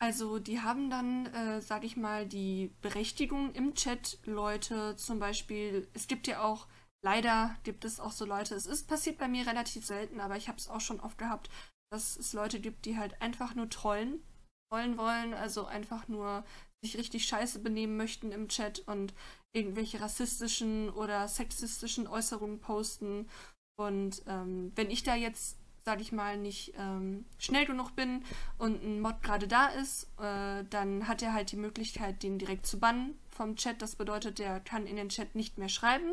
Also 0.00 0.38
die 0.38 0.60
haben 0.60 0.90
dann, 0.90 1.26
äh, 1.26 1.60
sage 1.60 1.86
ich 1.86 1.96
mal, 1.96 2.26
die 2.26 2.72
Berechtigung 2.82 3.52
im 3.54 3.74
Chat, 3.74 4.18
Leute 4.24 4.94
zum 4.96 5.18
Beispiel, 5.18 5.88
es 5.92 6.06
gibt 6.06 6.28
ja 6.28 6.44
auch, 6.44 6.68
leider 7.04 7.56
gibt 7.64 7.84
es 7.84 7.98
auch 7.98 8.12
so 8.12 8.24
Leute, 8.24 8.54
es 8.54 8.66
ist 8.66 8.86
passiert 8.86 9.18
bei 9.18 9.26
mir 9.26 9.46
relativ 9.46 9.84
selten, 9.84 10.20
aber 10.20 10.36
ich 10.36 10.48
habe 10.48 10.58
es 10.58 10.68
auch 10.68 10.80
schon 10.80 11.00
oft 11.00 11.18
gehabt, 11.18 11.50
dass 11.90 12.16
es 12.16 12.32
Leute 12.32 12.60
gibt, 12.60 12.84
die 12.84 12.96
halt 12.96 13.20
einfach 13.20 13.56
nur 13.56 13.68
trollen, 13.70 14.22
trollen 14.70 14.98
wollen, 14.98 15.34
also 15.34 15.66
einfach 15.66 16.06
nur 16.06 16.44
sich 16.80 16.96
richtig 16.96 17.26
scheiße 17.26 17.58
benehmen 17.58 17.96
möchten 17.96 18.30
im 18.30 18.48
Chat 18.48 18.80
und 18.86 19.14
irgendwelche 19.52 20.00
rassistischen 20.00 20.90
oder 20.90 21.26
sexistischen 21.26 22.06
Äußerungen 22.06 22.60
posten. 22.60 23.28
Und 23.76 24.22
ähm, 24.26 24.70
wenn 24.76 24.90
ich 24.90 25.02
da 25.02 25.16
jetzt 25.16 25.58
sage 25.84 26.02
ich 26.02 26.12
mal, 26.12 26.36
nicht 26.36 26.74
ähm, 26.78 27.24
schnell 27.38 27.66
genug 27.66 27.94
bin 27.96 28.24
und 28.58 28.82
ein 28.82 29.00
Mod 29.00 29.22
gerade 29.22 29.48
da 29.48 29.68
ist, 29.68 30.04
äh, 30.20 30.64
dann 30.70 31.08
hat 31.08 31.22
er 31.22 31.32
halt 31.32 31.52
die 31.52 31.56
Möglichkeit, 31.56 32.22
den 32.22 32.38
direkt 32.38 32.66
zu 32.66 32.78
bannen 32.78 33.18
vom 33.30 33.56
Chat. 33.56 33.80
Das 33.82 33.96
bedeutet, 33.96 34.38
der 34.38 34.60
kann 34.60 34.86
in 34.86 34.96
den 34.96 35.08
Chat 35.08 35.34
nicht 35.34 35.58
mehr 35.58 35.68
schreiben, 35.68 36.12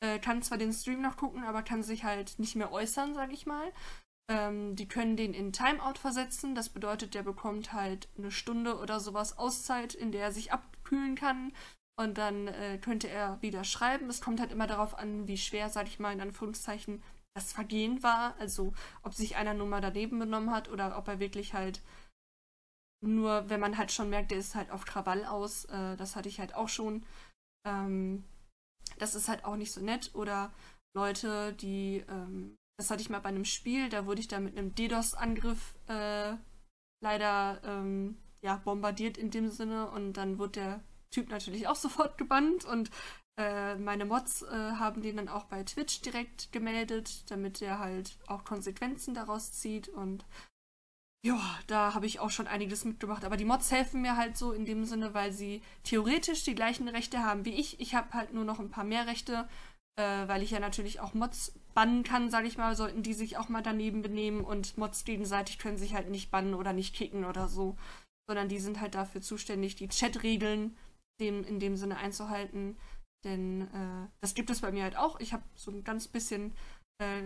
äh, 0.00 0.18
kann 0.18 0.42
zwar 0.42 0.58
den 0.58 0.72
Stream 0.72 1.02
noch 1.02 1.16
gucken, 1.16 1.44
aber 1.44 1.62
kann 1.62 1.82
sich 1.82 2.04
halt 2.04 2.38
nicht 2.38 2.56
mehr 2.56 2.72
äußern, 2.72 3.14
sage 3.14 3.32
ich 3.32 3.46
mal. 3.46 3.72
Ähm, 4.28 4.76
die 4.76 4.88
können 4.88 5.16
den 5.16 5.34
in 5.34 5.52
Timeout 5.52 5.98
versetzen. 5.98 6.54
Das 6.54 6.68
bedeutet, 6.68 7.14
der 7.14 7.22
bekommt 7.22 7.72
halt 7.72 8.08
eine 8.16 8.30
Stunde 8.30 8.78
oder 8.78 9.00
sowas 9.00 9.36
Auszeit, 9.38 9.94
in 9.94 10.12
der 10.12 10.22
er 10.22 10.32
sich 10.32 10.52
abkühlen 10.52 11.16
kann. 11.16 11.52
Und 11.96 12.16
dann 12.16 12.48
äh, 12.48 12.78
könnte 12.78 13.08
er 13.08 13.40
wieder 13.42 13.64
schreiben. 13.64 14.08
Es 14.08 14.22
kommt 14.22 14.40
halt 14.40 14.50
immer 14.50 14.66
darauf 14.66 14.96
an, 14.96 15.28
wie 15.28 15.36
schwer, 15.36 15.68
sage 15.68 15.88
ich 15.88 15.98
mal, 15.98 16.12
in 16.12 16.20
Anführungszeichen 16.20 17.02
das 17.34 17.52
Vergehen 17.52 18.02
war. 18.02 18.36
Also 18.38 18.72
ob 19.02 19.14
sich 19.14 19.36
einer 19.36 19.54
nur 19.54 19.66
mal 19.66 19.80
daneben 19.80 20.18
benommen 20.18 20.50
hat 20.50 20.68
oder 20.70 20.96
ob 20.98 21.08
er 21.08 21.18
wirklich 21.18 21.54
halt 21.54 21.80
nur, 23.04 23.48
wenn 23.50 23.60
man 23.60 23.78
halt 23.78 23.90
schon 23.90 24.10
merkt, 24.10 24.30
der 24.30 24.38
ist 24.38 24.54
halt 24.54 24.70
auf 24.70 24.84
Krawall 24.84 25.24
aus. 25.24 25.64
Äh, 25.66 25.96
das 25.96 26.14
hatte 26.14 26.28
ich 26.28 26.38
halt 26.38 26.54
auch 26.54 26.68
schon. 26.68 27.04
Ähm, 27.66 28.24
das 28.98 29.14
ist 29.14 29.28
halt 29.28 29.44
auch 29.44 29.56
nicht 29.56 29.72
so 29.72 29.80
nett. 29.80 30.10
Oder 30.14 30.52
Leute, 30.94 31.52
die, 31.54 32.04
ähm, 32.08 32.56
das 32.78 32.90
hatte 32.90 33.02
ich 33.02 33.10
mal 33.10 33.20
bei 33.20 33.30
einem 33.30 33.44
Spiel, 33.44 33.88
da 33.88 34.06
wurde 34.06 34.20
ich 34.20 34.28
da 34.28 34.40
mit 34.40 34.56
einem 34.56 34.74
DDoS-Angriff 34.74 35.74
äh, 35.88 36.34
leider 37.02 37.60
ähm, 37.64 38.16
ja, 38.42 38.56
bombardiert 38.56 39.18
in 39.18 39.30
dem 39.30 39.50
Sinne 39.50 39.90
und 39.90 40.14
dann 40.14 40.38
wurde 40.38 40.52
der 40.52 40.80
Typ 41.12 41.28
natürlich 41.30 41.68
auch 41.68 41.76
sofort 41.76 42.18
gebannt 42.18 42.64
und 42.64 42.90
äh, 43.38 43.76
meine 43.76 44.04
Mods 44.04 44.42
äh, 44.42 44.48
haben 44.50 45.02
den 45.02 45.16
dann 45.16 45.28
auch 45.28 45.44
bei 45.44 45.62
Twitch 45.64 46.02
direkt 46.02 46.52
gemeldet, 46.52 47.30
damit 47.30 47.62
er 47.62 47.78
halt 47.78 48.18
auch 48.26 48.44
Konsequenzen 48.44 49.14
daraus 49.14 49.52
zieht. 49.52 49.88
Und 49.88 50.24
ja, 51.24 51.40
da 51.66 51.94
habe 51.94 52.06
ich 52.06 52.20
auch 52.20 52.30
schon 52.30 52.46
einiges 52.46 52.84
mitgemacht. 52.84 53.24
Aber 53.24 53.36
die 53.36 53.44
Mods 53.44 53.70
helfen 53.70 54.02
mir 54.02 54.16
halt 54.16 54.36
so 54.36 54.52
in 54.52 54.66
dem 54.66 54.84
Sinne, 54.84 55.14
weil 55.14 55.32
sie 55.32 55.62
theoretisch 55.82 56.44
die 56.44 56.54
gleichen 56.54 56.88
Rechte 56.88 57.22
haben 57.22 57.44
wie 57.44 57.54
ich. 57.54 57.80
Ich 57.80 57.94
habe 57.94 58.12
halt 58.12 58.34
nur 58.34 58.44
noch 58.44 58.60
ein 58.60 58.70
paar 58.70 58.84
mehr 58.84 59.06
Rechte, 59.06 59.48
äh, 59.96 60.28
weil 60.28 60.42
ich 60.42 60.50
ja 60.50 60.60
natürlich 60.60 61.00
auch 61.00 61.14
Mods 61.14 61.54
bannen 61.74 62.02
kann, 62.02 62.28
sage 62.30 62.48
ich 62.48 62.58
mal, 62.58 62.76
sollten 62.76 63.02
die 63.02 63.14
sich 63.14 63.38
auch 63.38 63.48
mal 63.48 63.62
daneben 63.62 64.02
benehmen. 64.02 64.44
Und 64.44 64.76
Mods 64.76 65.04
gegenseitig 65.04 65.58
können 65.58 65.78
sich 65.78 65.94
halt 65.94 66.10
nicht 66.10 66.30
bannen 66.30 66.54
oder 66.54 66.74
nicht 66.74 66.94
kicken 66.94 67.24
oder 67.24 67.48
so. 67.48 67.78
Sondern 68.28 68.48
die 68.48 68.58
sind 68.58 68.80
halt 68.80 68.94
dafür 68.94 69.22
zuständig, 69.22 69.74
die 69.76 69.88
Chat-Regeln 69.88 70.76
in 71.18 71.60
dem 71.60 71.76
Sinne 71.76 71.98
einzuhalten. 71.98 72.76
Denn 73.24 73.62
äh, 73.72 74.08
das 74.20 74.34
gibt 74.34 74.50
es 74.50 74.60
bei 74.60 74.72
mir 74.72 74.82
halt 74.82 74.96
auch. 74.96 75.20
Ich 75.20 75.32
habe 75.32 75.44
so 75.54 75.70
ein 75.70 75.84
ganz 75.84 76.08
bisschen, 76.08 76.52
äh, 76.98 77.22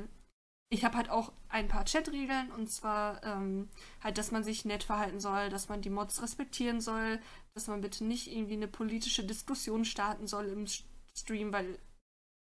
ich 0.70 0.84
habe 0.84 0.96
halt 0.96 1.10
auch 1.10 1.32
ein 1.48 1.68
paar 1.68 1.84
Chat-Regeln 1.84 2.50
und 2.52 2.68
zwar 2.68 3.22
ähm, 3.22 3.68
halt, 4.02 4.18
dass 4.18 4.30
man 4.30 4.44
sich 4.44 4.64
nett 4.64 4.84
verhalten 4.84 5.20
soll, 5.20 5.48
dass 5.48 5.68
man 5.68 5.80
die 5.80 5.90
Mods 5.90 6.22
respektieren 6.22 6.80
soll, 6.80 7.20
dass 7.54 7.68
man 7.68 7.80
bitte 7.80 8.04
nicht 8.04 8.30
irgendwie 8.30 8.54
eine 8.54 8.68
politische 8.68 9.24
Diskussion 9.24 9.84
starten 9.84 10.26
soll 10.26 10.46
im 10.46 10.66
Stream, 11.14 11.52
weil 11.52 11.78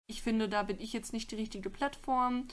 ich 0.08 0.22
finde, 0.22 0.50
da 0.50 0.64
bin 0.64 0.80
ich 0.80 0.94
jetzt 0.94 1.14
nicht 1.14 1.32
die 1.32 1.36
richtige 1.36 1.70
Plattform 1.70 2.48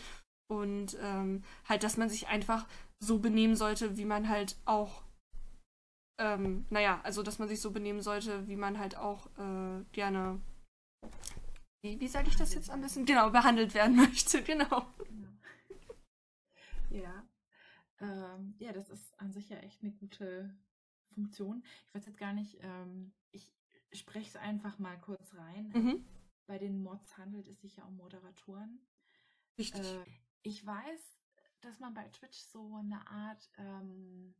und 0.50 0.96
ähm, 1.00 1.44
halt, 1.68 1.84
dass 1.84 1.96
man 1.96 2.08
sich 2.10 2.28
einfach 2.28 2.66
so 3.00 3.18
benehmen 3.18 3.56
sollte, 3.56 3.96
wie 3.96 4.04
man 4.04 4.28
halt 4.28 4.56
auch 4.64 5.02
ähm, 6.22 6.66
naja, 6.70 7.00
also 7.02 7.22
dass 7.22 7.38
man 7.38 7.48
sich 7.48 7.60
so 7.60 7.70
benehmen 7.70 8.00
sollte, 8.00 8.46
wie 8.46 8.56
man 8.56 8.78
halt 8.78 8.96
auch 8.96 9.26
äh, 9.38 9.84
gerne 9.92 10.40
wie, 11.82 11.98
wie 12.00 12.08
sage 12.08 12.28
ich 12.28 12.36
das 12.36 12.54
jetzt 12.54 12.70
am 12.70 12.80
besten? 12.80 13.04
Genau, 13.04 13.30
behandelt 13.30 13.74
werden 13.74 13.96
möchte, 14.08 14.42
genau. 14.42 14.86
Ja. 16.90 17.26
Ähm, 18.00 18.54
ja, 18.58 18.72
das 18.72 18.88
ist 18.88 19.18
an 19.20 19.32
sich 19.32 19.48
ja 19.48 19.56
echt 19.58 19.82
eine 19.82 19.92
gute 19.92 20.54
Funktion. 21.14 21.62
Ich 21.86 21.94
weiß 21.94 22.06
jetzt 22.06 22.18
gar 22.18 22.32
nicht, 22.32 22.58
ähm, 22.60 23.12
ich 23.30 23.52
spreche 23.92 24.28
es 24.28 24.36
einfach 24.36 24.78
mal 24.78 24.98
kurz 25.00 25.34
rein. 25.34 25.72
Mhm. 25.74 26.04
Bei 26.46 26.58
den 26.58 26.82
Mods 26.82 27.16
handelt 27.18 27.48
es 27.48 27.60
sich 27.60 27.76
ja 27.76 27.84
um 27.84 27.96
Moderatoren. 27.96 28.80
Richtig. 29.58 29.84
Äh, 29.84 30.04
ich 30.42 30.64
weiß, 30.64 31.18
dass 31.60 31.78
man 31.78 31.94
bei 31.94 32.08
Twitch 32.08 32.38
so 32.38 32.76
eine 32.76 33.06
Art 33.08 33.50
ähm, 33.56 34.34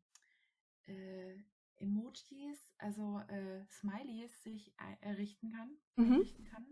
äh, 0.87 1.37
Emojis, 1.79 2.75
also 2.79 3.21
äh, 3.29 3.65
Smileys 3.67 4.43
sich 4.43 4.73
errichten 5.01 5.51
kann, 5.51 5.71
mhm. 5.97 6.15
errichten 6.15 6.45
kann. 6.45 6.67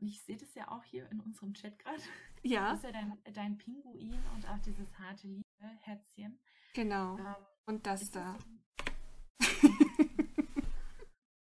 Und 0.00 0.08
ich 0.08 0.22
sehe 0.22 0.36
das 0.36 0.54
ja 0.54 0.68
auch 0.68 0.84
hier 0.84 1.08
in 1.10 1.20
unserem 1.20 1.54
Chat 1.54 1.78
gerade. 1.78 2.02
Ja. 2.42 2.70
Das 2.70 2.78
ist 2.78 2.84
ja 2.84 2.92
dein, 2.92 3.18
dein 3.32 3.58
Pinguin 3.58 4.18
und 4.34 4.48
auch 4.48 4.58
dieses 4.58 4.98
harte 4.98 5.28
Liebe-Herzchen. 5.28 6.38
Genau. 6.74 7.18
Ähm, 7.18 7.34
und 7.66 7.86
das 7.86 8.10
da. 8.10 8.36
Das 9.38 9.62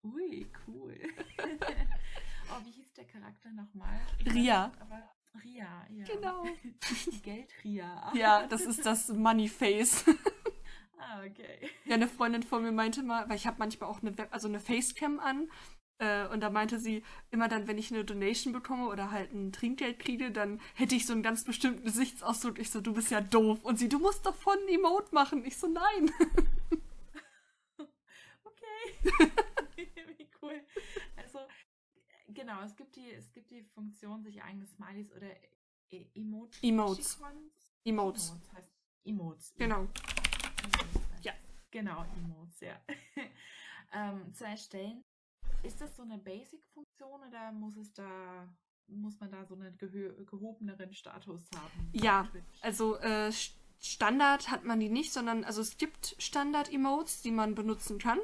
Ui, 0.02 0.46
cool. 0.66 0.98
oh, 1.38 2.64
wie 2.64 2.70
hieß 2.70 2.92
der 2.94 3.06
Charakter 3.06 3.50
nochmal? 3.52 4.00
Ria. 4.26 4.72
Aber 4.80 5.10
Ria, 5.44 5.86
ja. 5.90 6.04
Genau. 6.04 6.44
Geld-Ria. 7.22 8.12
Ja, 8.14 8.46
das 8.46 8.62
ist 8.62 8.84
das 8.84 9.08
Money-Face. 9.08 10.04
Ah, 11.00 11.24
okay. 11.24 11.70
Ja, 11.86 11.94
eine 11.94 12.08
Freundin 12.08 12.42
von 12.42 12.62
mir 12.62 12.72
meinte 12.72 13.02
mal, 13.02 13.28
weil 13.28 13.36
ich 13.36 13.46
habe 13.46 13.56
manchmal 13.58 13.88
auch 13.88 14.02
eine, 14.02 14.16
Web 14.18 14.28
also 14.32 14.48
eine 14.48 14.60
Facecam 14.60 15.18
an. 15.18 15.50
Äh, 15.98 16.26
und 16.28 16.40
da 16.40 16.50
meinte 16.50 16.78
sie, 16.78 17.02
immer 17.30 17.48
dann, 17.48 17.66
wenn 17.66 17.78
ich 17.78 17.90
eine 17.90 18.04
Donation 18.04 18.52
bekomme 18.52 18.88
oder 18.88 19.10
halt 19.10 19.32
ein 19.32 19.52
Trinkgeld 19.52 19.98
kriege, 19.98 20.30
dann 20.30 20.60
hätte 20.74 20.94
ich 20.94 21.06
so 21.06 21.12
einen 21.12 21.22
ganz 21.22 21.44
bestimmten 21.44 21.84
Gesichtsausdruck. 21.84 22.58
Ich 22.58 22.70
so, 22.70 22.80
du 22.80 22.92
bist 22.94 23.10
ja 23.10 23.20
doof. 23.20 23.64
Und 23.64 23.78
sie, 23.78 23.88
du 23.88 23.98
musst 23.98 24.26
doch 24.26 24.34
von 24.34 24.58
Emote 24.68 25.14
machen. 25.14 25.44
Ich 25.44 25.56
so, 25.56 25.66
nein. 25.66 26.10
okay. 28.44 29.04
Wie 30.16 30.30
cool. 30.42 30.60
Also, 31.16 31.38
genau, 32.28 32.62
es 32.62 32.76
gibt 32.76 32.96
die, 32.96 33.10
es 33.10 33.32
gibt 33.32 33.50
die 33.50 33.62
Funktion, 33.62 34.22
sich 34.22 34.42
eigene 34.42 34.66
Smileys 34.66 35.12
oder 35.12 35.28
e 35.90 36.06
Emotes. 36.14 36.62
Emotes. 36.62 37.18
Emotes. 37.84 38.30
Emotes 38.30 38.52
heißt 38.54 38.70
Emotes. 39.04 39.54
Genau. 39.56 39.88
Ja. 41.22 41.32
Genau, 41.70 42.04
Emotes, 42.16 42.60
ja. 42.60 42.80
ähm, 43.92 44.32
zu 44.34 44.44
erstellen. 44.44 45.02
Ist 45.62 45.80
das 45.80 45.96
so 45.96 46.02
eine 46.02 46.18
Basic-Funktion 46.18 47.20
oder 47.28 47.52
muss 47.52 47.76
es 47.76 47.92
da 47.92 48.48
muss 48.92 49.20
man 49.20 49.30
da 49.30 49.44
so 49.44 49.54
einen 49.54 49.76
gehobeneren 50.26 50.92
Status 50.92 51.42
haben? 51.54 51.90
Ja, 51.92 52.28
also 52.60 52.96
äh, 52.96 53.32
Standard 53.78 54.50
hat 54.50 54.64
man 54.64 54.80
die 54.80 54.88
nicht, 54.88 55.12
sondern 55.12 55.44
also 55.44 55.60
es 55.60 55.76
gibt 55.78 56.16
Standard-Emotes, 56.18 57.22
die 57.22 57.30
man 57.30 57.54
benutzen 57.54 57.98
kann. 57.98 58.18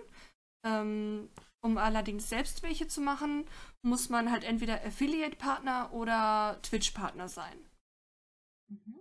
Ähm, 0.64 1.30
um 1.60 1.78
allerdings 1.78 2.28
selbst 2.28 2.62
welche 2.62 2.86
zu 2.86 3.00
machen, 3.00 3.44
muss 3.82 4.08
man 4.08 4.30
halt 4.30 4.44
entweder 4.44 4.84
Affiliate-Partner 4.84 5.92
oder 5.92 6.60
Twitch-Partner 6.62 7.28
sein. 7.28 7.58
Mhm. 8.68 9.00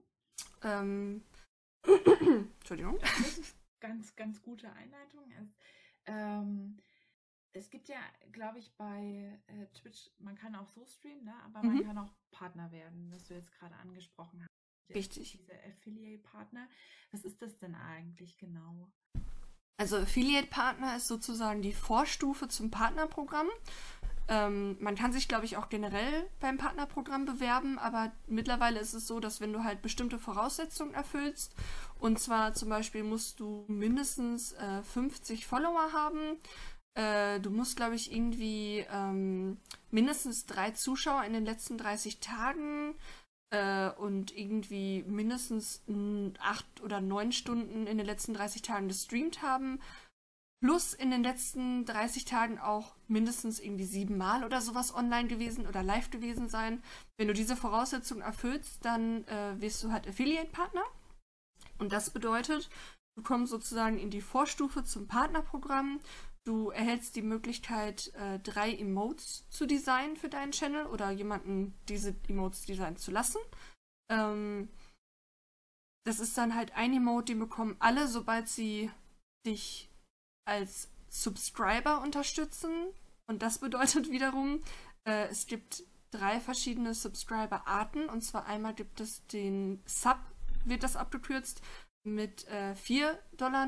Ähm, 0.64 1.24
Entschuldigung. 2.60 2.98
Das 3.00 3.38
ist 3.38 3.58
ganz, 3.80 4.16
ganz 4.16 4.42
gute 4.42 4.72
Einleitung. 4.72 5.32
Es, 5.40 5.56
ähm, 6.06 6.78
es 7.54 7.70
gibt 7.70 7.88
ja, 7.88 8.00
glaube 8.32 8.60
ich, 8.60 8.76
bei 8.76 9.40
äh, 9.48 9.68
Twitch, 9.80 10.10
man 10.20 10.36
kann 10.36 10.56
auch 10.56 10.68
so 10.68 10.86
streamen, 10.86 11.24
ne? 11.26 11.36
aber 11.46 11.64
mhm. 11.64 11.76
man 11.76 11.86
kann 11.86 11.98
auch 11.98 12.14
Partner 12.32 12.72
werden, 12.72 13.12
was 13.12 13.24
du 13.26 13.34
jetzt 13.34 13.52
gerade 13.54 13.76
angesprochen 13.76 14.42
hast. 14.42 14.96
Richtig. 14.96 15.32
Diese 15.32 15.54
Affiliate-Partner. 15.64 16.68
Was 17.12 17.26
ist 17.26 17.42
das 17.42 17.58
denn 17.58 17.76
eigentlich 17.76 18.38
genau? 18.38 18.92
Also 19.78 19.98
Affiliate-Partner 19.98 20.98
ist 20.98 21.08
sozusagen 21.08 21.62
die 21.62 21.74
Vorstufe 21.74 22.48
zum 22.48 22.72
Partnerprogramm. 22.72 23.50
Ähm, 24.28 24.78
man 24.80 24.96
kann 24.96 25.14
sich, 25.14 25.28
glaube 25.28 25.46
ich, 25.46 25.58
auch 25.58 25.70
generell 25.70 26.28
beim 26.40 26.58
Partnerprogramm 26.58 27.26
bewerben, 27.26 27.78
aber 27.78 28.12
mittlerweile 28.28 28.80
ist 28.80 28.94
es 28.94 29.06
so, 29.06 29.20
dass 29.20 29.40
wenn 29.40 29.54
du 29.54 29.64
halt 29.64 29.82
bestimmte 29.82 30.18
Voraussetzungen 30.18 30.94
erfüllst, 30.94 31.54
und 32.00 32.20
zwar 32.20 32.54
zum 32.54 32.70
Beispiel 32.70 33.04
musst 33.04 33.40
du 33.40 33.66
mindestens 33.68 34.54
äh, 34.54 34.82
50 34.82 35.46
Follower 35.46 35.94
haben, 35.94 36.38
äh, 36.96 37.40
du 37.40 37.52
musst, 37.52 37.76
glaube 37.76 37.96
ich, 37.96 38.12
irgendwie 38.12 38.86
ähm, 38.92 39.58
mindestens 39.92 40.46
drei 40.46 40.72
Zuschauer 40.72 41.24
in 41.26 41.34
den 41.34 41.46
letzten 41.46 41.78
30 41.78 42.20
Tagen 42.20 42.96
äh, 43.52 43.90
und 43.92 44.36
irgendwie 44.36 45.04
mindestens 45.04 45.84
acht 46.40 46.82
oder 46.82 47.02
neun 47.02 47.32
Stunden 47.32 47.86
in 47.86 47.98
den 47.98 48.06
letzten 48.06 48.34
30 48.34 48.62
Tagen 48.62 48.88
gestreamt 48.88 49.42
haben. 49.42 49.80
Plus 50.66 50.96
in 50.96 51.12
den 51.12 51.22
letzten 51.22 51.86
30 51.86 52.26
Tagen 52.26 52.58
auch 52.58 52.96
mindestens 53.08 53.60
irgendwie 53.60 53.86
siebenmal 53.86 54.44
oder 54.44 54.62
sowas 54.62 54.96
online 54.96 55.28
gewesen 55.28 55.68
oder 55.68 55.84
live 55.84 56.10
gewesen 56.10 56.50
sein. 56.50 56.82
Wenn 57.18 57.28
du 57.28 57.36
diese 57.36 57.56
Voraussetzungen 57.56 58.24
erfüllst, 58.24 58.84
dann 58.84 59.26
äh, 59.26 59.62
wirst 59.62 59.84
du 59.84 59.92
halt 59.92 60.08
Affiliate-Partner. 60.08 60.82
Und 61.78 61.94
das 61.94 62.10
bedeutet, 62.10 62.72
du 63.16 63.22
kommst 63.22 63.52
sozusagen 63.52 64.00
in 64.00 64.10
die 64.10 64.22
Vorstufe 64.22 64.84
zum 64.84 65.08
Partnerprogramm. 65.08 66.00
Du 66.48 66.72
erhältst 66.72 67.16
die 67.16 67.22
Möglichkeit, 67.22 68.12
äh, 68.16 68.40
drei 68.40 68.74
Emotes 68.74 69.48
zu 69.52 69.68
designen 69.68 70.18
für 70.18 70.30
deinen 70.30 70.52
Channel 70.52 70.88
oder 70.88 71.12
jemanden 71.12 71.76
diese 71.90 72.16
Emotes 72.28 72.66
designen 72.66 72.98
zu 72.98 73.12
lassen. 73.12 73.38
Ähm, 74.10 74.70
das 76.08 76.20
ist 76.20 76.36
dann 76.40 76.56
halt 76.56 76.76
ein 76.76 76.92
Emote, 76.92 77.34
den 77.34 77.40
bekommen 77.40 77.76
alle, 77.78 78.08
sobald 78.08 78.50
sie 78.50 78.90
dich 79.46 79.92
als 80.46 80.90
Subscriber 81.10 82.02
unterstützen. 82.02 82.88
Und 83.28 83.42
das 83.42 83.60
bedeutet 83.60 84.10
wiederum, 84.12 84.62
äh, 85.08 85.28
es 85.28 85.48
gibt 85.48 85.84
drei 86.12 86.40
verschiedene 86.40 86.94
Subscriber-Arten. 86.94 88.10
Und 88.10 88.22
zwar 88.22 88.46
einmal 88.46 88.74
gibt 88.74 89.02
es 89.02 89.26
den 89.28 89.82
Sub, 89.86 90.18
wird 90.64 90.84
das 90.84 90.96
abgekürzt, 90.96 91.62
mit 92.04 92.48
äh, 92.48 92.74
4,99 92.74 93.34
Dollar. 93.38 93.68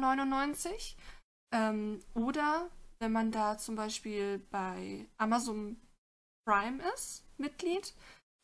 Ähm, 1.54 2.00
oder 2.14 2.70
wenn 3.00 3.12
man 3.12 3.32
da 3.32 3.58
zum 3.58 3.76
Beispiel 3.76 4.40
bei 4.52 5.08
Amazon 5.18 5.78
Prime 6.46 6.84
ist, 6.94 7.24
Mitglied, 7.38 7.94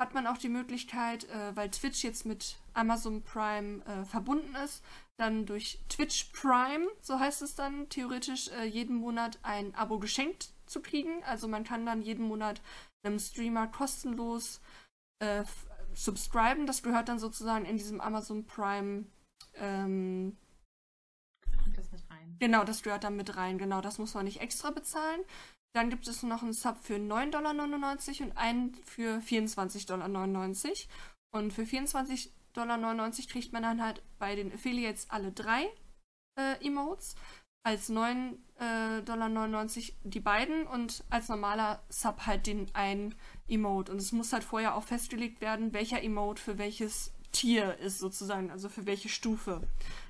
hat 0.01 0.13
man 0.13 0.27
auch 0.27 0.38
die 0.38 0.49
Möglichkeit, 0.49 1.25
äh, 1.29 1.55
weil 1.55 1.69
Twitch 1.71 2.03
jetzt 2.03 2.25
mit 2.25 2.57
Amazon 2.73 3.23
Prime 3.23 3.84
äh, 3.86 4.05
verbunden 4.05 4.55
ist, 4.55 4.84
dann 5.18 5.45
durch 5.45 5.80
Twitch 5.89 6.32
Prime, 6.34 6.88
so 7.01 7.20
heißt 7.20 7.41
es 7.41 7.55
dann, 7.55 7.88
theoretisch 7.89 8.49
äh, 8.49 8.66
jeden 8.66 8.95
Monat 8.95 9.39
ein 9.43 9.76
Abo 9.76 9.99
geschenkt 9.99 10.49
zu 10.66 10.82
kriegen. 10.82 11.24
Also 11.24 11.47
man 11.47 11.64
kann 11.64 11.86
dann 11.86 12.01
jeden 12.01 12.28
Monat 12.28 12.61
einem 13.03 13.20
Streamer 13.20 13.68
kostenlos 13.68 14.61
äh, 15.20 15.43
subscriben. 15.93 16.66
Das 16.66 16.84
gehört 16.84 17.09
dann 17.09 17.20
sozusagen 17.20 17.66
in 17.66 17.78
diesem 17.78 18.01
Amazon 18.01 18.45
Prime 18.45 19.05
ähm, 19.55 20.36
rein. 22.09 22.36
Genau, 22.39 22.64
das 22.64 22.82
gehört 22.84 23.03
dann 23.03 23.16
mit 23.16 23.36
rein. 23.36 23.57
Genau, 23.57 23.82
das 23.82 23.99
muss 23.99 24.14
man 24.14 24.26
nicht 24.26 24.41
extra 24.41 24.72
bezahlen. 24.72 25.22
Dann 25.76 25.89
gibt 25.89 26.07
es 26.07 26.24
noch 26.24 26.43
einen 26.43 26.53
Sub 26.53 26.78
für 26.78 26.95
9,99 26.95 27.32
Dollar 27.32 28.28
und 28.28 28.38
einen 28.38 28.76
für 28.76 29.20
24,99 29.20 29.88
Dollar. 29.88 30.07
Und 31.36 31.51
für 31.51 31.64
24,99 31.64 32.30
Dollar 32.54 32.78
kriegt 33.30 33.54
man 33.54 33.64
dann 33.64 33.82
halt 33.82 34.01
bei 34.20 34.36
den 34.36 34.54
Affiliates 34.54 35.10
alle 35.10 35.32
drei 35.32 35.66
äh, 36.39 36.66
Emotes. 36.66 37.16
Als 37.66 37.89
9,99 37.89 38.38
äh, 38.60 39.01
Dollar 39.04 39.68
die 40.04 40.20
beiden 40.20 40.68
und 40.68 41.06
als 41.10 41.30
normaler 41.30 41.82
Sub 41.88 42.26
halt 42.26 42.45
den 42.45 42.70
einen 42.76 43.16
Emote. 43.47 43.91
Und 43.91 43.99
es 43.99 44.12
muss 44.12 44.34
halt 44.34 44.43
vorher 44.43 44.76
auch 44.76 44.84
festgelegt 44.84 45.39
werden, 45.39 45.72
welcher 45.72 46.04
Emote 46.04 46.41
für 46.41 46.58
welches 46.58 47.14
Tier 47.32 47.78
ist 47.80 47.99
sozusagen, 47.99 48.51
also 48.51 48.70
für 48.70 48.86
welche 48.86 49.10
Stufe 49.10 49.62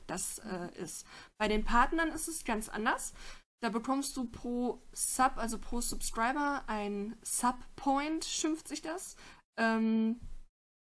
das 0.08 0.40
äh, 0.40 0.70
ist. 0.82 1.06
Bei 1.40 1.48
den 1.48 1.64
Partnern 1.64 2.10
ist 2.10 2.28
es 2.28 2.44
ganz 2.44 2.70
anders. 2.70 3.14
Da 3.62 3.70
bekommst 3.70 4.18
du 4.18 4.26
pro 4.26 4.82
Sub, 4.92 5.38
also 5.38 5.58
pro 5.58 5.80
Subscriber, 5.80 6.64
ein 6.68 7.16
Sub-Point, 7.22 8.26
schimpft 8.26 8.68
sich 8.68 8.82
das. 8.82 9.16
Ähm, 9.58 10.20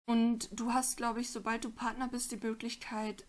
und 0.08 0.50
du 0.52 0.74
hast, 0.74 0.98
glaube 0.98 1.22
ich, 1.22 1.32
sobald 1.32 1.64
du 1.64 1.72
Partner 1.72 2.08
bist, 2.08 2.32
die 2.32 2.38
Möglichkeit, 2.38 3.28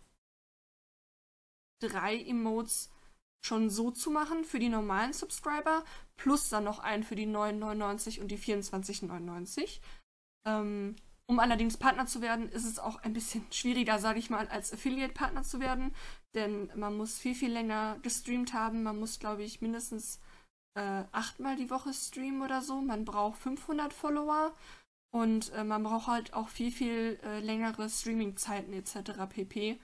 drei 1.80 2.16
Emotes 2.16 2.90
schon 3.44 3.70
so 3.70 3.90
zu 3.90 4.10
machen 4.10 4.44
für 4.44 4.58
die 4.58 4.68
normalen 4.68 5.12
Subscriber, 5.12 5.84
plus 6.16 6.48
dann 6.48 6.64
noch 6.64 6.78
einen 6.78 7.02
für 7.02 7.16
die 7.16 7.26
9,99 7.26 8.20
und 8.20 8.28
die 8.30 8.38
24,99. 8.38 9.80
Ähm, 10.46 10.96
um 11.26 11.38
allerdings 11.38 11.76
Partner 11.76 12.06
zu 12.06 12.20
werden, 12.20 12.48
ist 12.50 12.64
es 12.64 12.78
auch 12.78 12.96
ein 13.02 13.12
bisschen 13.12 13.44
schwieriger, 13.50 13.98
sage 13.98 14.18
ich 14.18 14.30
mal, 14.30 14.48
als 14.48 14.72
Affiliate-Partner 14.72 15.42
zu 15.42 15.60
werden. 15.60 15.94
Denn 16.34 16.70
man 16.76 16.96
muss 16.96 17.18
viel, 17.18 17.34
viel 17.34 17.52
länger 17.52 17.98
gestreamt 18.02 18.52
haben. 18.52 18.82
Man 18.82 18.98
muss, 18.98 19.18
glaube 19.18 19.42
ich, 19.42 19.60
mindestens 19.60 20.20
äh, 20.74 21.04
achtmal 21.12 21.56
die 21.56 21.70
Woche 21.70 21.92
streamen 21.94 22.42
oder 22.42 22.60
so. 22.60 22.80
Man 22.80 23.04
braucht 23.04 23.38
500 23.38 23.92
Follower. 23.92 24.54
Und 25.14 25.52
äh, 25.52 25.62
man 25.64 25.82
braucht 25.82 26.06
halt 26.06 26.32
auch 26.32 26.48
viel, 26.48 26.72
viel 26.72 27.20
äh, 27.22 27.40
längere 27.40 27.88
Streaming-Zeiten 27.88 28.72
etc. 28.72 29.12
pp. 29.28 29.78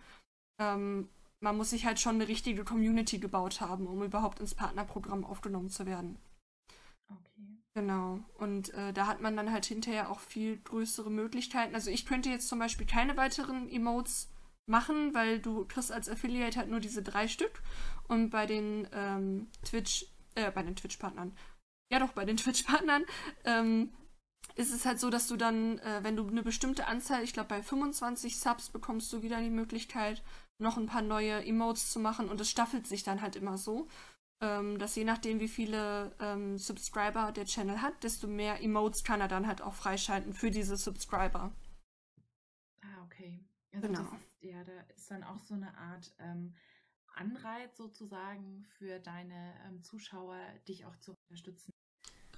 Ähm, 0.58 1.08
man 1.40 1.56
muss 1.56 1.70
sich 1.70 1.84
halt 1.84 2.00
schon 2.00 2.16
eine 2.16 2.28
richtige 2.28 2.64
Community 2.64 3.18
gebaut 3.18 3.60
haben, 3.60 3.86
um 3.86 4.02
überhaupt 4.02 4.40
ins 4.40 4.54
Partnerprogramm 4.54 5.24
aufgenommen 5.24 5.68
zu 5.68 5.86
werden. 5.86 6.18
Okay. 7.10 7.58
Genau. 7.74 8.20
Und 8.38 8.72
äh, 8.74 8.92
da 8.92 9.06
hat 9.06 9.20
man 9.20 9.36
dann 9.36 9.52
halt 9.52 9.66
hinterher 9.66 10.10
auch 10.10 10.20
viel 10.20 10.56
größere 10.56 11.10
Möglichkeiten. 11.10 11.74
Also 11.74 11.90
ich 11.90 12.06
könnte 12.06 12.30
jetzt 12.30 12.48
zum 12.48 12.58
Beispiel 12.58 12.86
keine 12.86 13.16
weiteren 13.16 13.68
Emotes 13.70 14.28
machen, 14.66 15.14
weil 15.14 15.38
du 15.38 15.64
kriegst 15.66 15.92
als 15.92 16.08
Affiliate 16.08 16.58
halt 16.58 16.70
nur 16.70 16.80
diese 16.80 17.02
drei 17.02 17.28
Stück. 17.28 17.62
Und 18.08 18.30
bei 18.30 18.46
den 18.46 18.88
ähm, 18.92 19.48
Twitch, 19.64 20.06
äh, 20.34 20.50
bei 20.50 20.62
den 20.62 20.74
Twitch-Partnern, 20.74 21.36
ja 21.92 21.98
doch, 21.98 22.12
bei 22.12 22.24
den 22.24 22.36
Twitch-Partnern, 22.38 23.04
ähm, 23.44 23.90
ist 24.54 24.72
es 24.72 24.84
halt 24.86 24.98
so, 24.98 25.10
dass 25.10 25.26
du 25.28 25.36
dann, 25.36 25.78
äh, 25.78 26.00
wenn 26.02 26.16
du 26.16 26.26
eine 26.26 26.42
bestimmte 26.42 26.86
Anzahl, 26.86 27.22
ich 27.22 27.32
glaube 27.32 27.48
bei 27.48 27.62
25 27.62 28.38
Subs 28.38 28.70
bekommst 28.70 29.12
du 29.12 29.22
wieder 29.22 29.40
die 29.40 29.50
Möglichkeit, 29.50 30.22
noch 30.58 30.76
ein 30.76 30.86
paar 30.86 31.02
neue 31.02 31.44
Emotes 31.44 31.92
zu 31.92 32.00
machen 32.00 32.28
und 32.28 32.40
es 32.40 32.50
staffelt 32.50 32.86
sich 32.86 33.02
dann 33.04 33.22
halt 33.22 33.36
immer 33.36 33.58
so 33.58 33.86
ähm, 34.40 34.78
dass 34.78 34.94
je 34.94 35.04
nachdem, 35.04 35.40
wie 35.40 35.48
viele 35.48 36.14
ähm, 36.20 36.58
Subscriber 36.58 37.32
der 37.32 37.44
Channel 37.44 37.82
hat, 37.82 38.02
desto 38.04 38.28
mehr 38.28 38.62
Emotes 38.62 39.02
kann 39.02 39.20
er 39.20 39.28
dann 39.28 39.46
halt 39.46 39.62
auch 39.62 39.74
freischalten 39.74 40.32
für 40.32 40.50
diese 40.50 40.76
Subscriber. 40.76 41.52
Ah, 42.82 43.04
okay. 43.04 43.40
Also 43.72 43.88
genau. 43.88 44.02
Ist, 44.02 44.42
ja, 44.42 44.62
da 44.62 44.80
ist 44.94 45.10
dann 45.10 45.24
auch 45.24 45.40
so 45.40 45.54
eine 45.54 45.76
Art 45.76 46.14
ähm, 46.18 46.54
Anreiz 47.14 47.76
sozusagen 47.76 48.64
für 48.78 49.00
deine 49.00 49.54
ähm, 49.66 49.82
Zuschauer, 49.82 50.38
dich 50.68 50.86
auch 50.86 50.96
zu 50.96 51.14
unterstützen. 51.28 51.72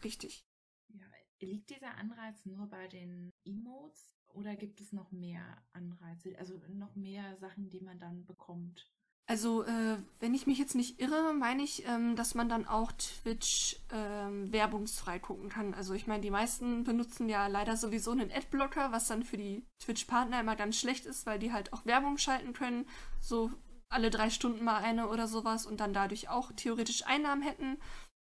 Richtig. 0.03 0.43
Ja, 0.89 1.05
liegt 1.47 1.71
dieser 1.71 1.97
Anreiz 1.97 2.45
nur 2.45 2.67
bei 2.67 2.89
den 2.89 3.31
Emotes 3.45 4.15
oder 4.29 4.57
gibt 4.57 4.81
es 4.81 4.93
noch 4.93 5.11
mehr 5.13 5.43
Anreize, 5.73 6.39
also 6.39 6.61
noch 6.69 6.95
mehr 6.95 7.37
Sachen, 7.39 7.71
die 7.71 7.81
man 7.81 7.99
dann 7.99 8.25
bekommt? 8.27 8.91
Also, 9.31 9.63
äh, 9.63 9.97
wenn 10.19 10.35
ich 10.35 10.49
mich 10.49 10.59
jetzt 10.59 10.75
nicht 10.75 11.01
irre, 11.01 11.33
meine 11.35 11.63
ich, 11.63 11.87
ähm, 11.87 12.17
dass 12.17 12.35
man 12.35 12.49
dann 12.49 12.67
auch 12.67 12.91
Twitch 12.91 13.77
ähm, 13.93 14.53
werbungsfrei 14.53 15.21
gucken 15.21 15.49
kann. 15.49 15.73
Also, 15.73 15.95
ich 15.95 16.09
meine, 16.09 16.21
die 16.21 16.33
meisten 16.33 16.83
benutzen 16.83 17.29
ja 17.29 17.47
leider 17.47 17.77
sowieso 17.77 18.11
einen 18.11 18.33
Adblocker, 18.33 18.91
was 18.91 19.07
dann 19.07 19.23
für 19.23 19.37
die 19.37 19.65
Twitch-Partner 19.85 20.41
immer 20.41 20.57
ganz 20.57 20.81
schlecht 20.81 21.07
ist, 21.07 21.27
weil 21.27 21.39
die 21.39 21.53
halt 21.53 21.73
auch 21.73 21.87
Werbung 21.87 22.19
schalten 22.19 22.55
können. 22.55 22.89
So 23.21 23.53
alle 23.89 24.11
drei 24.11 24.31
Stunden 24.31 24.65
mal 24.65 24.79
eine 24.79 25.09
oder 25.09 25.29
sowas 25.29 25.65
und 25.65 25.79
dann 25.79 25.93
dadurch 25.93 26.29
auch 26.29 26.51
theoretisch 26.51 27.07
Einnahmen 27.07 27.43
hätten. 27.43 27.77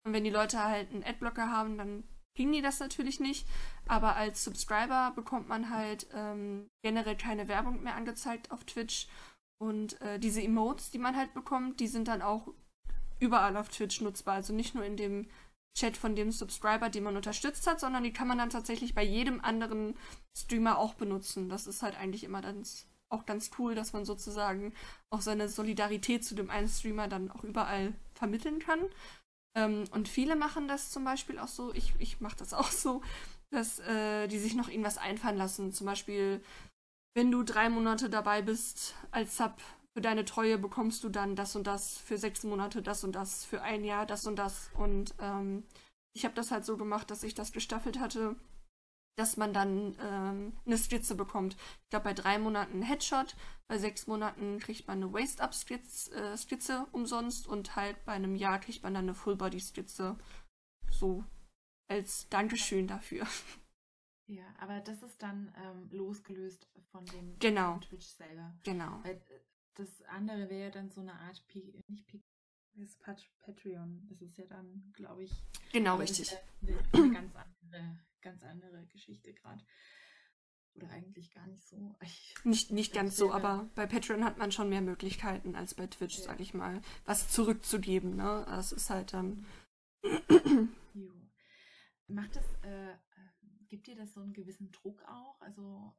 Und 0.04 0.12
wenn 0.12 0.24
die 0.24 0.30
Leute 0.30 0.62
halt 0.62 0.90
einen 0.90 1.04
Adblocker 1.04 1.50
haben, 1.50 1.78
dann 1.78 2.04
kriegen 2.36 2.52
die 2.52 2.62
das 2.62 2.80
natürlich 2.80 3.20
nicht. 3.20 3.46
Aber 3.86 4.16
als 4.16 4.44
Subscriber 4.44 5.12
bekommt 5.14 5.48
man 5.48 5.70
halt 5.70 6.06
ähm, 6.14 6.68
generell 6.82 7.16
keine 7.16 7.48
Werbung 7.48 7.82
mehr 7.82 7.96
angezeigt 7.96 8.50
auf 8.50 8.64
Twitch. 8.64 9.08
Und 9.62 10.00
äh, 10.00 10.18
diese 10.18 10.42
Emotes, 10.42 10.90
die 10.90 10.98
man 10.98 11.16
halt 11.16 11.34
bekommt, 11.34 11.80
die 11.80 11.88
sind 11.88 12.08
dann 12.08 12.22
auch 12.22 12.48
überall 13.18 13.56
auf 13.56 13.68
Twitch 13.68 14.00
nutzbar. 14.00 14.34
Also 14.34 14.52
nicht 14.52 14.74
nur 14.74 14.84
in 14.84 14.96
dem 14.96 15.28
Chat 15.76 15.96
von 15.96 16.16
dem 16.16 16.32
Subscriber, 16.32 16.88
den 16.88 17.04
man 17.04 17.16
unterstützt 17.16 17.66
hat, 17.66 17.78
sondern 17.78 18.02
die 18.02 18.12
kann 18.12 18.26
man 18.26 18.38
dann 18.38 18.50
tatsächlich 18.50 18.94
bei 18.94 19.04
jedem 19.04 19.40
anderen 19.40 19.96
Streamer 20.36 20.78
auch 20.78 20.94
benutzen. 20.94 21.48
Das 21.48 21.66
ist 21.66 21.82
halt 21.82 21.96
eigentlich 21.96 22.24
immer 22.24 22.40
ganz, 22.40 22.88
auch 23.08 23.24
ganz 23.24 23.50
cool, 23.58 23.74
dass 23.74 23.92
man 23.92 24.04
sozusagen 24.04 24.74
auch 25.10 25.20
seine 25.20 25.48
Solidarität 25.48 26.24
zu 26.24 26.34
dem 26.34 26.50
einen 26.50 26.68
Streamer 26.68 27.08
dann 27.08 27.30
auch 27.30 27.44
überall 27.44 27.94
vermitteln 28.14 28.58
kann. 28.58 28.80
Ähm, 29.56 29.84
und 29.90 30.08
viele 30.08 30.36
machen 30.36 30.68
das 30.68 30.90
zum 30.90 31.04
Beispiel 31.04 31.38
auch 31.38 31.48
so, 31.48 31.74
ich, 31.74 31.94
ich 31.98 32.20
mache 32.20 32.36
das 32.36 32.54
auch 32.54 32.70
so, 32.70 33.02
dass 33.50 33.80
äh, 33.80 34.28
die 34.28 34.38
sich 34.38 34.54
noch 34.54 34.68
irgendwas 34.68 34.98
einfallen 34.98 35.36
lassen. 35.36 35.72
Zum 35.72 35.86
Beispiel, 35.86 36.42
wenn 37.14 37.30
du 37.30 37.42
drei 37.42 37.68
Monate 37.68 38.08
dabei 38.08 38.42
bist 38.42 38.94
als 39.10 39.36
Sub, 39.36 39.54
für 39.92 40.00
deine 40.00 40.24
Treue 40.24 40.56
bekommst 40.56 41.02
du 41.02 41.08
dann 41.08 41.34
das 41.34 41.56
und 41.56 41.66
das, 41.66 41.98
für 41.98 42.16
sechs 42.16 42.44
Monate 42.44 42.80
das 42.80 43.02
und 43.02 43.12
das, 43.12 43.44
für 43.44 43.62
ein 43.62 43.84
Jahr 43.84 44.06
das 44.06 44.26
und 44.26 44.36
das. 44.36 44.70
Und 44.74 45.14
ähm, 45.20 45.64
ich 46.14 46.24
habe 46.24 46.34
das 46.34 46.52
halt 46.52 46.64
so 46.64 46.76
gemacht, 46.76 47.10
dass 47.10 47.24
ich 47.24 47.34
das 47.34 47.50
gestaffelt 47.52 47.98
hatte, 47.98 48.36
dass 49.16 49.36
man 49.36 49.52
dann 49.52 49.96
ähm, 50.00 50.56
eine 50.64 50.78
Skizze 50.78 51.14
bekommt. 51.14 51.56
Ich 51.84 51.90
glaube, 51.90 52.04
bei 52.04 52.14
drei 52.14 52.38
Monaten 52.38 52.82
Headshot, 52.82 53.36
bei 53.68 53.78
sechs 53.78 54.06
Monaten 54.06 54.58
kriegt 54.58 54.86
man 54.88 55.02
eine 55.02 55.12
Waist-Up-Skizze 55.12 56.72
äh, 56.72 56.92
umsonst 56.92 57.46
und 57.46 57.76
halt 57.76 58.04
bei 58.04 58.12
einem 58.12 58.34
Jahr 58.34 58.58
kriegt 58.60 58.82
man 58.82 58.94
dann 58.94 59.04
eine 59.04 59.14
Full-Body-Skizze. 59.14 60.18
So 60.90 61.24
als 61.88 62.28
Dankeschön 62.28 62.86
dafür. 62.86 63.26
Ja, 64.26 64.44
aber 64.58 64.78
das 64.80 65.02
ist 65.02 65.20
dann 65.20 65.52
ähm, 65.56 65.88
losgelöst 65.90 66.68
von 66.92 67.04
dem 67.06 67.36
genau. 67.40 67.78
Twitch 67.78 68.06
selber. 68.06 68.56
Genau. 68.62 69.00
Weil 69.02 69.16
äh, 69.16 69.40
das 69.74 70.02
andere 70.02 70.48
wäre 70.48 70.70
dann 70.70 70.88
so 70.88 71.00
eine 71.00 71.14
Art, 71.14 71.44
P 71.48 71.82
nicht 71.88 72.06
P 72.06 72.22
ist 72.74 73.00
Patreon. 73.00 74.06
Das 74.08 74.20
ist 74.20 74.36
ja 74.38 74.46
dann, 74.46 74.92
glaube 74.94 75.24
ich. 75.24 75.32
Genau, 75.72 75.96
richtig. 75.96 76.36
eine 76.92 77.12
ganz 77.12 77.34
andere, 77.34 77.98
ganz 78.20 78.42
andere 78.42 78.86
Geschichte 78.86 79.32
gerade. 79.34 79.64
Oder 80.74 80.90
eigentlich 80.90 81.30
gar 81.32 81.46
nicht 81.46 81.66
so. 81.66 81.96
Ich, 82.02 82.34
nicht 82.44 82.70
nicht 82.70 82.92
ganz 82.94 83.16
so, 83.16 83.32
aber 83.32 83.68
bei 83.74 83.86
Patreon 83.86 84.24
hat 84.24 84.38
man 84.38 84.52
schon 84.52 84.68
mehr 84.68 84.80
Möglichkeiten 84.80 85.54
als 85.56 85.74
bei 85.74 85.86
Twitch, 85.86 86.18
ja. 86.18 86.24
sage 86.24 86.42
ich 86.42 86.54
mal, 86.54 86.80
was 87.04 87.28
zurückzugeben. 87.30 88.16
Ne? 88.16 88.44
Das 88.46 88.72
ist 88.72 88.88
halt 88.88 89.12
dann. 89.12 89.46
jo. 90.94 91.12
Macht 92.06 92.36
das, 92.36 92.44
äh, 92.62 92.96
gibt 93.68 93.86
dir 93.86 93.96
das 93.96 94.12
so 94.14 94.20
einen 94.20 94.32
gewissen 94.32 94.70
Druck 94.72 95.02
auch? 95.04 95.40
Also, 95.40 95.94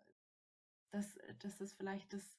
dass, 0.90 1.18
dass 1.40 1.58
das 1.58 1.74
vielleicht 1.74 2.12
das 2.14 2.38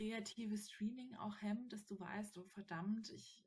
kreative 0.00 0.56
Streaming 0.56 1.14
auch 1.16 1.36
hemmt, 1.42 1.72
dass 1.72 1.84
du 1.84 2.00
weißt, 2.00 2.38
oh 2.38 2.44
verdammt, 2.54 3.10
ich 3.10 3.44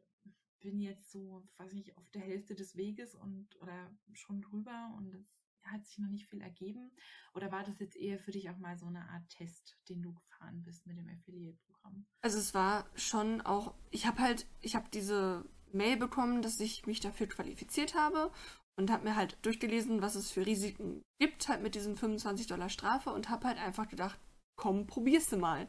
bin 0.60 0.80
jetzt 0.80 1.12
so, 1.12 1.44
weiß 1.58 1.74
nicht, 1.74 1.98
auf 1.98 2.10
der 2.12 2.22
Hälfte 2.22 2.54
des 2.56 2.78
Weges 2.78 3.16
und 3.16 3.60
oder 3.60 3.92
schon 4.14 4.42
drüber 4.42 4.94
und 4.98 5.14
es 5.16 5.26
hat 5.64 5.86
sich 5.86 5.98
noch 5.98 6.10
nicht 6.10 6.28
viel 6.28 6.42
ergeben? 6.42 6.92
Oder 7.34 7.52
war 7.52 7.64
das 7.64 7.80
jetzt 7.80 7.96
eher 7.96 8.20
für 8.20 8.32
dich 8.32 8.50
auch 8.50 8.58
mal 8.58 8.78
so 8.78 8.86
eine 8.86 9.10
Art 9.10 9.28
Test, 9.30 9.78
den 9.90 10.02
du 10.02 10.14
gefahren 10.14 10.62
bist 10.64 10.86
mit 10.86 10.98
dem 10.98 11.08
Affiliate-Programm? 11.08 12.06
Also 12.22 12.38
es 12.38 12.54
war 12.54 12.86
schon 12.96 13.42
auch, 13.42 13.74
ich 13.90 14.06
habe 14.06 14.20
halt, 14.20 14.46
ich 14.62 14.76
habe 14.76 14.90
diese 14.94 15.46
Mail 15.72 15.98
bekommen, 15.98 16.42
dass 16.42 16.60
ich 16.60 16.86
mich 16.86 17.00
dafür 17.00 17.28
qualifiziert 17.28 17.96
habe 17.96 18.32
und 18.76 18.92
habe 18.92 19.06
mir 19.06 19.16
halt 19.16 19.38
durchgelesen, 19.42 20.02
was 20.02 20.16
es 20.16 20.32
für 20.32 20.46
Risiken 20.46 21.02
gibt, 21.20 21.48
halt 21.48 21.64
mit 21.64 21.76
diesen 21.76 21.96
25 21.96 22.48
Dollar 22.48 22.70
Strafe 22.70 23.12
und 23.12 23.30
habe 23.30 23.48
halt 23.48 23.58
einfach 23.58 23.88
gedacht, 23.88 24.20
komm, 24.56 24.86
probierst 24.86 25.32
du 25.32 25.38
mal. 25.38 25.68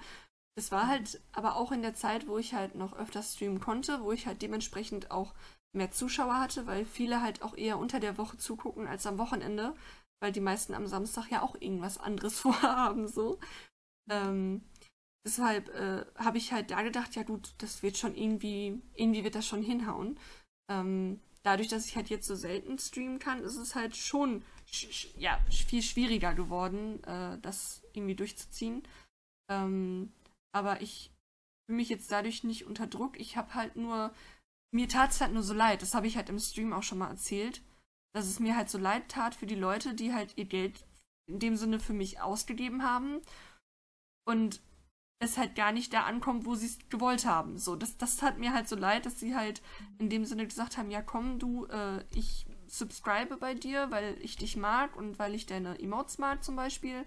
Es 0.57 0.71
war 0.71 0.87
halt 0.87 1.21
aber 1.33 1.57
auch 1.57 1.73
in 1.73 1.83
der 1.83 1.95
Zeit, 1.95 2.29
wo 2.29 2.39
ich 2.39 2.55
halt 2.55 2.75
noch 2.77 2.93
öfter 2.93 3.23
streamen 3.23 3.61
konnte, 3.61 4.03
wo 4.03 4.13
ich 4.13 4.27
halt 4.27 4.41
dementsprechend 4.43 5.11
auch 5.11 5.35
mehr 5.75 5.91
Zuschauer 5.91 6.39
hatte, 6.39 6.67
weil 6.67 6.85
viele 6.85 7.21
halt 7.21 7.43
auch 7.43 7.57
eher 7.57 7.79
unter 7.79 7.99
der 7.99 8.17
Woche 8.19 8.37
zugucken 8.37 8.87
als 8.87 9.07
am 9.07 9.19
Wochenende, 9.19 9.75
weil 10.23 10.31
die 10.31 10.41
meisten 10.41 10.75
am 10.75 10.87
Samstag 10.87 11.31
ja 11.31 11.43
auch 11.43 11.57
irgendwas 11.61 11.99
anderes 11.99 12.39
vorhaben, 12.41 13.09
so. 13.09 13.41
Ähm, 14.09 14.63
deshalb 15.27 15.69
äh, 15.71 16.05
habe 16.17 16.39
ich 16.39 16.53
halt 16.53 16.71
da 16.71 16.83
gedacht, 16.83 17.17
ja 17.17 17.25
gut, 17.25 17.55
das 17.59 17.83
wird 17.83 17.97
schon 17.97 18.15
irgendwie, 18.15 18.81
irgendwie 18.95 19.25
wird 19.25 19.35
das 19.35 19.47
schon 19.47 19.63
hinhauen. 19.63 20.19
Ähm, 20.71 21.21
dadurch, 21.43 21.69
dass 21.69 21.87
ich 21.87 21.97
halt 21.97 22.11
jetzt 22.11 22.27
so 22.27 22.37
selten 22.37 22.79
streamen 22.79 23.19
kann, 23.19 23.43
ist 23.43 23.57
es 23.57 23.75
halt 23.75 23.97
schon 23.97 24.45
ja, 25.19 25.39
viel 25.51 25.83
schwieriger 25.83 26.35
geworden, 26.35 27.03
äh, 27.05 27.39
das 27.41 27.83
irgendwie 27.93 28.15
durchzuziehen. 28.15 28.83
Ähm, 29.51 30.13
aber 30.55 30.81
ich 30.81 31.13
fühle 31.67 31.77
mich 31.77 31.89
jetzt 31.89 32.11
dadurch 32.13 32.45
nicht 32.45 32.67
unter 32.67 32.87
Druck. 32.87 33.19
Ich 33.19 33.37
habe 33.37 33.55
halt 33.55 33.77
nur, 33.77 34.13
mir 34.71 34.89
tat 34.89 35.11
es 35.11 35.21
halt 35.21 35.33
nur 35.33 35.43
so 35.43 35.53
leid. 35.53 35.83
Das 35.83 35.95
habe 35.95 36.07
ich 36.07 36.17
halt 36.17 36.29
im 36.29 36.39
Stream 36.39 36.73
auch 36.73 36.83
schon 36.83 36.99
mal 36.99 37.11
erzählt, 37.11 37.63
dass 38.15 38.27
es 38.27 38.39
mir 38.39 38.57
halt 38.57 38.71
so 38.71 38.79
leid 38.79 39.09
tat 39.09 39.35
für 39.35 39.47
die 39.47 39.55
Leute, 39.55 39.95
die 39.95 40.15
halt 40.15 40.37
ihr 40.37 40.45
Geld 40.45 40.87
in 41.27 41.39
dem 41.39 41.57
Sinne 41.57 41.81
für 41.81 41.95
mich 41.95 42.21
ausgegeben 42.21 42.83
haben 42.83 43.21
und 44.27 44.61
es 45.19 45.39
halt 45.39 45.55
gar 45.55 45.73
nicht 45.73 45.93
da 45.93 46.03
ankommt, 46.03 46.45
wo 46.45 46.55
sie 46.55 46.67
es 46.67 46.79
gewollt 46.91 47.25
haben. 47.25 47.59
So, 47.59 47.77
das, 47.77 47.97
das 47.97 48.17
tat 48.17 48.39
mir 48.39 48.53
halt 48.53 48.69
so 48.69 48.77
leid, 48.77 49.07
dass 49.07 49.19
sie 49.19 49.35
halt 49.35 49.63
in 49.99 50.11
dem 50.11 50.25
Sinne 50.25 50.47
gesagt 50.47 50.77
haben, 50.77 50.91
ja 50.91 51.03
komm, 51.03 51.39
du, 51.39 51.67
äh, 51.67 52.05
ich 52.15 52.47
subscribe 52.67 53.37
bei 53.39 53.55
dir, 53.55 53.91
weil 53.91 54.17
ich 54.21 54.37
dich 54.37 54.57
mag 54.57 54.97
und 54.97 55.19
weil 55.19 55.35
ich 55.35 55.47
deine 55.47 55.79
Emotes 55.81 56.19
mag 56.19 56.45
zum 56.45 56.57
Beispiel. 56.57 57.07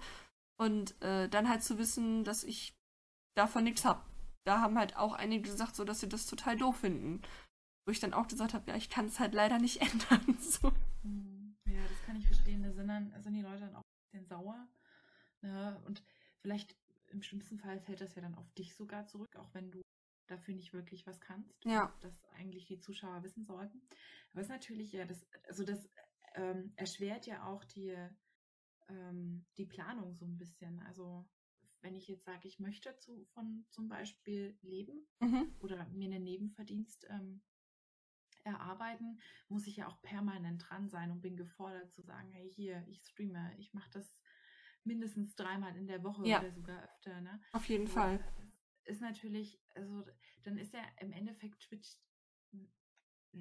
Und 0.60 1.00
äh, 1.04 1.30
dann 1.30 1.48
halt 1.48 1.64
zu 1.64 1.78
wissen, 1.78 2.24
dass 2.24 2.44
ich 2.44 2.77
davon 3.38 3.64
nichts 3.64 3.86
habe. 3.86 4.04
Da 4.44 4.62
haben 4.62 4.78
halt 4.78 4.96
auch 4.96 5.14
einige 5.14 5.50
gesagt, 5.50 5.76
so 5.76 5.84
dass 5.84 6.00
sie 6.00 6.10
das 6.10 6.26
total 6.26 6.58
doof 6.58 6.78
finden. 6.78 7.22
Wo 7.86 7.92
ich 7.92 8.00
dann 8.00 8.14
auch 8.14 8.28
gesagt 8.28 8.54
habe, 8.54 8.70
ja, 8.70 8.76
ich 8.76 8.90
kann 8.90 9.06
es 9.06 9.20
halt 9.20 9.34
leider 9.34 9.60
nicht 9.60 9.82
ändern. 9.82 10.38
So. 10.40 10.72
Mhm. 11.04 11.56
Ja, 11.66 11.82
das 11.88 12.02
kann 12.06 12.16
ich 12.16 12.26
verstehen. 12.26 12.64
Da 12.64 12.72
sind, 12.72 12.88
dann, 12.88 13.14
sind 13.22 13.34
die 13.34 13.42
Leute 13.42 13.62
dann 13.62 13.76
auch 13.76 13.82
ein 13.82 14.12
bisschen 14.12 14.26
sauer. 14.26 14.68
Ne? 15.42 15.82
Und 15.86 16.04
vielleicht 16.42 16.76
im 17.10 17.22
schlimmsten 17.22 17.60
Fall 17.60 17.80
fällt 17.80 18.02
das 18.02 18.16
ja 18.16 18.22
dann 18.22 18.36
auf 18.36 18.52
dich 18.54 18.76
sogar 18.76 19.06
zurück, 19.06 19.36
auch 19.38 19.54
wenn 19.54 19.72
du 19.72 19.82
dafür 20.28 20.54
nicht 20.56 20.74
wirklich 20.74 21.08
was 21.08 21.22
kannst. 21.22 21.54
Ja. 21.64 21.94
Das 22.02 22.26
eigentlich 22.38 22.66
die 22.66 22.80
Zuschauer 22.80 23.24
wissen 23.24 23.46
sollten. 23.46 23.82
Aber 24.32 24.42
es 24.42 24.48
ist 24.48 24.52
natürlich 24.52 24.92
ja, 24.92 25.06
das, 25.06 25.26
also 25.48 25.64
das 25.64 25.90
ähm, 26.36 26.74
erschwert 26.76 27.26
ja 27.26 27.46
auch 27.46 27.64
die, 27.64 27.96
ähm, 28.90 29.46
die 29.58 29.66
Planung 29.66 30.16
so 30.16 30.26
ein 30.26 30.38
bisschen. 30.38 30.80
Also 30.82 31.26
wenn 31.82 31.96
ich 31.96 32.08
jetzt 32.08 32.26
sage, 32.26 32.48
ich 32.48 32.60
möchte 32.60 32.98
zu, 32.98 33.26
von 33.34 33.66
zum 33.70 33.88
Beispiel 33.88 34.58
leben 34.62 35.08
mhm. 35.20 35.56
oder 35.60 35.86
mir 35.90 36.06
einen 36.06 36.24
Nebenverdienst 36.24 37.08
ähm, 37.10 37.42
erarbeiten, 38.44 39.20
muss 39.50 39.68
ich 39.68 39.78
ja 39.78 39.88
auch 39.88 40.02
permanent 40.02 40.64
dran 40.68 40.90
sein 40.90 41.12
und 41.12 41.22
bin 41.22 41.36
gefordert 41.36 41.92
zu 41.92 42.02
sagen, 42.02 42.32
hey 42.32 42.52
hier, 42.52 42.84
ich 42.88 43.02
streame, 43.02 43.54
ich 43.58 43.74
mache 43.74 43.90
das 43.92 44.20
mindestens 44.84 45.36
dreimal 45.36 45.76
in 45.76 45.88
der 45.88 46.04
Woche 46.04 46.26
ja. 46.26 46.40
oder 46.40 46.52
sogar 46.52 46.84
öfter. 46.84 47.22
Ne? 47.22 47.42
Auf 47.52 47.68
jeden 47.68 47.86
Aber 47.86 47.94
Fall. 47.94 48.34
Ist 48.86 49.02
natürlich, 49.02 49.60
also 49.76 50.06
dann 50.44 50.58
ist 50.58 50.74
ja 50.74 50.82
im 51.02 51.12
Endeffekt 51.12 51.60
Twitch 51.60 51.98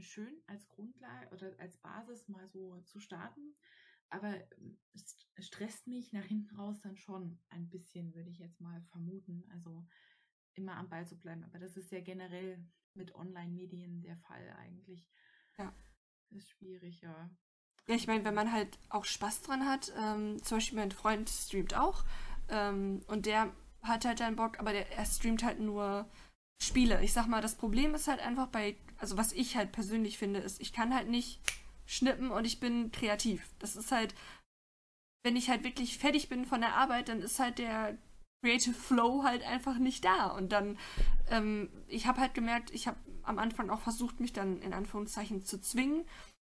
schön 0.01 0.43
als 0.47 0.69
Grundlage 0.69 1.35
oder 1.35 1.55
als 1.59 1.77
Basis 1.79 2.29
mal 2.29 2.47
so 2.49 2.81
zu 2.83 3.01
starten. 3.01 3.57
Aber 4.11 4.35
ähm, 4.59 4.79
es 4.95 5.27
stresst 5.39 5.87
mich 5.87 6.13
nach 6.13 6.25
hinten 6.25 6.55
raus 6.57 6.81
dann 6.83 6.97
schon 6.97 7.39
ein 7.49 7.69
bisschen, 7.69 8.15
würde 8.15 8.31
ich 8.31 8.39
jetzt 8.39 8.61
mal 8.61 8.81
vermuten. 8.91 9.45
Also 9.51 9.87
immer 10.55 10.77
am 10.77 10.89
Ball 10.89 11.07
zu 11.07 11.19
bleiben. 11.19 11.45
Aber 11.45 11.59
das 11.59 11.77
ist 11.77 11.91
ja 11.93 12.01
generell 12.01 12.65
mit 12.95 13.15
Online-Medien 13.15 14.03
der 14.03 14.17
Fall 14.17 14.57
eigentlich. 14.59 15.07
Ja. 15.59 15.73
Das 16.31 16.39
ist 16.39 16.51
schwierig, 16.51 17.01
ja. 17.03 17.31
Ja, 17.89 17.95
ich 17.95 18.07
meine, 18.07 18.25
wenn 18.25 18.35
man 18.35 18.53
halt 18.53 18.79
auch 18.89 19.05
Spaß 19.05 19.43
dran 19.43 19.67
hat, 19.67 19.93
ähm, 19.97 20.43
zum 20.43 20.57
Beispiel 20.57 20.79
mein 20.79 20.91
Freund 20.91 21.29
streamt 21.31 21.75
auch 21.75 22.05
ähm, 22.49 23.03
und 23.07 23.27
der 23.27 23.55
hat 23.83 24.05
halt 24.05 24.19
dann 24.19 24.35
Bock, 24.35 24.59
aber 24.59 24.73
der, 24.73 24.91
er 24.91 25.07
streamt 25.07 25.45
halt 25.45 25.61
nur 25.61 26.11
Spiele. 26.61 27.03
Ich 27.05 27.13
sag 27.13 27.29
mal, 27.29 27.43
das 27.43 27.55
Problem 27.55 27.95
ist 27.95 28.09
halt 28.09 28.21
einfach 28.21 28.49
bei, 28.49 28.77
also 28.99 29.17
was 29.17 29.33
ich 29.33 29.57
halt 29.57 29.71
persönlich 29.71 30.19
finde, 30.19 30.41
ist, 30.41 30.61
ich 30.61 30.73
kann 30.73 30.95
halt 30.95 31.09
nicht 31.09 31.41
schnippen 31.87 32.31
und 32.31 32.45
ich 32.45 32.61
bin 32.61 32.91
kreativ. 32.93 33.49
Das 33.59 33.77
ist 33.77 33.93
halt, 33.93 34.15
wenn 35.25 35.37
ich 35.37 35.49
halt 35.49 35.65
wirklich 35.65 35.99
fertig 35.99 36.29
bin 36.29 36.45
von 36.45 36.61
der 36.61 36.75
Arbeit, 36.75 37.09
dann 37.09 37.21
ist 37.21 37.39
halt 37.39 37.59
der 37.59 37.97
Creative 38.45 38.75
Flow 38.75 39.25
halt 39.25 39.43
einfach 39.45 39.79
nicht 39.79 40.05
da. 40.05 40.27
Und 40.27 40.53
dann, 40.53 40.79
ähm, 41.31 41.71
ich 41.89 42.07
habe 42.07 42.21
halt 42.21 42.35
gemerkt, 42.35 42.71
ich 42.73 42.87
habe 42.87 42.99
am 43.23 43.39
Anfang 43.39 43.71
auch 43.71 43.81
versucht, 43.81 44.21
mich 44.21 44.33
dann 44.33 44.61
in 44.63 44.73
Anführungszeichen 44.73 45.43
zu 45.43 45.61
zwingen 45.61 46.05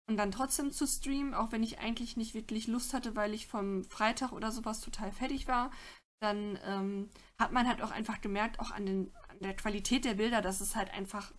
und 0.09 0.17
dann 0.17 0.31
trotzdem 0.31 0.71
zu 0.71 0.87
streamen, 0.87 1.35
auch 1.35 1.53
wenn 1.53 1.63
ich 1.63 1.81
eigentlich 1.81 2.17
nicht 2.17 2.35
wirklich 2.35 2.67
Lust 2.67 2.95
hatte, 2.95 3.17
weil 3.17 3.35
ich 3.35 3.47
vom 3.47 3.85
Freitag 3.85 4.33
oder 4.33 4.53
sowas 4.53 4.81
total 4.81 5.13
fertig 5.13 5.49
war. 5.49 5.71
Dann 6.21 6.59
ähm, 6.65 7.11
hat 7.39 7.53
man 7.53 7.69
halt 7.69 7.83
auch 7.83 7.91
einfach 7.91 8.21
gemerkt, 8.21 8.59
auch 8.59 8.71
an 8.71 8.87
den, 8.87 9.13
der 9.41 9.55
Qualität 9.55 10.05
der 10.05 10.15
Bilder, 10.15 10.41
dass 10.41 10.61
es 10.61 10.77
halt 10.77 10.93
einfach 10.93 11.33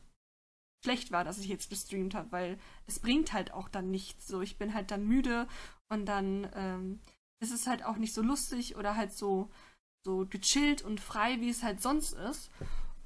schlecht 0.84 1.12
war, 1.12 1.24
dass 1.24 1.40
ich 1.40 1.48
jetzt 1.48 1.70
gestreamt 1.70 2.16
habe, 2.16 2.32
weil 2.32 2.60
es 2.88 3.00
bringt 3.00 3.34
halt 3.34 3.54
auch 3.54 3.70
dann 3.70 3.92
nichts. 3.92 4.28
So, 4.28 4.42
ich 4.42 4.58
bin 4.58 4.74
halt 4.74 4.92
dann 4.92 5.06
müde 5.06 5.48
und 5.90 6.06
dann 6.06 6.50
ähm, 6.54 7.00
ist 7.42 7.52
es 7.52 7.68
halt 7.68 7.84
auch 7.84 7.98
nicht 7.98 8.14
so 8.14 8.22
lustig 8.22 8.76
oder 8.76 8.96
halt 8.96 9.12
so, 9.14 9.50
so 10.06 10.26
gechillt 10.30 10.82
und 10.82 11.00
frei, 11.00 11.42
wie 11.42 11.50
es 11.50 11.64
halt 11.64 11.82
sonst 11.82 12.14
ist. 12.14 12.50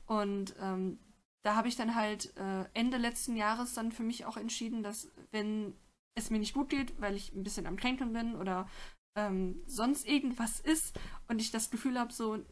Und 0.05 0.55
ähm, 0.59 0.99
da 1.43 1.55
habe 1.55 1.67
ich 1.67 1.75
dann 1.75 1.95
halt 1.95 2.35
äh, 2.37 2.65
Ende 2.73 2.97
letzten 2.97 3.35
Jahres 3.35 3.73
dann 3.73 3.91
für 3.91 4.03
mich 4.03 4.25
auch 4.25 4.37
entschieden, 4.37 4.83
dass 4.83 5.11
wenn 5.31 5.75
es 6.15 6.29
mir 6.29 6.39
nicht 6.39 6.53
gut 6.53 6.69
geht, 6.69 6.99
weil 7.01 7.15
ich 7.15 7.33
ein 7.33 7.43
bisschen 7.43 7.67
am 7.67 7.77
Kränkeln 7.77 8.13
bin 8.13 8.35
oder 8.35 8.69
ähm, 9.15 9.61
sonst 9.65 10.07
irgendwas 10.07 10.59
ist 10.59 10.99
und 11.27 11.39
ich 11.39 11.51
das 11.51 11.69
Gefühl 11.69 11.99
habe, 11.99 12.13
so, 12.13 12.43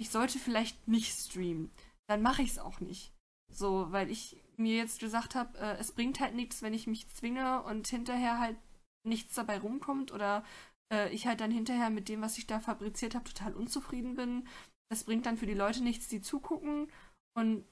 ich 0.00 0.10
sollte 0.10 0.38
vielleicht 0.38 0.88
nicht 0.88 1.18
streamen, 1.18 1.70
dann 2.06 2.22
mache 2.22 2.42
ich 2.42 2.50
es 2.50 2.58
auch 2.58 2.80
nicht. 2.80 3.12
So, 3.52 3.90
weil 3.90 4.10
ich 4.10 4.40
mir 4.58 4.76
jetzt 4.76 5.00
gesagt 5.00 5.34
habe, 5.34 5.56
äh, 5.58 5.76
es 5.78 5.92
bringt 5.92 6.20
halt 6.20 6.34
nichts, 6.34 6.62
wenn 6.62 6.74
ich 6.74 6.86
mich 6.86 7.08
zwinge 7.08 7.62
und 7.62 7.86
hinterher 7.88 8.38
halt 8.38 8.56
nichts 9.04 9.34
dabei 9.34 9.58
rumkommt 9.58 10.12
oder 10.12 10.44
äh, 10.92 11.10
ich 11.12 11.26
halt 11.26 11.40
dann 11.40 11.50
hinterher 11.50 11.90
mit 11.90 12.08
dem, 12.08 12.20
was 12.20 12.38
ich 12.38 12.46
da 12.46 12.60
fabriziert 12.60 13.14
habe, 13.14 13.24
total 13.24 13.54
unzufrieden 13.54 14.14
bin. 14.14 14.46
Das 14.90 15.04
bringt 15.04 15.26
dann 15.26 15.36
für 15.36 15.46
die 15.46 15.54
Leute 15.54 15.82
nichts, 15.82 16.08
die 16.08 16.20
zugucken 16.20 16.90
und 17.34 17.64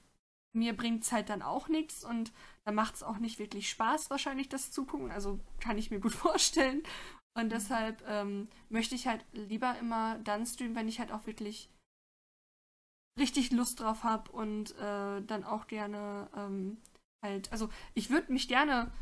mir 0.53 0.77
bringt 0.77 1.05
es 1.05 1.13
halt 1.13 1.29
dann 1.29 1.43
auch 1.43 1.69
nichts 1.69 2.05
und 2.05 2.33
dann 2.65 2.75
macht 2.75 2.95
es 2.95 3.03
auch 3.03 3.19
nicht 3.19 3.39
wirklich 3.39 3.69
Spaß, 3.69 4.11
wahrscheinlich 4.11 4.49
das 4.49 4.71
Zugucken. 4.73 5.11
Also 5.11 5.39
kann 5.61 5.79
ich 5.79 5.91
mir 5.91 6.01
gut 6.01 6.13
vorstellen. 6.15 6.83
Und 7.35 7.53
deshalb 7.53 8.03
ähm, 8.09 8.49
möchte 8.71 8.95
ich 8.95 9.07
halt 9.07 9.25
lieber 9.33 9.79
immer 9.79 10.19
dann 10.21 10.47
streamen, 10.47 10.75
wenn 10.75 10.89
ich 10.89 10.99
halt 10.99 11.13
auch 11.13 11.27
wirklich 11.27 11.69
richtig 13.19 13.51
Lust 13.51 13.81
drauf 13.81 14.05
habe 14.05 14.31
und 14.33 14.77
äh, 14.77 15.23
dann 15.23 15.45
auch 15.45 15.67
gerne 15.67 16.29
ähm, 16.37 16.79
halt, 17.23 17.51
also 17.53 17.69
ich 17.95 18.11
würde 18.11 18.33
mich 18.33 18.49
gerne 18.49 18.93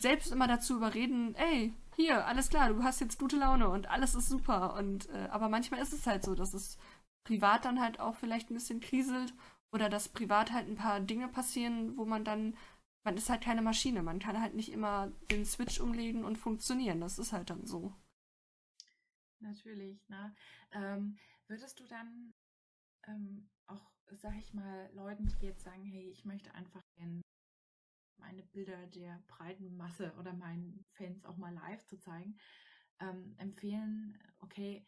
selbst 0.00 0.32
immer 0.32 0.46
dazu 0.48 0.76
überreden, 0.76 1.34
ey, 1.36 1.72
hier, 1.96 2.26
alles 2.26 2.48
klar, 2.48 2.72
du 2.72 2.82
hast 2.82 3.00
jetzt 3.00 3.18
gute 3.18 3.36
Laune 3.36 3.68
und 3.68 3.88
alles 3.88 4.14
ist 4.14 4.28
super. 4.28 4.74
Und 4.74 5.08
äh, 5.10 5.28
aber 5.30 5.48
manchmal 5.48 5.80
ist 5.80 5.92
es 5.92 6.06
halt 6.06 6.24
so, 6.24 6.34
dass 6.34 6.54
es 6.54 6.78
privat 7.24 7.64
dann 7.64 7.80
halt 7.80 8.00
auch 8.00 8.16
vielleicht 8.16 8.50
ein 8.50 8.54
bisschen 8.54 8.80
kriselt 8.80 9.34
oder 9.72 9.88
dass 9.88 10.08
privat 10.08 10.52
halt 10.52 10.68
ein 10.68 10.76
paar 10.76 11.00
Dinge 11.00 11.28
passieren, 11.28 11.96
wo 11.96 12.04
man 12.04 12.24
dann, 12.24 12.56
man 13.04 13.16
ist 13.16 13.30
halt 13.30 13.42
keine 13.42 13.62
Maschine, 13.62 14.02
man 14.02 14.18
kann 14.18 14.40
halt 14.40 14.54
nicht 14.54 14.72
immer 14.72 15.12
den 15.30 15.44
Switch 15.44 15.80
umlegen 15.80 16.24
und 16.24 16.36
funktionieren. 16.36 17.00
Das 17.00 17.18
ist 17.18 17.32
halt 17.32 17.50
dann 17.50 17.66
so. 17.66 17.94
Natürlich, 19.40 20.08
ne? 20.08 20.34
Ähm, 20.72 21.18
würdest 21.48 21.78
du 21.80 21.86
dann 21.86 22.32
ähm, 23.06 23.48
sag 24.16 24.36
ich 24.38 24.52
mal, 24.52 24.90
Leuten, 24.94 25.26
die 25.40 25.46
jetzt 25.46 25.64
sagen, 25.64 25.84
hey, 25.84 26.08
ich 26.10 26.24
möchte 26.24 26.52
einfach 26.54 26.82
meine 28.18 28.42
Bilder 28.42 28.86
der 28.88 29.22
breiten 29.26 29.76
Masse 29.76 30.12
oder 30.18 30.32
meinen 30.32 30.84
Fans 30.92 31.24
auch 31.24 31.36
mal 31.36 31.52
live 31.52 31.84
zu 31.86 31.98
zeigen, 31.98 32.38
ähm, 33.00 33.34
empfehlen, 33.38 34.18
okay, 34.40 34.86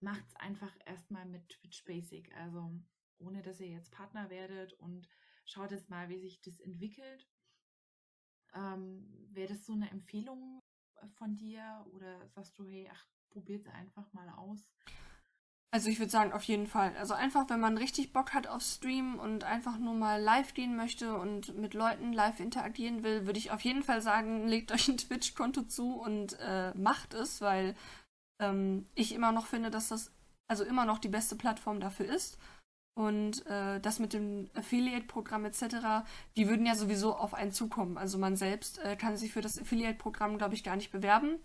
macht's 0.00 0.34
einfach 0.36 0.72
erstmal 0.86 1.26
mit 1.26 1.48
Twitch 1.48 1.84
Basic. 1.84 2.32
Also 2.36 2.70
ohne 3.18 3.42
dass 3.42 3.60
ihr 3.60 3.68
jetzt 3.68 3.90
Partner 3.90 4.30
werdet 4.30 4.74
und 4.74 5.08
schaut 5.44 5.72
jetzt 5.72 5.90
mal, 5.90 6.08
wie 6.08 6.18
sich 6.18 6.40
das 6.40 6.60
entwickelt. 6.60 7.28
Ähm, 8.54 9.28
Wäre 9.30 9.48
das 9.48 9.66
so 9.66 9.72
eine 9.72 9.90
Empfehlung 9.90 10.60
von 11.14 11.36
dir 11.36 11.84
oder 11.92 12.28
sagst 12.28 12.58
du, 12.58 12.66
hey, 12.66 12.88
ach, 12.92 13.06
probiert 13.30 13.66
es 13.66 13.72
einfach 13.72 14.12
mal 14.12 14.28
aus? 14.30 14.64
Also 15.70 15.90
ich 15.90 15.98
würde 15.98 16.10
sagen, 16.10 16.32
auf 16.32 16.44
jeden 16.44 16.66
Fall. 16.66 16.96
Also 16.96 17.12
einfach, 17.12 17.50
wenn 17.50 17.60
man 17.60 17.76
richtig 17.76 18.12
Bock 18.14 18.32
hat 18.32 18.46
auf 18.46 18.62
Stream 18.62 19.18
und 19.18 19.44
einfach 19.44 19.78
nur 19.78 19.94
mal 19.94 20.20
live 20.20 20.54
gehen 20.54 20.76
möchte 20.76 21.14
und 21.14 21.56
mit 21.58 21.74
Leuten 21.74 22.14
live 22.14 22.40
interagieren 22.40 23.02
will, 23.02 23.26
würde 23.26 23.38
ich 23.38 23.50
auf 23.50 23.60
jeden 23.60 23.82
Fall 23.82 24.00
sagen, 24.00 24.48
legt 24.48 24.72
euch 24.72 24.88
ein 24.88 24.96
Twitch-Konto 24.96 25.62
zu 25.62 25.94
und 26.00 26.38
äh, 26.40 26.72
macht 26.74 27.12
es, 27.12 27.42
weil 27.42 27.76
ähm, 28.40 28.86
ich 28.94 29.14
immer 29.14 29.32
noch 29.32 29.46
finde, 29.46 29.70
dass 29.70 29.88
das 29.88 30.10
also 30.50 30.64
immer 30.64 30.86
noch 30.86 30.98
die 30.98 31.08
beste 31.08 31.36
Plattform 31.36 31.80
dafür 31.80 32.06
ist. 32.06 32.38
Und 32.98 33.46
äh, 33.46 33.78
das 33.78 34.00
mit 34.00 34.12
dem 34.12 34.50
Affiliate-Programm 34.54 35.44
etc., 35.44 36.08
die 36.36 36.48
würden 36.48 36.66
ja 36.66 36.74
sowieso 36.74 37.14
auf 37.14 37.32
einen 37.32 37.52
zukommen. 37.52 37.96
Also 37.96 38.18
man 38.18 38.34
selbst 38.34 38.78
äh, 38.78 38.96
kann 38.96 39.16
sich 39.16 39.32
für 39.32 39.42
das 39.42 39.56
Affiliate-Programm, 39.56 40.38
glaube 40.38 40.54
ich, 40.54 40.64
gar 40.64 40.74
nicht 40.74 40.90
bewerben. 40.90 41.38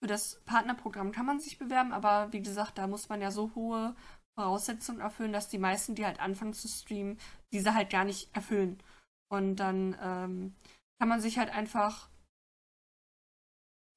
Für 0.00 0.06
das 0.06 0.40
Partnerprogramm 0.44 1.12
kann 1.12 1.26
man 1.26 1.40
sich 1.40 1.58
bewerben, 1.58 1.92
aber 1.92 2.32
wie 2.32 2.42
gesagt, 2.42 2.78
da 2.78 2.86
muss 2.86 3.08
man 3.08 3.20
ja 3.20 3.30
so 3.30 3.54
hohe 3.54 3.96
Voraussetzungen 4.38 5.00
erfüllen, 5.00 5.32
dass 5.32 5.48
die 5.48 5.58
meisten, 5.58 5.96
die 5.96 6.06
halt 6.06 6.20
anfangen 6.20 6.52
zu 6.52 6.68
streamen, 6.68 7.18
diese 7.52 7.74
halt 7.74 7.90
gar 7.90 8.04
nicht 8.04 8.34
erfüllen. 8.36 8.80
Und 9.30 9.56
dann 9.56 9.96
ähm, 10.00 10.54
kann 11.00 11.08
man 11.08 11.20
sich 11.20 11.38
halt 11.38 11.50
einfach 11.50 12.08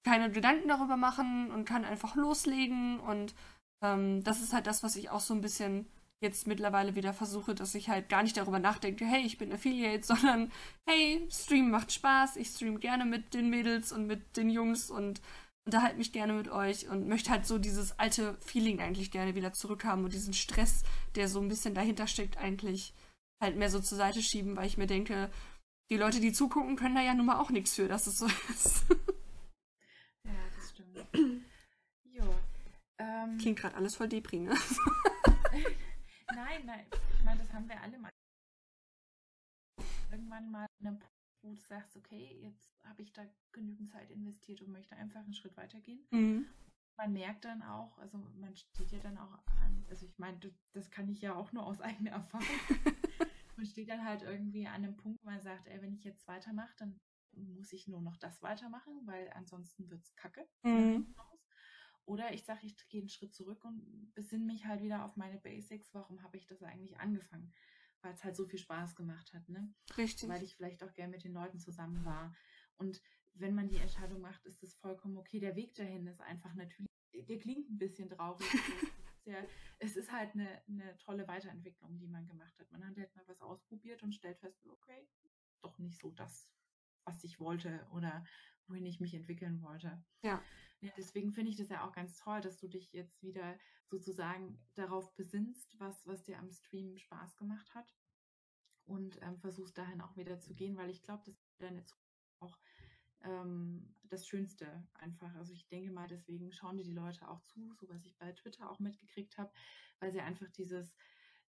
keine 0.04 0.32
Gedanken 0.32 0.68
darüber 0.68 0.98
machen 0.98 1.52
und 1.52 1.66
kann 1.66 1.86
einfach 1.86 2.16
loslegen. 2.16 3.00
Und 3.00 3.36
ähm, 3.84 4.24
das 4.24 4.42
ist 4.42 4.54
halt 4.54 4.66
das, 4.66 4.82
was 4.82 4.96
ich 4.96 5.12
auch 5.12 5.20
so 5.20 5.34
ein 5.36 5.42
bisschen 5.42 5.88
jetzt 6.24 6.48
mittlerweile 6.48 6.96
wieder 6.96 7.14
versuche, 7.14 7.56
dass 7.56 7.74
ich 7.74 7.90
halt 7.90 8.08
gar 8.08 8.22
nicht 8.22 8.38
darüber 8.38 8.60
nachdenke, 8.60 9.06
hey, 9.06 9.22
ich 9.22 9.38
bin 9.38 9.52
Affiliate, 9.52 10.04
sondern 10.06 10.52
hey, 10.88 11.28
Stream 11.32 11.72
macht 11.72 11.92
Spaß, 11.92 12.36
ich 12.38 12.50
stream 12.50 12.80
gerne 12.80 13.06
mit 13.06 13.34
den 13.34 13.50
Mädels 13.50 13.92
und 13.92 14.06
mit 14.08 14.38
den 14.38 14.50
Jungs 14.50 14.92
und 14.92 15.22
unterhalte 15.66 15.98
mich 15.98 16.12
gerne 16.12 16.34
mit 16.34 16.50
euch 16.50 16.88
und 16.90 17.08
möchte 17.08 17.30
halt 17.30 17.46
so 17.46 17.58
dieses 17.60 17.98
alte 18.00 18.38
Feeling 18.42 18.80
eigentlich 18.80 19.12
gerne 19.12 19.36
wieder 19.36 19.54
zurückhaben 19.54 20.04
und 20.04 20.14
diesen 20.14 20.34
Stress, 20.34 20.84
der 21.16 21.28
so 21.28 21.40
ein 21.40 21.48
bisschen 21.48 21.76
dahinter 21.76 22.08
steckt, 22.08 22.38
eigentlich 22.38 22.94
halt 23.42 23.58
mehr 23.58 23.70
so 23.70 23.80
zur 23.80 23.98
Seite 23.98 24.22
schieben, 24.22 24.56
weil 24.56 24.68
ich 24.68 24.78
mir 24.78 24.88
denke, 24.88 25.30
die 25.90 25.98
Leute, 25.98 26.20
die 26.20 26.32
zugucken, 26.32 26.76
können 26.76 26.96
da 26.96 27.02
ja 27.02 27.14
nun 27.14 27.26
mal 27.26 27.40
auch 27.40 27.50
nichts 27.50 27.74
für, 27.76 27.88
dass 27.88 28.08
es 28.08 28.18
so 28.20 28.28
ist. 28.50 28.86
Ja, 30.24 30.34
das 30.56 30.70
stimmt. 30.70 30.98
jo. 32.04 32.36
Ähm, 33.00 33.40
Klingt 33.40 33.58
gerade 33.58 33.76
alles 33.76 33.96
voll 33.96 34.08
Depri, 34.08 34.38
ne? 34.38 34.54
Nein, 36.34 36.66
nein. 36.66 36.86
Ich 37.18 37.24
meine, 37.24 37.42
das 37.44 37.52
haben 37.52 37.68
wir 37.68 37.82
alle 37.82 37.98
mal. 37.98 38.12
Irgendwann 40.12 40.52
mal 40.52 40.68
Punkt, 40.82 41.04
wo 41.42 41.54
du 41.54 41.62
sagst, 41.62 41.96
okay, 41.98 42.38
jetzt 42.42 42.72
habe 42.84 43.02
ich 43.02 43.14
da 43.14 43.24
genügend 43.52 43.90
Zeit 43.90 44.10
investiert 44.12 44.62
und 44.62 44.72
möchte 44.72 44.96
einfach 44.96 45.22
einen 45.22 45.34
Schritt 45.34 45.58
weitergehen. 45.58 46.06
Mhm. 46.12 46.46
Man 46.98 47.14
merkt 47.14 47.46
dann 47.46 47.62
auch, 47.64 47.98
also 47.98 48.18
man 48.18 48.56
steht 48.56 48.92
ja 48.92 49.00
dann 49.00 49.18
auch 49.18 49.34
an, 49.62 49.86
also 49.90 50.06
ich 50.06 50.18
meine, 50.20 50.40
das 50.74 50.92
kann 50.92 51.10
ich 51.10 51.22
ja 51.22 51.36
auch 51.36 51.52
nur 51.52 51.66
aus 51.66 51.82
eigener 51.82 52.12
Erfahrung. 52.12 52.48
man 53.56 53.66
steht 53.66 53.90
dann 53.90 54.06
halt 54.06 54.22
irgendwie 54.22 54.68
an 54.68 54.76
einem 54.76 54.98
Punkt, 54.98 55.20
wo 55.24 55.30
man 55.30 55.42
sagt, 55.42 55.68
ey, 55.68 55.82
wenn 55.82 55.94
ich 55.94 56.04
jetzt 56.04 56.28
weitermache, 56.28 56.74
dann 56.78 57.00
muss 57.34 57.74
ich 57.74 57.88
nur 57.88 58.02
noch 58.02 58.18
das 58.18 58.42
weitermachen, 58.42 59.02
weil 59.06 59.30
ansonsten 59.34 59.90
wird 59.90 60.04
es 60.04 60.16
kacke. 60.16 60.48
Mhm. 60.64 61.16
Oder 62.06 62.34
ich 62.34 62.44
sage, 62.44 62.66
ich 62.66 62.76
gehe 62.90 63.02
einen 63.02 63.10
Schritt 63.10 63.34
zurück 63.34 63.64
und 63.64 64.14
besinne 64.14 64.46
mich 64.46 64.66
halt 64.66 64.82
wieder 64.82 65.06
auf 65.06 65.16
meine 65.16 65.38
Basics. 65.38 65.94
Warum 65.94 66.22
habe 66.24 66.38
ich 66.38 66.46
das 66.46 66.62
eigentlich 66.62 67.00
angefangen? 67.00 67.54
Weil 68.02 68.14
es 68.14 68.24
halt 68.24 68.36
so 68.36 68.46
viel 68.46 68.60
Spaß 68.60 68.96
gemacht 68.96 69.32
hat, 69.34 69.48
ne? 69.50 69.74
Richtig. 69.98 70.28
Weil 70.28 70.44
ich 70.44 70.56
vielleicht 70.56 70.84
auch 70.84 70.94
gern 70.94 71.12
mit 71.12 71.24
den 71.24 71.34
Leuten 71.34 71.60
zusammen 71.60 72.04
war. 72.04 72.36
Und 72.78 73.02
wenn 73.34 73.54
man 73.54 73.68
die 73.68 73.78
Entscheidung 73.78 74.22
macht, 74.22 74.44
ist 74.46 74.64
es 74.64 74.76
vollkommen 74.76 75.18
okay. 75.18 75.40
Der 75.40 75.56
Weg 75.56 75.76
dahin 75.76 76.08
ist 76.08 76.22
einfach 76.22 76.54
natürlich, 76.56 76.90
der 77.14 77.40
klingt 77.40 77.70
ein 77.70 77.78
bisschen 77.78 78.10
traurig. 78.10 78.46
Sehr, 79.24 79.48
es 79.78 79.96
ist 79.96 80.12
halt 80.12 80.34
eine, 80.34 80.64
eine 80.68 80.98
tolle 80.98 81.28
Weiterentwicklung, 81.28 82.00
die 82.00 82.08
man 82.08 82.26
gemacht 82.26 82.58
hat. 82.58 82.72
Man 82.72 82.84
hat 82.84 82.98
halt 82.98 83.16
mal 83.16 83.28
was 83.28 83.42
ausprobiert 83.42 84.02
und 84.02 84.16
stellt 84.16 84.40
fest, 84.40 84.66
okay, 84.66 85.08
doch 85.62 85.78
nicht 85.78 86.00
so 86.00 86.10
das, 86.10 86.50
was 87.06 87.24
ich 87.24 87.40
wollte 87.40 87.88
oder 87.92 88.26
wohin 88.68 88.86
ich 88.86 89.00
mich 89.00 89.14
entwickeln 89.14 89.62
wollte. 89.62 90.04
Ja. 90.24 90.42
Ja, 90.82 90.92
deswegen 90.98 91.32
finde 91.32 91.52
ich 91.52 91.58
das 91.58 91.70
ja 91.70 91.88
auch 91.88 91.94
ganz 91.94 92.16
toll, 92.16 92.42
dass 92.42 92.58
du 92.58 92.68
dich 92.68 92.92
jetzt 92.92 93.22
wieder 93.22 93.58
sozusagen 93.88 94.60
darauf 94.74 95.14
besinnst, 95.16 95.80
was, 95.80 96.08
was 96.08 96.24
dir 96.24 96.40
am 96.40 96.50
Stream 96.50 96.98
Spaß 96.98 97.36
gemacht 97.38 97.74
hat 97.76 97.94
und 98.86 99.22
ähm, 99.22 99.38
versuchst 99.38 99.78
dahin 99.78 100.02
auch 100.02 100.18
wieder 100.18 100.40
zu 100.40 100.56
gehen, 100.56 100.78
weil 100.78 100.90
ich 100.90 101.04
glaube, 101.04 101.22
das 101.26 101.36
ist 101.36 101.62
deine 101.62 101.84
Zukunft 101.84 102.02
auch 102.40 102.58
ähm, 103.24 103.96
das 104.04 104.28
Schönste 104.28 104.88
einfach. 104.94 105.34
Also 105.36 105.54
ich 105.54 105.68
denke 105.68 105.92
mal, 105.92 106.08
deswegen 106.08 106.52
schauen 106.52 106.78
dir 106.78 106.84
die 106.84 106.94
Leute 106.94 107.28
auch 107.28 107.42
zu, 107.42 107.74
so 107.74 107.88
was 107.90 108.04
ich 108.06 108.18
bei 108.18 108.32
Twitter 108.32 108.70
auch 108.70 108.80
mitgekriegt 108.80 109.38
habe, 109.38 109.52
weil 110.00 110.12
sie 110.12 110.22
einfach 110.22 110.50
dieses, 110.50 110.96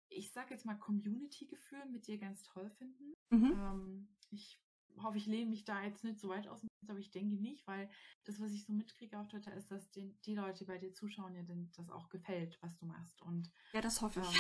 ich 0.10 0.32
sage 0.32 0.54
jetzt 0.54 0.66
mal, 0.66 0.78
Community-Gefühl 0.78 1.86
mit 1.88 2.08
dir 2.08 2.18
ganz 2.18 2.44
toll 2.44 2.70
finden. 2.70 3.16
Mhm. 3.32 3.52
Ähm, 3.52 4.08
ich 4.30 4.62
hoffe, 4.98 5.18
ich 5.18 5.26
lehne 5.26 5.50
mich 5.50 5.66
da 5.66 5.84
jetzt 5.84 6.04
nicht 6.04 6.20
so 6.20 6.30
weit 6.30 6.48
aus 6.48 6.62
dem 6.62 6.70
aber 6.90 7.00
ich 7.00 7.12
denke 7.12 7.36
nicht, 7.36 7.66
weil 7.68 7.90
das, 8.24 8.40
was 8.40 8.52
ich 8.52 8.66
so 8.66 8.74
mitkriege 8.74 9.20
auf 9.20 9.28
Twitter, 9.28 9.54
ist, 9.54 9.72
dass 9.72 9.92
den, 9.92 10.20
die 10.22 10.36
Leute, 10.36 10.60
die 10.60 10.66
bei 10.66 10.78
dir 10.78 10.92
zuschauen, 10.92 11.36
ja 11.36 11.44
das 11.44 11.90
auch 11.90 12.10
gefällt, 12.10 12.58
was 12.62 12.76
du 12.78 12.86
machst. 12.86 13.22
Und, 13.22 13.52
ja, 13.74 13.82
das 13.82 14.02
hoffe 14.02 14.22
ich. 14.22 14.40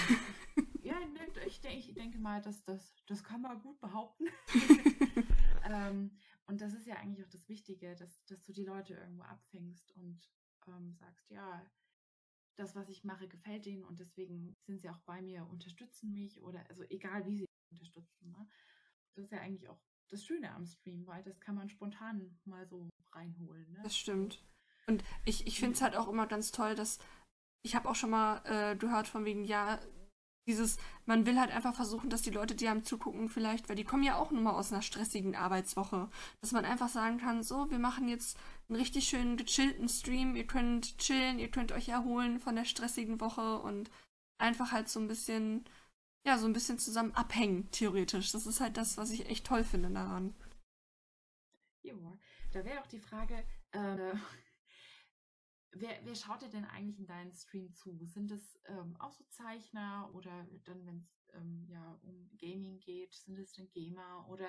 Ähm, 0.58 0.68
ja, 0.84 1.00
ne, 1.00 1.28
ich, 1.48 1.62
denke, 1.62 1.78
ich 1.78 1.94
denke 1.94 2.18
mal, 2.18 2.42
dass 2.42 2.64
das, 2.64 2.96
das 3.08 3.24
kann 3.24 3.42
man 3.42 3.62
gut 3.62 3.80
behaupten. 3.80 4.26
ähm, 5.70 6.18
und 6.48 6.62
das 6.62 6.74
ist 6.74 6.88
ja 6.88 6.96
eigentlich 6.96 7.26
auch 7.26 7.32
das 7.32 7.50
Wichtige, 7.50 7.96
dass, 7.96 8.24
dass 8.26 8.44
du 8.44 8.54
die 8.54 8.66
Leute 8.66 8.94
irgendwo 8.94 9.24
abfängst 9.24 9.92
und 9.96 10.30
ähm, 10.68 10.94
sagst, 10.94 11.30
ja, 11.30 11.66
das, 12.56 12.76
was 12.76 12.90
ich 12.90 13.04
mache, 13.04 13.28
gefällt 13.28 13.66
denen 13.66 13.84
und 13.84 14.00
deswegen 14.00 14.56
sind 14.62 14.80
sie 14.80 14.90
auch 14.90 15.00
bei 15.00 15.22
mir, 15.22 15.46
unterstützen 15.48 16.14
mich 16.14 16.42
oder 16.42 16.68
also 16.70 16.84
egal 16.90 17.26
wie 17.26 17.38
sie 17.38 17.46
unterstützen. 17.72 18.32
Ne? 18.32 18.48
Das 19.14 19.26
ist 19.26 19.32
ja 19.32 19.40
eigentlich 19.40 19.68
auch 19.68 19.82
das 20.10 20.26
Schöne 20.26 20.54
am 20.54 20.66
Stream, 20.66 21.06
weil 21.06 21.24
das 21.24 21.40
kann 21.40 21.56
man 21.56 21.70
spontan 21.70 22.38
mal 22.46 22.66
so 22.68 22.90
reinholen. 23.12 23.72
Ne? 23.74 23.80
Das 23.84 23.98
stimmt. 23.98 24.44
Und 24.88 25.04
ich, 25.26 25.48
ich 25.48 25.60
finde 25.60 25.76
es 25.76 25.82
halt 25.82 25.96
auch 25.96 26.08
immer 26.08 26.28
ganz 26.28 26.52
toll, 26.52 26.76
dass 26.76 27.00
ich 27.64 27.76
habe 27.76 27.90
auch 27.90 27.96
schon 27.96 28.12
mal 28.12 28.42
äh, 28.46 28.76
gehört 28.76 29.08
von 29.08 29.26
wegen, 29.26 29.44
ja, 29.44 29.80
dieses, 30.48 30.78
man 31.06 31.26
will 31.26 31.40
halt 31.40 31.52
einfach 31.52 31.74
versuchen, 31.74 32.12
dass 32.12 32.22
die 32.22 32.30
Leute, 32.30 32.54
die 32.54 32.68
einem 32.68 32.84
zugucken, 32.84 33.30
vielleicht, 33.30 33.68
weil 33.68 33.76
die 33.76 33.84
kommen 33.84 34.04
ja 34.04 34.16
auch 34.18 34.30
nur 34.30 34.42
mal 34.42 34.54
aus 34.54 34.72
einer 34.72 34.84
stressigen 34.84 35.36
Arbeitswoche, 35.36 36.10
dass 36.42 36.52
man 36.52 36.66
einfach 36.66 36.90
sagen 36.90 37.18
kann, 37.18 37.42
so, 37.42 37.72
wir 37.72 37.80
machen 37.80 38.08
jetzt 38.08 38.38
einen 38.70 38.78
richtig 38.78 39.08
schönen 39.08 39.38
gechillten 39.38 39.90
Stream, 39.90 40.36
ihr 40.36 40.46
könnt 40.46 41.00
chillen, 41.00 41.40
ihr 41.40 41.50
könnt 41.50 41.72
euch 41.72 41.90
erholen 41.90 42.40
von 42.40 42.56
der 42.56 42.66
stressigen 42.66 43.20
Woche 43.20 43.60
und 43.60 43.90
einfach 44.38 44.72
halt 44.72 44.88
so 44.88 45.00
ein 45.00 45.08
bisschen, 45.08 45.66
ja, 46.26 46.38
so 46.38 46.46
ein 46.46 46.54
bisschen 46.54 46.80
zusammen 46.80 47.14
abhängen, 47.14 47.70
theoretisch. 47.72 48.32
Das 48.32 48.46
ist 48.46 48.60
halt 48.60 48.78
das, 48.78 48.98
was 48.98 49.12
ich 49.12 49.28
echt 49.28 49.46
toll 49.46 49.64
finde 49.64 49.90
daran. 49.92 50.36
Ja, 51.84 51.94
da 52.52 52.66
wäre 52.66 52.82
auch 52.82 52.88
die 52.88 53.00
Frage, 53.00 53.46
äh, 53.72 54.14
Wer, 55.78 56.00
wer 56.04 56.16
schaut 56.16 56.42
dir 56.42 56.48
denn 56.48 56.64
eigentlich 56.64 57.00
in 57.00 57.06
deinen 57.06 57.34
Stream 57.34 57.74
zu? 57.74 58.00
Sind 58.06 58.32
es 58.32 58.58
ähm, 58.68 58.96
auch 58.98 59.12
so 59.12 59.26
Zeichner 59.26 60.10
oder 60.14 60.48
dann, 60.64 60.86
wenn 60.86 61.00
es 61.00 61.28
ähm, 61.34 61.66
ja 61.68 62.00
um 62.02 62.30
Gaming 62.38 62.80
geht, 62.80 63.14
sind 63.14 63.38
es 63.38 63.52
denn 63.52 63.70
Gamer 63.72 64.26
oder 64.30 64.48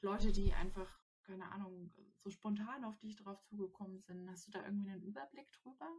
Leute, 0.00 0.32
die 0.32 0.54
einfach, 0.54 0.88
keine 1.24 1.52
Ahnung, 1.52 1.92
so 2.24 2.30
spontan 2.30 2.84
auf 2.84 2.98
dich 3.00 3.16
drauf 3.16 3.38
zugekommen 3.44 4.00
sind? 4.00 4.30
Hast 4.30 4.46
du 4.46 4.50
da 4.50 4.64
irgendwie 4.64 4.92
einen 4.92 5.02
Überblick 5.02 5.52
drüber? 5.52 5.90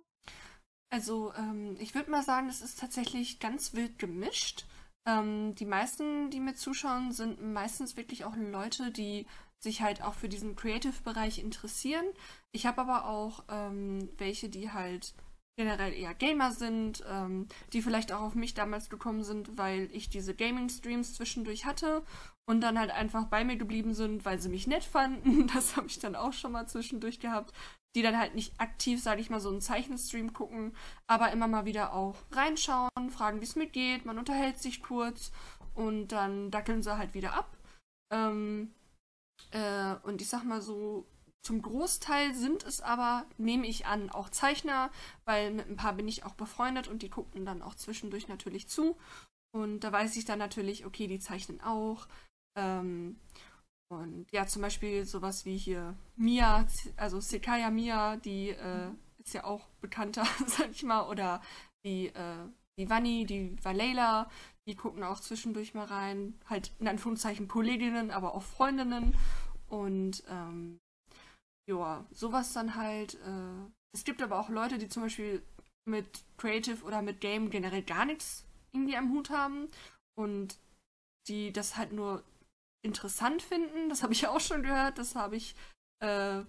Also, 0.89 1.35
ähm, 1.35 1.77
ich 1.79 1.93
würde 1.93 2.09
mal 2.09 2.23
sagen, 2.23 2.49
es 2.49 2.61
ist 2.61 2.79
tatsächlich 2.79 3.39
ganz 3.39 3.73
wild 3.75 3.99
gemischt. 3.99 4.65
Ähm, 5.05 5.53
die 5.55 5.65
meisten, 5.65 6.29
die 6.29 6.39
mir 6.39 6.55
zuschauen, 6.55 7.11
sind 7.11 7.41
meistens 7.41 7.97
wirklich 7.97 8.25
auch 8.25 8.35
Leute, 8.35 8.91
die 8.91 9.25
sich 9.59 9.81
halt 9.81 10.01
auch 10.01 10.13
für 10.13 10.29
diesen 10.29 10.55
Creative-Bereich 10.55 11.39
interessieren. 11.39 12.05
Ich 12.51 12.65
habe 12.65 12.81
aber 12.81 13.07
auch 13.07 13.43
ähm, 13.49 14.09
welche, 14.17 14.49
die 14.49 14.71
halt 14.71 15.13
generell 15.55 15.93
eher 15.93 16.13
Gamer 16.13 16.51
sind, 16.51 17.03
ähm, 17.07 17.47
die 17.73 17.81
vielleicht 17.81 18.11
auch 18.11 18.21
auf 18.21 18.35
mich 18.35 18.53
damals 18.53 18.89
gekommen 18.89 19.23
sind, 19.23 19.57
weil 19.57 19.89
ich 19.91 20.09
diese 20.09 20.33
Gaming-Streams 20.33 21.13
zwischendurch 21.13 21.65
hatte 21.65 22.03
und 22.45 22.61
dann 22.61 22.79
halt 22.79 22.91
einfach 22.91 23.25
bei 23.25 23.43
mir 23.43 23.55
geblieben 23.55 23.93
sind, 23.93 24.25
weil 24.25 24.39
sie 24.39 24.49
mich 24.49 24.67
nett 24.67 24.83
fanden. 24.83 25.47
Das 25.53 25.77
habe 25.77 25.87
ich 25.87 25.99
dann 25.99 26.15
auch 26.15 26.33
schon 26.33 26.51
mal 26.51 26.67
zwischendurch 26.67 27.19
gehabt. 27.19 27.53
Die 27.95 28.01
dann 28.01 28.17
halt 28.17 28.35
nicht 28.35 28.59
aktiv, 28.59 29.01
sage 29.01 29.21
ich 29.21 29.29
mal, 29.29 29.39
so 29.39 29.49
einen 29.49 29.61
Zeichenstream 29.61 30.33
gucken, 30.33 30.75
aber 31.07 31.31
immer 31.31 31.47
mal 31.47 31.65
wieder 31.65 31.93
auch 31.93 32.15
reinschauen, 32.31 33.11
fragen, 33.11 33.39
wie 33.39 33.45
es 33.45 33.55
mir 33.55 33.67
geht, 33.67 34.05
man 34.05 34.17
unterhält 34.17 34.59
sich 34.59 34.81
kurz 34.81 35.31
und 35.75 36.07
dann 36.07 36.49
dackeln 36.49 36.81
sie 36.81 36.97
halt 36.97 37.13
wieder 37.13 37.33
ab. 37.33 37.55
Ähm, 38.11 38.73
äh, 39.51 39.95
und 40.03 40.21
ich 40.21 40.29
sag 40.29 40.43
mal 40.43 40.61
so, 40.61 41.05
zum 41.43 41.61
Großteil 41.61 42.33
sind 42.33 42.63
es 42.63 42.81
aber, 42.81 43.25
nehme 43.37 43.67
ich 43.67 43.85
an, 43.85 44.09
auch 44.09 44.29
Zeichner, 44.29 44.89
weil 45.25 45.51
mit 45.51 45.69
ein 45.69 45.75
paar 45.75 45.93
bin 45.93 46.07
ich 46.07 46.23
auch 46.23 46.35
befreundet 46.35 46.87
und 46.87 47.01
die 47.01 47.09
gucken 47.09 47.45
dann 47.45 47.61
auch 47.61 47.75
zwischendurch 47.75 48.29
natürlich 48.29 48.69
zu. 48.69 48.97
Und 49.51 49.81
da 49.81 49.91
weiß 49.91 50.15
ich 50.15 50.25
dann 50.25 50.39
natürlich, 50.39 50.85
okay, 50.85 51.07
die 51.07 51.19
zeichnen 51.19 51.59
auch. 51.61 52.07
Ähm, 52.57 53.19
und 53.95 54.25
ja, 54.31 54.45
zum 54.45 54.61
Beispiel 54.61 55.05
sowas 55.05 55.45
wie 55.45 55.57
hier 55.57 55.95
Mia, 56.15 56.65
also 56.97 57.19
Sekaya 57.19 57.69
Mia, 57.69 58.17
die 58.17 58.49
äh, 58.49 58.89
ist 59.17 59.33
ja 59.33 59.43
auch 59.43 59.67
bekannter, 59.81 60.25
sag 60.47 60.71
ich 60.71 60.83
mal, 60.83 61.07
oder 61.09 61.41
die, 61.85 62.07
äh, 62.07 62.47
die 62.77 62.89
Vanni, 62.89 63.25
die 63.25 63.55
Valela, 63.63 64.29
die 64.67 64.75
gucken 64.75 65.03
auch 65.03 65.19
zwischendurch 65.19 65.73
mal 65.73 65.85
rein. 65.85 66.39
Halt 66.49 66.71
in 66.79 66.87
Anführungszeichen 66.87 67.47
Kolleginnen, 67.47 68.11
aber 68.11 68.33
auch 68.33 68.43
Freundinnen. 68.43 69.15
Und 69.67 70.23
ähm, 70.29 70.79
ja, 71.67 72.05
sowas 72.11 72.53
dann 72.53 72.75
halt. 72.75 73.15
Äh, 73.15 73.71
es 73.95 74.03
gibt 74.03 74.21
aber 74.21 74.39
auch 74.39 74.49
Leute, 74.49 74.77
die 74.77 74.87
zum 74.87 75.03
Beispiel 75.03 75.43
mit 75.85 76.23
Creative 76.37 76.83
oder 76.83 77.01
mit 77.01 77.21
Game 77.21 77.49
generell 77.49 77.83
gar 77.83 78.05
nichts 78.05 78.45
irgendwie 78.71 78.97
am 78.97 79.11
Hut 79.11 79.29
haben 79.29 79.67
und 80.15 80.57
die 81.27 81.51
das 81.51 81.77
halt 81.77 81.93
nur 81.93 82.23
interessant 82.83 83.41
finden. 83.41 83.89
Das 83.89 84.03
habe 84.03 84.13
ich 84.13 84.27
auch 84.27 84.39
schon 84.39 84.63
gehört. 84.63 84.97
Das 84.97 85.15
habe 85.15 85.35
ich 85.35 85.55
äh, 85.99 86.43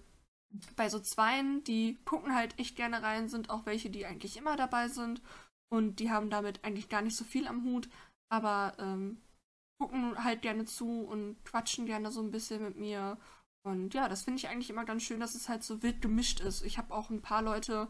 bei 0.75 0.89
so 0.89 0.99
Zweien, 0.99 1.63
die 1.63 1.97
gucken 2.05 2.35
halt 2.35 2.57
echt 2.59 2.75
gerne 2.75 3.01
rein, 3.01 3.29
sind 3.29 3.49
auch 3.49 3.65
welche, 3.65 3.89
die 3.89 4.05
eigentlich 4.05 4.37
immer 4.37 4.55
dabei 4.55 4.87
sind 4.87 5.21
und 5.69 5.99
die 5.99 6.11
haben 6.11 6.29
damit 6.29 6.63
eigentlich 6.63 6.89
gar 6.89 7.01
nicht 7.01 7.15
so 7.15 7.25
viel 7.25 7.47
am 7.47 7.63
Hut, 7.63 7.89
aber 8.29 8.73
ähm, 8.79 9.21
gucken 9.79 10.23
halt 10.23 10.41
gerne 10.41 10.65
zu 10.65 11.01
und 11.01 11.43
quatschen 11.43 11.85
gerne 11.85 12.11
so 12.11 12.21
ein 12.21 12.31
bisschen 12.31 12.63
mit 12.63 12.77
mir. 12.77 13.17
Und 13.65 13.93
ja, 13.93 14.07
das 14.07 14.23
finde 14.23 14.39
ich 14.39 14.47
eigentlich 14.47 14.69
immer 14.69 14.85
ganz 14.85 15.03
schön, 15.03 15.19
dass 15.19 15.35
es 15.35 15.49
halt 15.49 15.63
so 15.63 15.81
wild 15.81 16.01
gemischt 16.01 16.39
ist. 16.39 16.63
Ich 16.63 16.77
habe 16.77 16.93
auch 16.93 17.09
ein 17.09 17.21
paar 17.21 17.41
Leute, 17.41 17.87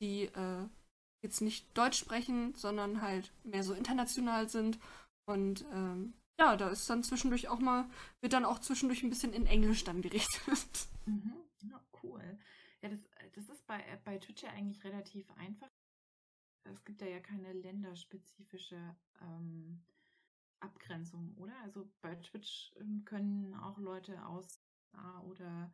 die 0.00 0.24
äh, 0.24 0.66
jetzt 1.22 1.40
nicht 1.40 1.66
Deutsch 1.78 1.98
sprechen, 1.98 2.54
sondern 2.54 3.00
halt 3.00 3.32
mehr 3.44 3.62
so 3.62 3.72
international 3.72 4.48
sind. 4.48 4.78
Und 5.26 5.64
ähm, 5.72 6.14
ja, 6.38 6.56
da 6.56 6.68
ist 6.68 6.88
dann 6.88 7.04
zwischendurch 7.04 7.48
auch 7.48 7.60
mal, 7.60 7.88
wird 8.20 8.32
dann 8.32 8.44
auch 8.44 8.58
zwischendurch 8.58 9.02
ein 9.02 9.10
bisschen 9.10 9.32
in 9.32 9.46
Englisch 9.46 9.84
dann 9.84 10.02
gerichtet. 10.02 10.88
Mhm. 11.06 11.34
Ja, 11.62 11.84
cool. 12.02 12.38
Ja, 12.80 12.88
das, 12.88 13.00
das 13.34 13.48
ist 13.48 13.66
bei, 13.66 13.82
bei 14.04 14.18
Twitch 14.18 14.42
ja 14.42 14.50
eigentlich 14.50 14.82
relativ 14.84 15.30
einfach 15.32 15.70
es 16.64 16.84
gibt 16.84 17.00
ja, 17.00 17.20
keine 17.20 17.52
länderspezifische 17.52 18.96
ähm, 19.20 19.82
Abgrenzung, 20.60 21.34
oder? 21.36 21.54
Also 21.62 21.90
bei 22.00 22.14
Twitch 22.16 22.72
ähm, 22.78 23.04
können 23.04 23.54
auch 23.54 23.78
Leute 23.78 24.24
aus 24.26 24.60
ah, 24.92 25.20
oder 25.22 25.72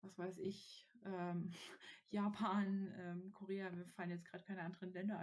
was 0.00 0.18
weiß 0.18 0.38
ich, 0.38 0.88
ähm, 1.04 1.50
Japan, 2.10 2.92
ähm, 2.98 3.32
Korea, 3.32 3.70
mir 3.70 3.86
fallen 3.86 4.10
jetzt 4.10 4.24
gerade 4.26 4.44
keine 4.44 4.62
anderen 4.62 4.92
Länder 4.92 5.22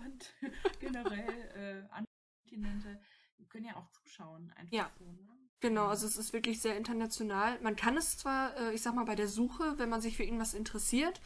ein, 0.00 0.18
generell 0.80 1.28
äh, 1.54 1.88
andere 1.90 2.12
Kontinente, 2.42 3.00
können 3.46 3.66
ja 3.66 3.76
auch 3.76 3.88
zuschauen. 3.88 4.52
Einfach 4.56 4.72
ja. 4.72 4.90
So, 4.98 5.04
ne? 5.04 5.28
Genau, 5.60 5.86
also 5.86 6.06
es 6.06 6.16
ist 6.16 6.32
wirklich 6.32 6.60
sehr 6.60 6.76
international. 6.76 7.60
Man 7.62 7.74
kann 7.74 7.96
es 7.96 8.16
zwar, 8.16 8.56
äh, 8.56 8.74
ich 8.74 8.82
sag 8.82 8.94
mal, 8.94 9.04
bei 9.04 9.16
der 9.16 9.28
Suche, 9.28 9.78
wenn 9.78 9.88
man 9.88 10.00
sich 10.00 10.16
für 10.16 10.22
irgendwas 10.22 10.54
interessiert, 10.54 11.20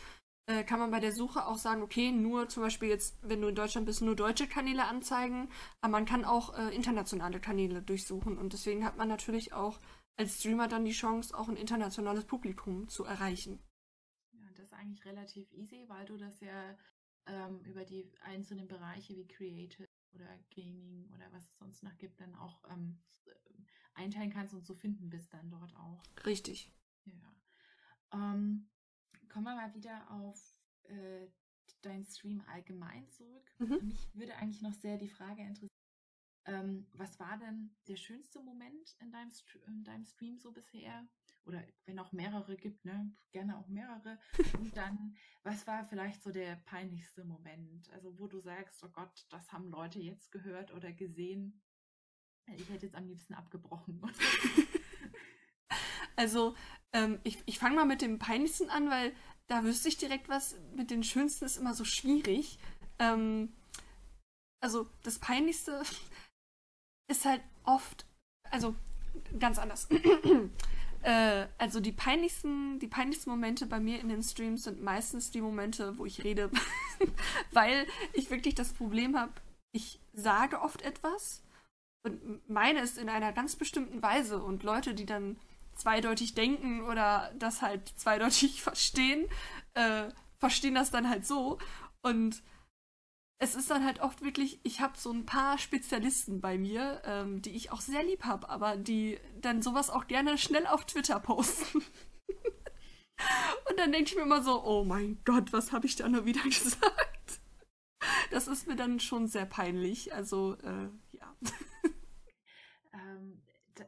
äh, 0.46 0.64
kann 0.64 0.80
man 0.80 0.90
bei 0.90 1.00
der 1.00 1.12
Suche 1.12 1.46
auch 1.46 1.58
sagen, 1.58 1.82
okay, 1.82 2.10
nur 2.10 2.48
zum 2.48 2.62
Beispiel 2.62 2.88
jetzt, 2.88 3.16
wenn 3.22 3.42
du 3.42 3.48
in 3.48 3.54
Deutschland 3.54 3.86
bist, 3.86 4.00
nur 4.00 4.16
deutsche 4.16 4.48
Kanäle 4.48 4.86
anzeigen, 4.86 5.50
aber 5.80 5.92
man 5.92 6.06
kann 6.06 6.24
auch 6.24 6.58
äh, 6.58 6.74
internationale 6.74 7.40
Kanäle 7.40 7.82
durchsuchen 7.82 8.38
und 8.38 8.52
deswegen 8.52 8.84
hat 8.84 8.96
man 8.96 9.08
natürlich 9.08 9.52
auch 9.52 9.78
als 10.16 10.40
Streamer 10.40 10.66
dann 10.66 10.84
die 10.84 10.92
Chance, 10.92 11.36
auch 11.36 11.48
ein 11.48 11.56
internationales 11.56 12.24
Publikum 12.24 12.88
zu 12.88 13.04
erreichen. 13.04 13.60
Ja, 14.32 14.44
das 14.56 14.66
ist 14.66 14.72
eigentlich 14.72 15.04
relativ 15.04 15.50
easy, 15.52 15.84
weil 15.88 16.06
du 16.06 16.16
das 16.16 16.40
ja 16.40 16.76
ähm, 17.26 17.60
über 17.64 17.84
die 17.84 18.10
einzelnen 18.22 18.66
Bereiche 18.66 19.14
wie 19.14 19.26
Creative 19.26 19.86
oder 20.14 20.38
Gaming 20.54 21.08
oder 21.14 21.30
was 21.32 21.44
es 21.44 21.58
sonst 21.58 21.82
noch 21.82 21.96
gibt, 21.98 22.20
dann 22.20 22.34
auch 22.34 22.62
ähm, 22.70 23.00
einteilen 23.94 24.30
kannst 24.30 24.54
und 24.54 24.64
zu 24.64 24.74
finden 24.74 25.10
bist 25.10 25.32
dann 25.32 25.50
dort 25.50 25.74
auch. 25.76 26.02
Richtig. 26.24 26.70
Ja. 27.04 27.34
Ähm, 28.12 28.68
Kommen 29.32 29.46
wir 29.46 29.54
mal 29.54 29.74
wieder 29.74 30.10
auf 30.10 30.54
äh, 30.84 31.26
deinen 31.80 32.04
Stream 32.04 32.42
allgemein 32.48 33.08
zurück. 33.08 33.50
Mhm. 33.58 33.78
Mich 33.86 34.14
würde 34.14 34.36
eigentlich 34.36 34.60
noch 34.60 34.74
sehr 34.74 34.98
die 34.98 35.08
Frage 35.08 35.40
interessieren, 35.40 35.68
ähm, 36.44 36.86
was 36.92 37.18
war 37.18 37.38
denn 37.38 37.74
der 37.88 37.96
schönste 37.96 38.40
Moment 38.40 38.94
in 39.00 39.10
deinem, 39.10 39.30
in 39.66 39.84
deinem 39.84 40.04
Stream 40.04 40.38
so 40.38 40.52
bisher? 40.52 41.08
Oder 41.44 41.62
wenn 41.86 41.98
auch 41.98 42.12
mehrere 42.12 42.56
gibt, 42.56 42.84
ne? 42.84 43.12
gerne 43.32 43.58
auch 43.58 43.68
mehrere. 43.68 44.18
Und 44.58 44.76
dann, 44.76 45.16
was 45.42 45.66
war 45.66 45.84
vielleicht 45.84 46.22
so 46.22 46.30
der 46.30 46.56
peinlichste 46.56 47.24
Moment? 47.24 47.90
Also 47.90 48.18
wo 48.18 48.26
du 48.28 48.40
sagst, 48.40 48.82
oh 48.84 48.88
Gott, 48.88 49.26
das 49.30 49.52
haben 49.52 49.70
Leute 49.70 49.98
jetzt 49.98 50.30
gehört 50.30 50.72
oder 50.72 50.92
gesehen. 50.92 51.62
Ich 52.56 52.68
hätte 52.68 52.86
jetzt 52.86 52.96
am 52.96 53.06
liebsten 53.06 53.34
abgebrochen. 53.34 54.00
Also, 56.16 56.54
ähm, 56.92 57.20
ich, 57.24 57.38
ich 57.46 57.58
fange 57.58 57.76
mal 57.76 57.86
mit 57.86 58.02
dem 58.02 58.18
Peinlichsten 58.18 58.70
an, 58.70 58.90
weil 58.90 59.12
da 59.46 59.64
wüsste 59.64 59.88
ich 59.88 59.96
direkt 59.96 60.28
was. 60.28 60.56
Mit 60.74 60.90
den 60.90 61.02
Schönsten 61.02 61.44
ist 61.44 61.56
immer 61.56 61.74
so 61.74 61.84
schwierig. 61.84 62.58
Ähm, 62.98 63.52
also, 64.60 64.88
das 65.02 65.18
Peinlichste 65.18 65.82
ist 67.10 67.24
halt 67.24 67.42
oft, 67.64 68.06
also 68.50 68.74
ganz 69.38 69.58
anders. 69.58 69.88
Äh, 71.02 71.46
also 71.58 71.80
die 71.80 71.92
peinlichsten, 71.92 72.78
die 72.78 72.86
peinlichsten 72.86 73.30
Momente 73.30 73.66
bei 73.66 73.80
mir 73.80 74.00
in 74.00 74.08
den 74.08 74.22
Streams 74.22 74.64
sind 74.64 74.82
meistens 74.82 75.30
die 75.30 75.40
Momente, 75.40 75.98
wo 75.98 76.06
ich 76.06 76.24
rede, 76.24 76.50
weil 77.52 77.86
ich 78.12 78.30
wirklich 78.30 78.54
das 78.54 78.72
Problem 78.72 79.16
habe, 79.16 79.32
ich 79.72 80.00
sage 80.12 80.60
oft 80.60 80.82
etwas 80.82 81.42
und 82.04 82.48
meine 82.48 82.80
es 82.80 82.98
in 82.98 83.08
einer 83.08 83.32
ganz 83.32 83.56
bestimmten 83.56 84.02
Weise 84.02 84.42
und 84.42 84.62
Leute, 84.62 84.94
die 84.94 85.06
dann 85.06 85.36
zweideutig 85.74 86.34
denken 86.34 86.82
oder 86.82 87.32
das 87.38 87.62
halt 87.62 87.88
zweideutig 87.96 88.62
verstehen, 88.62 89.26
äh, 89.74 90.08
verstehen 90.38 90.74
das 90.74 90.90
dann 90.90 91.08
halt 91.08 91.26
so. 91.26 91.58
Und 92.02 92.42
es 93.42 93.56
ist 93.56 93.70
dann 93.72 93.84
halt 93.84 93.98
oft 93.98 94.22
wirklich, 94.22 94.60
ich 94.62 94.80
habe 94.80 94.96
so 94.96 95.10
ein 95.10 95.26
paar 95.26 95.58
Spezialisten 95.58 96.40
bei 96.40 96.56
mir, 96.58 97.02
ähm, 97.04 97.42
die 97.42 97.50
ich 97.50 97.72
auch 97.72 97.80
sehr 97.80 98.04
lieb 98.04 98.22
habe, 98.24 98.48
aber 98.48 98.76
die 98.76 99.18
dann 99.40 99.62
sowas 99.62 99.90
auch 99.90 100.06
gerne 100.06 100.38
schnell 100.38 100.64
auf 100.68 100.84
Twitter 100.84 101.18
posten. 101.18 101.78
Und 103.68 103.78
dann 103.78 103.90
denke 103.90 104.10
ich 104.10 104.14
mir 104.14 104.22
immer 104.22 104.42
so, 104.42 104.64
oh 104.64 104.84
mein 104.84 105.18
Gott, 105.24 105.52
was 105.52 105.72
habe 105.72 105.86
ich 105.86 105.96
da 105.96 106.08
nur 106.08 106.24
wieder 106.24 106.42
gesagt? 106.44 107.40
Das 108.30 108.46
ist 108.46 108.68
mir 108.68 108.76
dann 108.76 109.00
schon 109.00 109.26
sehr 109.26 109.46
peinlich. 109.46 110.14
Also, 110.14 110.56
äh, 110.62 110.88
ja. 111.10 111.36
Ähm, 112.92 113.42
da, 113.74 113.84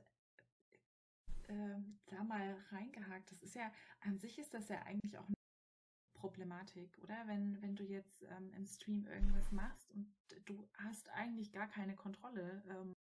ähm, 1.49 2.01
da 2.07 2.25
mal 2.25 2.57
reingehakt, 2.73 3.31
das 3.31 3.41
ist 3.45 3.55
ja, 3.55 3.71
an 4.01 4.19
sich 4.19 4.37
ist 4.41 4.53
das 4.53 4.69
ja 4.69 4.83
eigentlich 4.83 5.17
auch 5.17 5.29
Problematik, 6.25 6.97
oder? 7.03 7.27
Wenn, 7.27 7.61
wenn 7.61 7.77
du 7.77 7.85
jetzt 7.85 8.23
ähm, 8.23 8.51
im 8.55 8.65
Stream 8.67 9.07
irgendwas 9.07 9.53
machst 9.53 9.91
und 9.91 10.11
du 10.47 10.67
hast 10.73 11.07
eigentlich 11.11 11.53
gar 11.53 11.69
keine 11.69 11.95
Kontrolle, 11.95 12.63
ähm, 12.71 12.95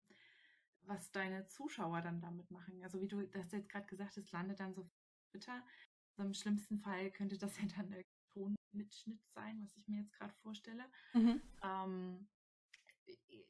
was 0.88 1.12
deine 1.12 1.46
Zuschauer 1.46 2.02
dann 2.02 2.20
damit 2.20 2.50
machen. 2.50 2.82
Also 2.82 3.00
wie 3.00 3.08
du 3.08 3.22
das 3.28 3.52
jetzt 3.52 3.70
gerade 3.70 3.86
gesagt 3.86 4.18
hast, 4.18 4.32
landet 4.32 4.60
dann 4.60 4.74
so 4.74 4.84
Twitter. 5.30 5.64
Also 6.18 6.28
Im 6.28 6.34
schlimmsten 6.34 6.80
Fall 6.80 7.12
könnte 7.12 7.38
das 7.38 7.56
ja 7.62 7.68
dann 7.76 7.94
ein 7.94 8.04
Tonmitschnitt 8.34 9.24
sein, 9.36 9.62
was 9.62 9.78
ich 9.78 9.88
mir 9.88 10.00
jetzt 10.00 10.14
gerade 10.14 10.34
vorstelle. 10.42 10.86
Mhm. 11.14 11.42
Ähm, 11.62 12.28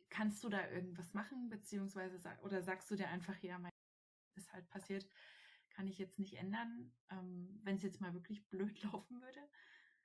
kannst 0.09 0.43
du 0.43 0.49
da 0.49 0.69
irgendwas 0.69 1.13
machen, 1.13 1.47
beziehungsweise 1.47 2.19
oder 2.43 2.61
sagst 2.61 2.91
du 2.91 2.95
dir 2.95 3.07
einfach, 3.07 3.39
ja, 3.41 3.57
mein 3.57 3.71
ist 4.35 4.51
halt 4.51 4.69
passiert, 4.69 5.07
kann 5.75 5.87
ich 5.87 5.97
jetzt 5.97 6.19
nicht 6.19 6.35
ändern, 6.35 6.91
ähm, 7.11 7.59
wenn 7.63 7.75
es 7.75 7.83
jetzt 7.83 8.01
mal 8.01 8.13
wirklich 8.13 8.45
blöd 8.49 8.81
laufen 8.83 9.21
würde? 9.21 9.39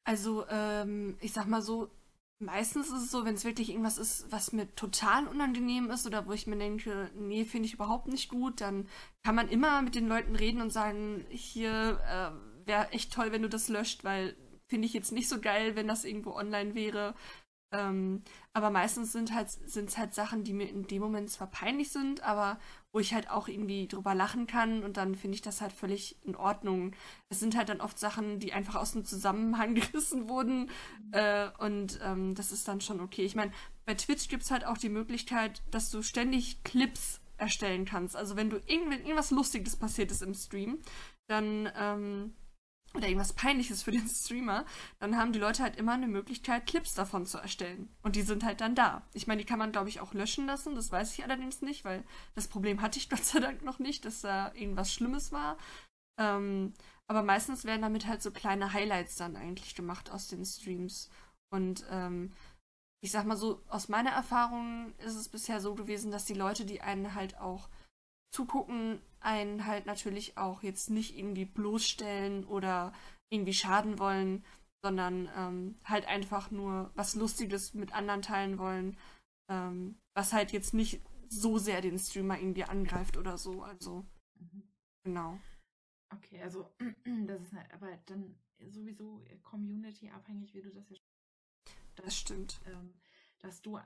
Also, 0.05 0.47
ähm, 0.49 1.17
ich 1.21 1.33
sag 1.33 1.47
mal 1.47 1.63
so, 1.63 1.91
meistens 2.39 2.89
ist 2.89 3.05
es 3.05 3.11
so, 3.11 3.25
wenn 3.25 3.35
es 3.35 3.45
wirklich 3.45 3.71
irgendwas 3.71 3.99
ist, 3.99 4.31
was 4.31 4.53
mir 4.53 4.73
total 4.75 5.27
unangenehm 5.27 5.91
ist 5.91 6.07
oder 6.07 6.27
wo 6.27 6.33
ich 6.33 6.47
mir 6.47 6.59
denke, 6.59 7.11
nee, 7.15 7.45
finde 7.45 7.67
ich 7.67 7.75
überhaupt 7.75 8.09
nicht 8.09 8.29
gut, 8.29 8.61
dann 8.61 8.89
kann 9.25 9.35
man 9.35 9.49
immer 9.49 9.83
mit 9.83 9.95
den 9.95 10.07
Leuten 10.09 10.37
reden 10.37 10.61
und 10.61 10.71
sagen, 10.71 11.25
hier 11.31 12.01
äh, 12.07 12.67
wäre 12.67 12.91
echt 12.93 13.13
toll, 13.13 13.33
wenn 13.33 13.43
du 13.43 13.49
das 13.49 13.69
löscht, 13.69 14.05
weil 14.05 14.37
finde 14.69 14.87
ich 14.87 14.95
jetzt 14.95 15.13
nicht 15.13 15.29
so 15.29 15.41
geil, 15.41 15.77
wenn 15.77 15.89
das 15.89 16.05
irgendwo 16.05 16.33
online 16.33 16.75
wäre. 16.75 17.15
Ähm, 17.73 18.23
aber 18.53 18.71
meistens 18.71 19.13
sind 19.13 19.35
halt 19.35 19.49
es 19.49 19.99
halt 19.99 20.15
Sachen, 20.15 20.45
die 20.45 20.53
mir 20.53 20.69
in 20.69 20.87
dem 20.87 21.03
Moment 21.03 21.31
zwar 21.31 21.49
peinlich 21.49 21.91
sind, 21.91 22.23
aber 22.23 22.59
wo 22.93 23.01
ich 23.01 23.13
halt 23.13 23.29
auch 23.29 23.49
irgendwie 23.49 23.89
drüber 23.89 24.15
lachen 24.15 24.47
kann 24.47 24.85
und 24.85 24.97
dann 24.97 25.17
finde 25.17 25.35
ich 25.35 25.43
das 25.43 25.61
halt 25.61 25.73
völlig 25.73 26.17
in 26.25 26.37
Ordnung. 26.37 26.95
Es 27.29 27.41
sind 27.41 27.57
halt 27.57 27.69
dann 27.69 27.81
oft 27.81 27.99
Sachen, 27.99 28.39
die 28.39 28.53
einfach 28.53 28.77
aus 28.77 28.93
dem 28.93 29.05
Zusammenhang 29.05 29.75
gerissen 29.93 30.29
wurden 30.29 30.71
äh, 31.11 31.49
und 31.59 31.99
ähm, 32.03 32.35
das 32.35 32.53
ist 32.53 32.69
dann 32.69 32.81
schon 32.81 33.01
okay. 33.01 33.25
Ich 33.25 33.35
meine, 33.35 33.53
bei 33.85 33.95
Twitch 33.95 34.29
gibt 34.29 34.45
es 34.45 34.51
halt 34.51 34.65
auch 34.65 34.79
die 34.79 34.89
Möglichkeit, 34.89 35.63
dass 35.71 35.91
du 35.91 36.03
ständig 36.03 36.63
Clips 36.63 37.21
erstellen 37.39 37.85
kannst. 37.85 38.17
Also 38.17 38.37
wenn 38.37 38.49
du 38.49 38.57
irgend, 38.67 38.91
wenn 38.91 39.01
irgendwas 39.01 39.31
Lustiges 39.31 39.77
passiert 39.77 40.11
ist 40.11 40.23
im 40.23 40.35
Stream, 40.35 40.79
dann 41.27 41.71
ähm, 41.77 42.35
oder 42.97 43.09
irgendwas 43.09 43.33
Peinliches 43.33 43.83
für 43.83 43.91
den 43.91 44.09
Streamer, 44.09 44.65
dann 44.99 45.17
haben 45.17 45.33
die 45.33 45.39
Leute 45.39 45.63
halt 45.63 45.77
immer 45.77 45.93
eine 45.93 46.09
Möglichkeit, 46.09 46.67
Clips 46.67 46.95
davon 46.95 47.27
zu 47.27 47.39
erstellen. 47.39 47.89
Und 48.03 48.17
die 48.17 48.23
sind 48.23 48.45
halt 48.45 48.61
dann 48.61 48.75
da. 48.75 49.03
Ich 49.13 49.27
meine, 49.27 49.41
die 49.41 49.47
kann 49.47 49.59
man, 49.59 49.73
glaube 49.73 49.89
ich, 49.89 50.01
auch 50.01 50.15
löschen 50.15 50.47
lassen. 50.47 50.75
Das 50.75 50.91
weiß 50.91 51.13
ich 51.13 51.25
allerdings 51.25 51.63
nicht, 51.63 51.85
weil 51.85 52.05
das 52.35 52.49
Problem 52.49 52.81
hatte 52.81 52.99
ich 52.99 53.11
Gott 53.11 53.25
sei 53.25 53.41
Dank 53.41 53.63
noch 53.63 53.79
nicht, 53.79 54.05
dass 54.05 54.21
da 54.21 54.53
irgendwas 54.55 54.93
Schlimmes 54.93 55.33
war. 55.33 55.57
Ähm, 56.19 56.73
aber 57.09 57.23
meistens 57.23 57.65
werden 57.65 57.83
damit 57.83 58.07
halt 58.07 58.23
so 58.23 58.31
kleine 58.31 58.73
Highlights 58.73 59.17
dann 59.17 59.37
eigentlich 59.37 59.75
gemacht 59.75 60.11
aus 60.11 60.29
den 60.29 60.45
Streams. 60.45 61.11
Und 61.51 61.85
ähm, 61.91 62.33
ich 63.01 63.13
sag 63.13 63.25
mal 63.27 63.37
so, 63.37 63.63
aus 63.69 63.89
meiner 63.89 64.11
Erfahrung 64.11 64.93
ist 64.99 65.15
es 65.15 65.29
bisher 65.29 65.61
so 65.61 65.75
gewesen, 65.75 66.11
dass 66.11 66.25
die 66.25 66.35
Leute, 66.35 66.65
die 66.65 66.81
einen 66.81 67.15
halt 67.15 67.39
auch 67.39 67.69
zugucken, 68.33 69.01
einen 69.27 69.67
halt 69.67 69.87
natürlich 69.87 70.39
auch 70.39 70.63
jetzt 70.63 70.89
nicht 70.89 71.19
irgendwie 71.19 71.45
bloßstellen 71.45 72.45
oder 72.45 72.93
irgendwie 73.29 73.53
schaden 73.53 73.99
wollen, 73.99 74.45
sondern 74.85 75.29
ähm, 75.37 75.79
halt 75.85 76.07
einfach 76.07 76.53
nur 76.53 76.93
was 76.95 77.17
Lustiges 77.17 77.75
mit 77.75 77.93
anderen 77.93 78.23
teilen 78.23 78.57
wollen, 78.57 78.97
ähm, 79.51 79.99
was 80.15 80.33
halt 80.33 80.53
jetzt 80.53 80.75
nicht 80.75 81.03
so 81.29 81.59
sehr 81.59 81.81
den 81.81 81.99
Streamer 81.99 82.39
irgendwie 82.39 82.65
angreift 82.65 83.17
oder 83.17 83.37
so. 83.37 83.65
Also, 83.65 84.07
mhm. 84.39 84.63
genau. 85.03 85.41
Okay, 86.15 86.41
also 86.41 86.71
das 87.27 87.43
ist 87.43 87.53
halt, 87.53 87.73
aber 87.75 87.97
dann 88.07 88.37
sowieso 88.69 89.25
Community 89.43 90.09
abhängig, 90.09 90.55
wie 90.55 90.63
du 90.63 90.71
das 90.71 90.89
ja 90.89 90.97
das, 91.97 92.05
das 92.05 92.17
stimmt. 92.17 92.61
Ähm, 92.67 92.95
dass 93.41 93.61
du 93.61 93.79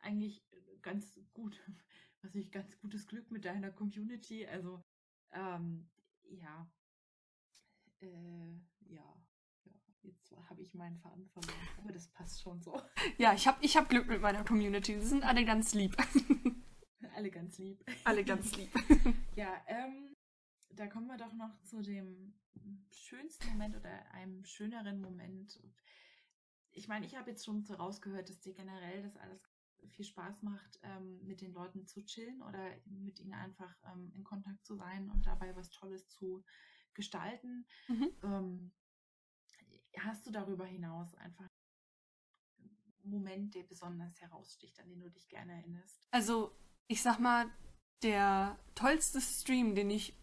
eigentlich 0.00 0.42
ganz 0.82 1.18
gut 1.32 1.60
was 2.22 2.34
ich 2.34 2.50
ganz 2.50 2.78
gutes 2.78 3.06
Glück 3.06 3.30
mit 3.30 3.44
deiner 3.44 3.70
Community. 3.70 4.46
Also 4.46 4.82
ähm, 5.32 5.88
ja, 6.28 6.70
äh, 8.00 8.60
ja, 8.86 9.16
ja, 9.64 9.72
jetzt 10.02 10.32
habe 10.48 10.62
ich 10.62 10.74
meinen 10.74 10.98
Faden 10.98 11.28
verloren, 11.28 11.68
aber 11.78 11.92
das 11.92 12.08
passt 12.08 12.42
schon 12.42 12.60
so. 12.60 12.80
Ja, 13.18 13.34
ich 13.34 13.46
habe 13.46 13.58
ich 13.62 13.76
hab 13.76 13.88
Glück 13.88 14.06
mit 14.08 14.20
meiner 14.20 14.44
Community. 14.44 14.98
Sie 15.00 15.06
sind 15.06 15.24
alle 15.24 15.44
ganz 15.44 15.74
lieb. 15.74 15.96
alle 17.14 17.30
ganz 17.30 17.58
lieb. 17.58 17.84
Alle 18.04 18.24
ganz 18.24 18.52
lieb. 18.56 18.70
ja, 19.36 19.62
ähm, 19.66 20.14
da 20.70 20.86
kommen 20.86 21.06
wir 21.06 21.16
doch 21.16 21.32
noch 21.32 21.60
zu 21.62 21.82
dem 21.82 22.34
schönsten 22.92 23.48
Moment 23.48 23.76
oder 23.76 24.10
einem 24.12 24.44
schöneren 24.44 25.00
Moment. 25.00 25.60
Ich 26.72 26.88
meine, 26.88 27.04
ich 27.04 27.16
habe 27.16 27.30
jetzt 27.30 27.44
schon 27.44 27.64
so 27.64 27.74
rausgehört, 27.74 28.28
dass 28.28 28.40
dir 28.40 28.54
generell 28.54 29.02
das 29.02 29.16
alles 29.16 29.49
viel 29.88 30.04
Spaß 30.04 30.42
macht, 30.42 30.78
ähm, 30.82 31.20
mit 31.26 31.40
den 31.40 31.52
Leuten 31.52 31.86
zu 31.86 32.04
chillen 32.04 32.42
oder 32.42 32.70
mit 32.86 33.20
ihnen 33.20 33.34
einfach 33.34 33.74
ähm, 33.92 34.12
in 34.14 34.24
Kontakt 34.24 34.64
zu 34.64 34.74
sein 34.74 35.10
und 35.10 35.26
dabei 35.26 35.54
was 35.56 35.70
Tolles 35.70 36.08
zu 36.08 36.44
gestalten. 36.94 37.66
Mhm. 37.88 38.10
Ähm, 38.22 38.72
hast 39.98 40.26
du 40.26 40.30
darüber 40.30 40.66
hinaus 40.66 41.14
einfach 41.16 41.48
einen 43.02 43.12
Moment, 43.12 43.54
der 43.54 43.62
besonders 43.62 44.20
heraussticht, 44.20 44.78
an 44.80 44.88
den 44.88 45.00
du 45.00 45.10
dich 45.10 45.28
gerne 45.28 45.52
erinnerst? 45.52 46.06
Also, 46.10 46.54
ich 46.86 47.02
sag 47.02 47.18
mal, 47.18 47.50
der 48.02 48.58
tollste 48.74 49.20
Stream, 49.20 49.74
den 49.74 49.90
ich 49.90 50.16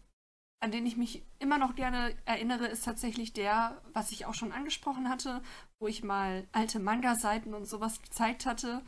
an 0.60 0.72
den 0.72 0.86
ich 0.86 0.96
mich 0.96 1.24
immer 1.38 1.56
noch 1.56 1.76
gerne 1.76 2.16
erinnere, 2.24 2.66
ist 2.66 2.84
tatsächlich 2.84 3.32
der, 3.32 3.80
was 3.92 4.10
ich 4.10 4.26
auch 4.26 4.34
schon 4.34 4.50
angesprochen 4.50 5.08
hatte, 5.08 5.40
wo 5.78 5.86
ich 5.86 6.02
mal 6.02 6.48
alte 6.50 6.80
Manga-Seiten 6.80 7.54
und 7.54 7.66
sowas 7.66 8.02
gezeigt 8.02 8.44
hatte 8.44 8.82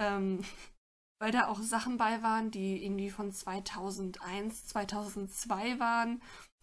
ähm, 0.00 0.40
weil 1.20 1.30
da 1.30 1.48
auch 1.48 1.60
Sachen 1.60 1.98
bei 1.98 2.22
waren, 2.22 2.50
die 2.50 2.82
irgendwie 2.82 3.10
von 3.10 3.30
2001, 3.30 4.66
2002 4.66 5.78
waren. 5.78 6.22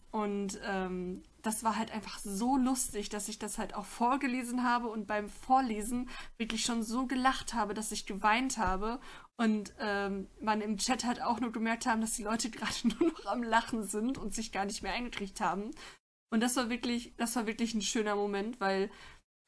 Und 0.10 0.60
ähm, 0.66 1.22
das 1.44 1.64
war 1.64 1.78
halt 1.78 1.92
einfach 1.92 2.18
so 2.20 2.58
lustig, 2.58 3.10
dass 3.10 3.28
ich 3.28 3.38
das 3.38 3.58
halt 3.58 3.76
auch 3.76 3.86
vorgelesen 3.86 4.64
habe 4.64 4.88
und 4.88 5.06
beim 5.06 5.30
Vorlesen 5.30 6.10
wirklich 6.38 6.66
schon 6.66 6.82
so 6.82 7.06
gelacht 7.06 7.54
habe, 7.54 7.74
dass 7.74 7.92
ich 7.92 8.08
geweint 8.08 8.58
habe. 8.58 9.00
Und 9.38 9.74
ähm, 9.80 10.28
man 10.42 10.62
im 10.62 10.78
Chat 10.78 11.06
halt 11.06 11.22
auch 11.22 11.40
nur 11.40 11.52
gemerkt 11.52 11.86
haben, 11.86 12.02
dass 12.02 12.14
die 12.14 12.24
Leute 12.24 12.50
gerade 12.52 12.88
nur 12.88 13.12
noch 13.12 13.26
am 13.28 13.44
Lachen 13.44 13.84
sind 13.84 14.18
und 14.18 14.34
sich 14.34 14.52
gar 14.52 14.66
nicht 14.66 14.82
mehr 14.82 14.94
eingekriegt 14.94 15.40
haben. 15.40 15.72
Und 16.30 16.42
das 16.42 16.56
war 16.56 16.70
wirklich, 16.70 17.14
das 17.18 17.36
war 17.36 17.48
wirklich 17.48 17.74
ein 17.74 17.82
schöner 17.82 18.16
Moment, 18.16 18.60
weil 18.60 18.90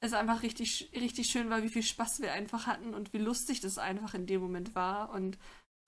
es 0.02 0.14
einfach 0.14 0.44
richtig, 0.44 0.92
richtig 0.94 1.30
schön 1.30 1.50
war, 1.50 1.64
wie 1.64 1.70
viel 1.70 1.84
Spaß 1.84 2.22
wir 2.22 2.34
einfach 2.34 2.68
hatten 2.68 2.94
und 2.94 3.14
wie 3.14 3.18
lustig 3.18 3.60
das 3.60 3.78
einfach 3.78 4.14
in 4.14 4.26
dem 4.26 4.42
Moment 4.42 4.76
war. 4.76 5.12
Und 5.12 5.38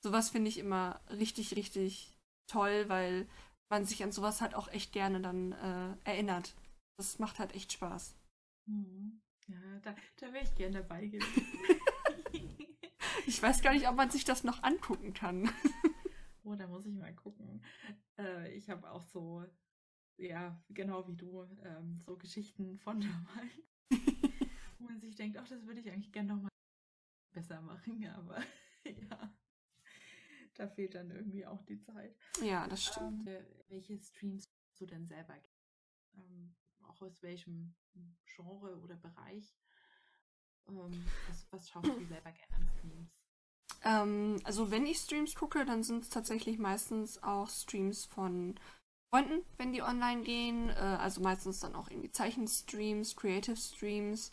sowas 0.04 0.30
finde 0.32 0.50
ich 0.50 0.58
immer 0.58 1.00
richtig, 1.10 1.56
richtig 1.56 2.18
toll, 2.48 2.86
weil 2.88 3.28
man 3.70 3.86
sich 3.86 4.04
an 4.04 4.12
sowas 4.12 4.42
halt 4.42 4.54
auch 4.54 4.68
echt 4.68 4.92
gerne 4.92 5.22
dann 5.22 5.54
äh, 5.54 5.96
erinnert. 6.04 6.54
Das 6.98 7.20
macht 7.20 7.40
halt 7.40 7.56
echt 7.56 7.72
Spaß. 7.72 8.16
Mhm. 8.68 9.22
Ja, 9.48 9.80
da, 9.82 9.96
da 10.18 10.34
wäre 10.34 10.44
ich 10.44 10.56
gerne 10.56 10.82
dabei 10.82 11.08
gewesen. 11.08 11.48
ich 13.26 13.42
weiß 13.42 13.62
gar 13.62 13.74
nicht, 13.74 13.88
ob 13.88 13.96
man 13.96 14.12
sich 14.12 14.26
das 14.26 14.44
noch 14.44 14.62
angucken 14.64 15.14
kann. 15.14 15.50
oh, 16.44 16.56
da 16.56 16.68
muss 16.68 16.86
ich 16.86 16.94
mal 16.94 17.16
gucken. 17.16 17.64
Äh, 18.18 18.54
ich 18.54 18.70
habe 18.70 18.92
auch 18.92 19.04
so, 19.04 19.46
ja, 20.18 20.62
genau 20.70 21.08
wie 21.08 21.16
du, 21.16 21.44
ähm, 21.64 21.98
so 22.00 22.18
Geschichten 22.18 22.78
von 22.78 23.00
damals. 23.02 23.71
Wo 24.80 24.86
man 24.86 25.00
sich 25.00 25.16
denkt, 25.16 25.38
ach, 25.38 25.48
das 25.48 25.66
würde 25.66 25.82
ich 25.82 25.90
eigentlich 25.90 26.12
gerne 26.12 26.34
nochmal 26.34 26.52
besser 27.32 27.62
machen, 27.62 28.06
aber 28.16 28.44
ja, 28.86 29.34
da 30.56 30.68
fehlt 30.68 30.96
dann 30.96 31.12
irgendwie 31.12 31.46
auch 31.46 31.64
die 31.64 31.80
Zeit. 31.80 32.16
Ja, 32.42 32.68
das 32.68 32.86
stimmt. 32.86 33.28
Ähm, 33.28 33.46
welche 33.70 33.98
Streams 33.98 34.50
du 34.78 34.86
denn 34.86 35.08
selber 35.08 35.36
ähm, 36.16 36.56
auch 36.84 37.02
aus 37.02 37.22
welchem 37.22 37.76
Genre 38.26 38.80
oder 38.82 38.96
Bereich? 38.96 39.56
Ähm, 40.68 41.06
was, 41.28 41.48
was 41.52 41.70
schaust 41.70 41.88
du 41.88 42.06
selber 42.06 42.32
gerne 42.32 42.56
an 42.56 42.68
Streams? 42.78 43.12
Ähm, 43.84 44.40
also 44.44 44.72
wenn 44.72 44.86
ich 44.86 45.00
Streams 45.00 45.36
gucke, 45.36 45.66
dann 45.66 45.84
sind 45.84 46.04
es 46.04 46.10
tatsächlich 46.10 46.58
meistens 46.60 47.22
auch 47.24 47.50
Streams 47.50 48.06
von 48.06 48.60
Freunden, 49.12 49.44
wenn 49.58 49.74
die 49.74 49.82
online 49.82 50.24
gehen. 50.24 50.70
Äh, 50.70 50.74
also 50.74 51.22
meistens 51.22 51.60
dann 51.60 51.76
auch 51.76 51.90
irgendwie 51.90 52.12
Zeichenstreams, 52.12 53.16
Creative 53.16 53.58
Streams. 53.58 54.32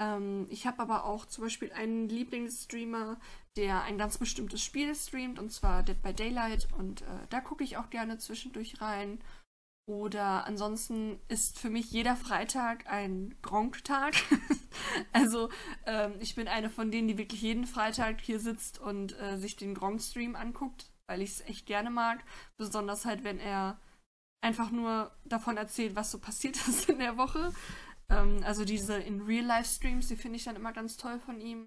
Ähm, 0.00 0.46
ich 0.48 0.66
habe 0.66 0.80
aber 0.80 1.04
auch 1.04 1.26
zum 1.26 1.44
Beispiel 1.44 1.72
einen 1.72 2.08
Lieblingsstreamer, 2.08 3.18
der 3.56 3.82
ein 3.82 3.98
ganz 3.98 4.18
bestimmtes 4.18 4.62
Spiel 4.62 4.94
streamt, 4.94 5.38
und 5.38 5.50
zwar 5.52 5.82
Dead 5.82 6.00
by 6.00 6.14
Daylight. 6.14 6.68
Und 6.78 7.02
äh, 7.02 7.26
da 7.30 7.40
gucke 7.40 7.64
ich 7.64 7.76
auch 7.76 7.90
gerne 7.90 8.18
zwischendurch 8.18 8.80
rein. 8.80 9.20
Oder 9.86 10.46
ansonsten 10.46 11.18
ist 11.26 11.58
für 11.58 11.68
mich 11.68 11.90
jeder 11.90 12.14
Freitag 12.14 12.86
ein 12.86 13.34
Gronk-Tag. 13.42 14.14
also 15.12 15.48
ähm, 15.86 16.14
ich 16.20 16.36
bin 16.36 16.46
eine 16.46 16.70
von 16.70 16.92
denen, 16.92 17.08
die 17.08 17.18
wirklich 17.18 17.42
jeden 17.42 17.66
Freitag 17.66 18.20
hier 18.20 18.38
sitzt 18.38 18.78
und 18.78 19.18
äh, 19.20 19.36
sich 19.38 19.56
den 19.56 19.74
Gronk-Stream 19.74 20.36
anguckt, 20.36 20.92
weil 21.08 21.20
ich 21.20 21.30
es 21.30 21.40
echt 21.40 21.66
gerne 21.66 21.90
mag. 21.90 22.22
Besonders 22.56 23.04
halt, 23.04 23.24
wenn 23.24 23.40
er 23.40 23.80
einfach 24.42 24.70
nur 24.70 25.10
davon 25.24 25.56
erzählt, 25.56 25.96
was 25.96 26.10
so 26.10 26.18
passiert 26.18 26.56
ist 26.68 26.88
in 26.88 26.98
der 26.98 27.16
Woche. 27.16 27.52
Ähm, 28.10 28.40
also 28.44 28.64
diese 28.64 28.98
in 28.98 29.22
Real-Life-Streams, 29.22 30.08
die 30.08 30.16
finde 30.16 30.36
ich 30.36 30.44
dann 30.44 30.56
immer 30.56 30.72
ganz 30.72 30.96
toll 30.96 31.18
von 31.18 31.40
ihm. 31.40 31.66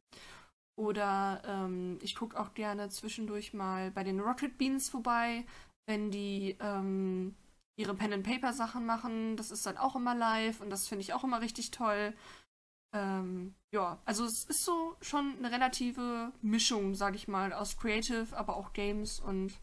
Oder 0.77 1.41
ähm, 1.45 1.99
ich 2.01 2.15
gucke 2.15 2.39
auch 2.39 2.53
gerne 2.53 2.89
zwischendurch 2.89 3.53
mal 3.53 3.91
bei 3.91 4.03
den 4.03 4.19
Rocket 4.19 4.57
Beans 4.57 4.89
vorbei, 4.89 5.45
wenn 5.87 6.11
die 6.11 6.57
ähm, 6.59 7.33
ihre 7.77 7.95
Pen-and-Paper-Sachen 7.95 8.85
machen. 8.85 9.37
Das 9.37 9.51
ist 9.51 9.65
dann 9.65 9.77
auch 9.77 9.95
immer 9.95 10.13
live 10.13 10.59
und 10.59 10.69
das 10.69 10.87
finde 10.87 11.03
ich 11.03 11.13
auch 11.13 11.23
immer 11.23 11.41
richtig 11.41 11.71
toll. 11.71 12.13
Ähm, 12.93 13.55
ja, 13.73 13.99
also 14.05 14.25
es 14.25 14.45
ist 14.45 14.65
so 14.65 14.95
schon 15.01 15.35
eine 15.37 15.51
relative 15.51 16.33
Mischung, 16.41 16.93
sag 16.95 17.15
ich 17.15 17.27
mal, 17.27 17.53
aus 17.53 17.77
Creative, 17.77 18.35
aber 18.35 18.57
auch 18.57 18.73
Games 18.73 19.19
und 19.19 19.53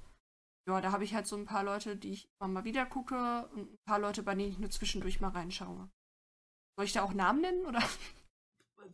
ja, 0.67 0.81
da 0.81 0.93
habe 0.93 1.05
ich 1.05 1.15
halt 1.15 1.27
so 1.27 1.37
ein 1.37 1.45
paar 1.45 1.65
Leute, 1.65 1.97
die 1.97 2.13
ich 2.13 2.29
immer 2.39 2.49
mal 2.49 2.65
wieder 2.65 2.87
gucke 2.87 3.49
und 3.49 3.73
ein 3.73 3.79
paar 3.85 3.99
Leute, 3.99 4.23
bei 4.23 4.35
denen 4.35 4.51
ich 4.51 4.59
nur 4.59 4.71
zwischendurch 4.71 5.21
mal 5.21 5.31
reinschaue. 5.31 5.91
Soll 6.77 6.85
ich 6.85 6.93
da 6.93 7.03
auch 7.03 7.15
Namen 7.15 7.41
nennen 7.41 7.67
oder? 7.67 7.83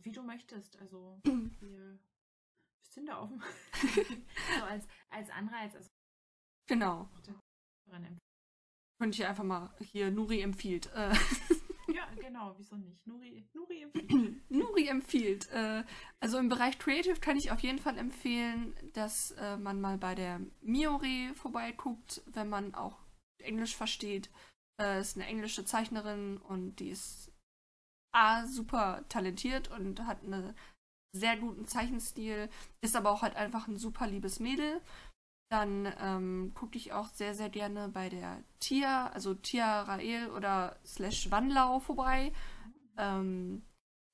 Wie 0.01 0.11
du 0.11 0.23
möchtest. 0.23 0.77
Also 0.77 1.19
wir 1.23 1.99
sind 2.89 3.07
da 3.07 3.21
offen. 3.21 3.41
so 4.57 4.63
als, 4.65 4.87
als 5.09 5.29
Anreiz. 5.29 5.75
Also 5.75 5.89
genau. 6.67 7.09
Könnte 8.99 9.17
ich 9.17 9.25
einfach 9.25 9.43
mal 9.43 9.73
hier 9.79 10.11
Nuri 10.11 10.41
empfiehlt. 10.41 10.91
Genau, 12.29 12.53
wieso 12.59 12.75
nicht? 12.77 13.07
Nuri, 13.07 13.49
Nuri 13.55 13.81
empfiehlt. 13.91 14.51
Nuri 14.51 14.87
empfiehlt. 14.87 15.49
Äh, 15.49 15.83
also 16.19 16.37
im 16.37 16.47
Bereich 16.47 16.77
Creative 16.77 17.19
kann 17.19 17.37
ich 17.37 17.49
auf 17.49 17.61
jeden 17.61 17.79
Fall 17.79 17.97
empfehlen, 17.97 18.75
dass 18.93 19.31
äh, 19.31 19.57
man 19.57 19.81
mal 19.81 19.97
bei 19.97 20.13
der 20.13 20.39
Miore 20.61 21.33
vorbeiguckt, 21.33 22.21
wenn 22.27 22.47
man 22.47 22.75
auch 22.75 22.99
Englisch 23.39 23.75
versteht. 23.75 24.29
Äh, 24.79 25.01
ist 25.01 25.17
eine 25.17 25.25
englische 25.25 25.65
Zeichnerin 25.65 26.37
und 26.37 26.75
die 26.75 26.89
ist 26.89 27.31
A, 28.13 28.45
super 28.45 29.03
talentiert 29.09 29.71
und 29.71 30.05
hat 30.05 30.23
einen 30.23 30.53
sehr 31.15 31.35
guten 31.35 31.65
Zeichenstil, 31.65 32.47
ist 32.81 32.95
aber 32.95 33.09
auch 33.09 33.23
halt 33.23 33.37
einfach 33.37 33.67
ein 33.67 33.77
super 33.77 34.05
liebes 34.05 34.39
Mädel. 34.39 34.81
Dann 35.49 35.91
ähm, 35.99 36.51
gucke 36.53 36.77
ich 36.77 36.93
auch 36.93 37.07
sehr, 37.07 37.33
sehr 37.33 37.49
gerne 37.49 37.89
bei 37.89 38.09
der 38.09 38.43
Tia, 38.59 39.07
also 39.07 39.33
Tia 39.33 39.81
Rael 39.81 40.29
oder 40.29 40.77
slash 40.85 41.31
Wanlau 41.31 41.79
vorbei. 41.79 42.31
Ähm, 42.97 43.63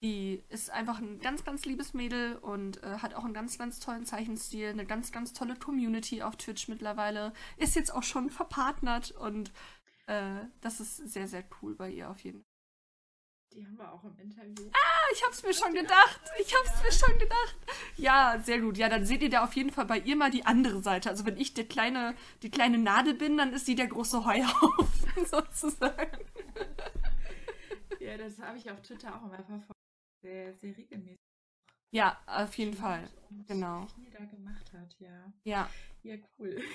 die 0.01 0.43
ist 0.49 0.69
einfach 0.69 0.99
ein 0.99 1.19
ganz, 1.19 1.43
ganz 1.43 1.65
liebes 1.65 1.93
Mädel 1.93 2.37
und 2.37 2.81
äh, 2.83 2.99
hat 2.99 3.15
auch 3.15 3.25
einen 3.25 3.33
ganz, 3.33 3.57
ganz 3.57 3.79
tollen 3.79 4.05
Zeichenstil, 4.05 4.69
eine 4.69 4.85
ganz, 4.85 5.11
ganz 5.11 5.33
tolle 5.33 5.55
Community 5.55 6.21
auf 6.21 6.35
Twitch 6.37 6.67
mittlerweile. 6.67 7.33
Ist 7.57 7.75
jetzt 7.75 7.93
auch 7.93 8.03
schon 8.03 8.29
verpartnert 8.29 9.11
und 9.11 9.51
äh, 10.07 10.41
das 10.61 10.79
ist 10.79 10.97
sehr, 10.97 11.27
sehr 11.27 11.43
cool 11.61 11.75
bei 11.75 11.89
ihr 11.89 12.09
auf 12.09 12.23
jeden 12.23 12.43
Fall. 12.43 12.54
Die 13.55 13.65
haben 13.65 13.77
wir 13.77 13.89
auch 13.89 14.03
im 14.03 14.19
Interview. 14.19 14.69
Ah, 14.73 15.11
ich 15.13 15.23
hab's 15.23 15.41
mir 15.41 15.53
schon 15.53 15.73
gedacht. 15.73 16.19
Ich 16.41 16.53
hab's 16.53 16.77
ja. 16.77 16.83
mir 16.83 16.91
schon 16.91 17.19
gedacht. 17.19 17.55
Ja, 17.95 18.37
sehr 18.43 18.59
gut. 18.59 18.77
Ja, 18.77 18.89
dann 18.89 19.05
seht 19.05 19.21
ihr 19.21 19.29
da 19.29 19.45
auf 19.45 19.53
jeden 19.53 19.71
Fall 19.71 19.85
bei 19.85 19.99
ihr 19.99 20.17
mal 20.17 20.29
die 20.29 20.45
andere 20.45 20.81
Seite. 20.81 21.09
Also 21.09 21.25
wenn 21.25 21.37
ich 21.37 21.53
der 21.53 21.65
kleine, 21.65 22.15
die 22.43 22.51
kleine 22.51 22.77
Nadel 22.77 23.13
bin, 23.13 23.37
dann 23.37 23.53
ist 23.53 23.65
sie 23.65 23.75
der 23.75 23.87
große 23.87 24.25
Heuhaufen 24.25 25.25
sozusagen. 25.25 26.19
Ja, 28.01 28.17
das 28.17 28.37
habe 28.39 28.57
ich 28.57 28.69
auf 28.69 28.81
Twitter 28.81 29.15
auch 29.15 29.23
immer 29.25 29.41
verfolgt. 29.41 29.71
Sehr, 30.21 30.53
sehr 30.55 30.75
regelmäßig. 30.75 31.19
Ja, 31.91 32.19
auf 32.25 32.53
jeden 32.57 32.73
Fall. 32.73 33.09
Genau. 33.47 33.87
viel 33.95 34.09
da 34.11 34.25
gemacht 34.25 34.73
hat, 34.73 34.95
ja. 34.99 35.31
Ja. 35.45 35.69
Ja, 36.03 36.15
cool. 36.37 36.61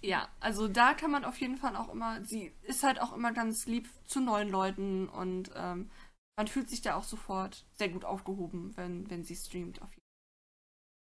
Ja, 0.00 0.28
also 0.40 0.66
da 0.66 0.94
kann 0.94 1.10
man 1.10 1.24
auf 1.24 1.38
jeden 1.38 1.58
Fall 1.58 1.76
auch 1.76 1.92
immer, 1.92 2.24
sie 2.24 2.52
ist 2.62 2.82
halt 2.82 3.00
auch 3.00 3.12
immer 3.12 3.32
ganz 3.32 3.66
lieb 3.66 3.88
zu 4.04 4.20
neuen 4.20 4.48
Leuten 4.48 5.08
und 5.08 5.50
ähm, 5.54 5.90
man 6.36 6.48
fühlt 6.48 6.68
sich 6.68 6.82
da 6.82 6.96
auch 6.96 7.04
sofort 7.04 7.66
sehr 7.72 7.88
gut 7.88 8.04
aufgehoben, 8.04 8.76
wenn, 8.76 9.08
wenn 9.10 9.24
sie 9.24 9.36
streamt. 9.36 9.82
Auf 9.82 9.90
jeden 9.90 10.06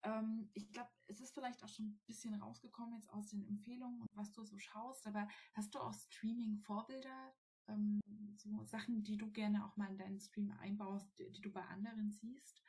ähm, 0.03 0.49
ich 0.53 0.72
glaube, 0.72 0.89
es 1.07 1.19
ist 1.19 1.34
vielleicht 1.34 1.63
auch 1.63 1.69
schon 1.69 1.86
ein 1.86 2.01
bisschen 2.07 2.34
rausgekommen 2.34 2.95
jetzt 2.95 3.11
aus 3.11 3.28
den 3.28 3.47
Empfehlungen 3.47 4.01
und 4.01 4.09
was 4.15 4.32
du 4.32 4.43
so 4.43 4.57
schaust, 4.57 5.05
aber 5.05 5.28
hast 5.53 5.74
du 5.76 5.80
auch 5.80 5.93
Streaming-Vorbilder, 5.93 7.34
ähm, 7.69 8.01
so 8.36 8.63
Sachen, 8.65 9.03
die 9.03 9.17
du 9.17 9.30
gerne 9.32 9.65
auch 9.65 9.78
mal 9.78 9.89
in 9.89 9.97
deinen 9.97 10.19
Stream 10.19 10.51
einbaust, 10.59 11.07
die, 11.19 11.32
die 11.32 11.41
du 11.41 11.51
bei 11.51 11.61
anderen 11.65 12.11
siehst? 12.11 12.63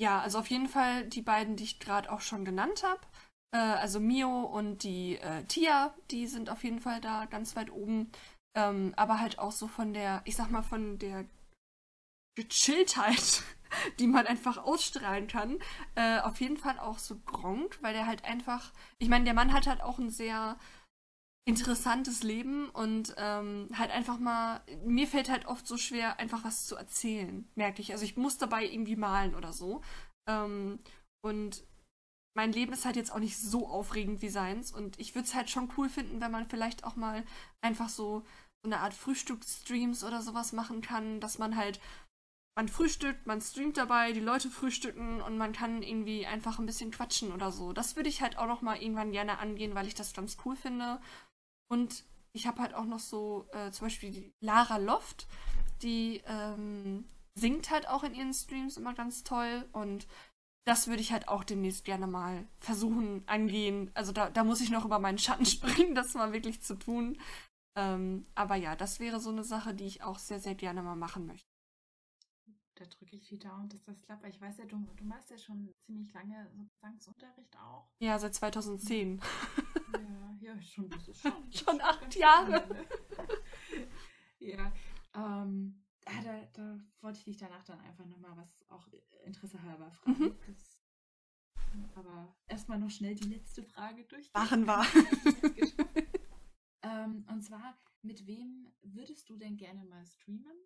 Ja, 0.00 0.20
also 0.20 0.38
auf 0.38 0.48
jeden 0.48 0.68
Fall 0.68 1.06
die 1.08 1.22
beiden, 1.22 1.56
die 1.56 1.64
ich 1.64 1.78
gerade 1.78 2.10
auch 2.10 2.20
schon 2.20 2.44
genannt 2.44 2.82
habe. 2.82 3.00
Äh, 3.54 3.58
also 3.58 4.00
Mio 4.00 4.44
und 4.44 4.82
die 4.82 5.18
äh, 5.18 5.44
Tia, 5.44 5.94
die 6.10 6.26
sind 6.26 6.50
auf 6.50 6.64
jeden 6.64 6.80
Fall 6.80 7.00
da 7.00 7.26
ganz 7.26 7.54
weit 7.54 7.70
oben. 7.70 8.10
Ähm, 8.56 8.94
aber 8.96 9.20
halt 9.20 9.38
auch 9.38 9.52
so 9.52 9.68
von 9.68 9.92
der, 9.92 10.22
ich 10.24 10.34
sag 10.34 10.50
mal, 10.50 10.62
von 10.62 10.98
der 10.98 11.26
Gechilltheit, 12.44 13.42
die 13.98 14.06
man 14.06 14.26
einfach 14.26 14.58
ausstrahlen 14.58 15.26
kann. 15.26 15.58
Äh, 15.94 16.20
auf 16.20 16.40
jeden 16.40 16.56
Fall 16.56 16.78
auch 16.78 16.98
so 16.98 17.18
Gronk, 17.26 17.78
weil 17.82 17.94
der 17.94 18.06
halt 18.06 18.24
einfach, 18.24 18.72
ich 18.98 19.08
meine, 19.08 19.24
der 19.24 19.34
Mann 19.34 19.52
hat 19.52 19.66
halt 19.66 19.82
auch 19.82 19.98
ein 19.98 20.10
sehr 20.10 20.58
interessantes 21.46 22.22
Leben 22.22 22.68
und 22.70 23.14
ähm, 23.16 23.68
halt 23.76 23.90
einfach 23.90 24.18
mal, 24.18 24.60
mir 24.84 25.06
fällt 25.06 25.28
halt 25.28 25.46
oft 25.46 25.66
so 25.66 25.76
schwer, 25.76 26.18
einfach 26.20 26.44
was 26.44 26.66
zu 26.66 26.76
erzählen, 26.76 27.48
merke 27.54 27.82
ich. 27.82 27.92
Also 27.92 28.04
ich 28.04 28.16
muss 28.16 28.38
dabei 28.38 28.64
irgendwie 28.64 28.96
malen 28.96 29.34
oder 29.34 29.52
so. 29.52 29.80
Ähm, 30.28 30.78
und 31.22 31.64
mein 32.36 32.52
Leben 32.52 32.72
ist 32.72 32.84
halt 32.84 32.96
jetzt 32.96 33.12
auch 33.12 33.18
nicht 33.18 33.36
so 33.36 33.68
aufregend 33.68 34.22
wie 34.22 34.28
seins 34.28 34.72
und 34.72 34.98
ich 35.00 35.14
würde 35.14 35.26
es 35.26 35.34
halt 35.34 35.50
schon 35.50 35.70
cool 35.76 35.88
finden, 35.88 36.20
wenn 36.20 36.30
man 36.30 36.48
vielleicht 36.48 36.84
auch 36.84 36.96
mal 36.96 37.24
einfach 37.60 37.88
so, 37.88 38.20
so 38.62 38.68
eine 38.68 38.78
Art 38.78 38.94
Frühstücksstreams 38.94 40.04
oder 40.04 40.22
sowas 40.22 40.52
machen 40.52 40.80
kann, 40.82 41.20
dass 41.20 41.38
man 41.38 41.56
halt 41.56 41.80
man 42.56 42.68
frühstückt, 42.68 43.26
man 43.26 43.40
streamt 43.40 43.76
dabei, 43.76 44.12
die 44.12 44.20
Leute 44.20 44.50
frühstücken 44.50 45.20
und 45.20 45.38
man 45.38 45.52
kann 45.52 45.82
irgendwie 45.82 46.26
einfach 46.26 46.58
ein 46.58 46.66
bisschen 46.66 46.90
quatschen 46.90 47.32
oder 47.32 47.52
so. 47.52 47.72
Das 47.72 47.96
würde 47.96 48.08
ich 48.08 48.22
halt 48.22 48.38
auch 48.38 48.46
noch 48.46 48.62
mal 48.62 48.80
irgendwann 48.80 49.12
gerne 49.12 49.38
angehen, 49.38 49.74
weil 49.74 49.86
ich 49.86 49.94
das 49.94 50.12
ganz 50.12 50.36
cool 50.44 50.56
finde. 50.56 51.00
Und 51.68 52.04
ich 52.32 52.46
habe 52.46 52.60
halt 52.60 52.74
auch 52.74 52.84
noch 52.84 52.98
so 52.98 53.46
äh, 53.52 53.70
zum 53.70 53.86
Beispiel 53.86 54.32
Lara 54.40 54.76
Loft, 54.78 55.26
die 55.82 56.22
ähm, 56.26 57.08
singt 57.34 57.70
halt 57.70 57.88
auch 57.88 58.02
in 58.04 58.14
ihren 58.14 58.34
Streams 58.34 58.76
immer 58.76 58.94
ganz 58.94 59.24
toll 59.24 59.66
und 59.72 60.06
das 60.66 60.88
würde 60.88 61.00
ich 61.00 61.12
halt 61.12 61.28
auch 61.28 61.42
demnächst 61.42 61.84
gerne 61.84 62.06
mal 62.06 62.46
versuchen 62.58 63.22
angehen. 63.26 63.90
Also 63.94 64.12
da, 64.12 64.28
da 64.28 64.44
muss 64.44 64.60
ich 64.60 64.70
noch 64.70 64.84
über 64.84 64.98
meinen 64.98 65.18
Schatten 65.18 65.46
springen, 65.46 65.94
das 65.94 66.14
mal 66.14 66.32
wirklich 66.32 66.60
zu 66.60 66.74
tun. 66.74 67.18
Ähm, 67.76 68.26
aber 68.34 68.56
ja, 68.56 68.76
das 68.76 69.00
wäre 69.00 69.20
so 69.20 69.30
eine 69.30 69.44
Sache, 69.44 69.74
die 69.74 69.86
ich 69.86 70.02
auch 70.02 70.18
sehr, 70.18 70.40
sehr 70.40 70.54
gerne 70.54 70.82
mal 70.82 70.96
machen 70.96 71.26
möchte 71.26 71.49
da 72.80 72.86
drücke 72.86 73.16
ich 73.16 73.26
die 73.28 73.38
Daumen, 73.38 73.68
dass 73.68 73.82
das 73.82 74.00
klappt. 74.00 74.26
Ich 74.26 74.40
weiß 74.40 74.56
ja, 74.56 74.64
du, 74.64 74.78
du 74.96 75.04
machst 75.04 75.30
ja 75.30 75.36
schon 75.36 75.70
ziemlich 75.84 76.10
lange 76.14 76.50
Gesangsunterricht 76.72 77.54
auch. 77.58 77.90
Ja, 77.98 78.18
seit 78.18 78.34
2010. 78.34 79.20
Ja, 79.92 80.38
ja 80.40 80.62
schon, 80.62 80.90
schon, 80.90 81.52
schon 81.52 81.80
acht 81.80 82.16
Jahre. 82.16 82.64
Ja, 84.42 84.72
ähm, 85.14 85.84
ah, 86.06 86.22
da, 86.24 86.40
da, 86.54 86.80
wollte 87.02 87.18
ich 87.18 87.24
dich 87.24 87.36
danach 87.36 87.62
dann 87.62 87.78
einfach 87.80 88.06
nochmal 88.06 88.34
was 88.38 88.64
auch 88.70 88.88
Interesse 89.26 89.62
halber 89.62 89.92
fragen. 89.92 90.18
Mhm. 90.18 90.38
Das, 90.46 90.78
aber 91.94 92.34
erstmal 92.46 92.78
noch 92.78 92.88
schnell 92.88 93.14
die 93.14 93.28
letzte 93.28 93.62
Frage 93.62 94.04
durch. 94.04 94.32
Machen 94.32 94.64
wir. 94.64 94.82
ähm, 96.82 97.26
und 97.28 97.42
zwar, 97.42 97.78
mit 98.00 98.26
wem 98.26 98.72
würdest 98.80 99.28
du 99.28 99.36
denn 99.36 99.58
gerne 99.58 99.84
mal 99.84 100.06
streamen? 100.06 100.56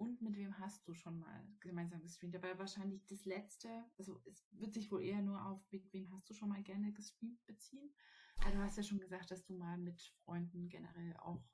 Und 0.00 0.22
mit 0.22 0.34
wem 0.34 0.58
hast 0.58 0.88
du 0.88 0.94
schon 0.94 1.18
mal 1.18 1.46
gemeinsam 1.60 2.00
gestreamt? 2.00 2.34
Dabei 2.34 2.58
wahrscheinlich 2.58 3.06
das 3.06 3.26
letzte, 3.26 3.68
also 3.98 4.18
es 4.24 4.46
wird 4.52 4.72
sich 4.72 4.90
wohl 4.90 5.02
eher 5.02 5.20
nur 5.20 5.44
auf, 5.44 5.60
mit 5.70 5.92
wem 5.92 6.10
hast 6.12 6.28
du 6.30 6.34
schon 6.34 6.48
mal 6.48 6.62
gerne 6.62 6.90
gestreamt 6.92 7.44
beziehen. 7.46 7.92
Aber 8.40 8.52
du 8.52 8.58
hast 8.62 8.78
ja 8.78 8.82
schon 8.82 8.98
gesagt, 8.98 9.30
dass 9.30 9.44
du 9.44 9.52
mal 9.52 9.76
mit 9.76 10.00
Freunden 10.24 10.70
generell 10.70 11.14
auch 11.18 11.44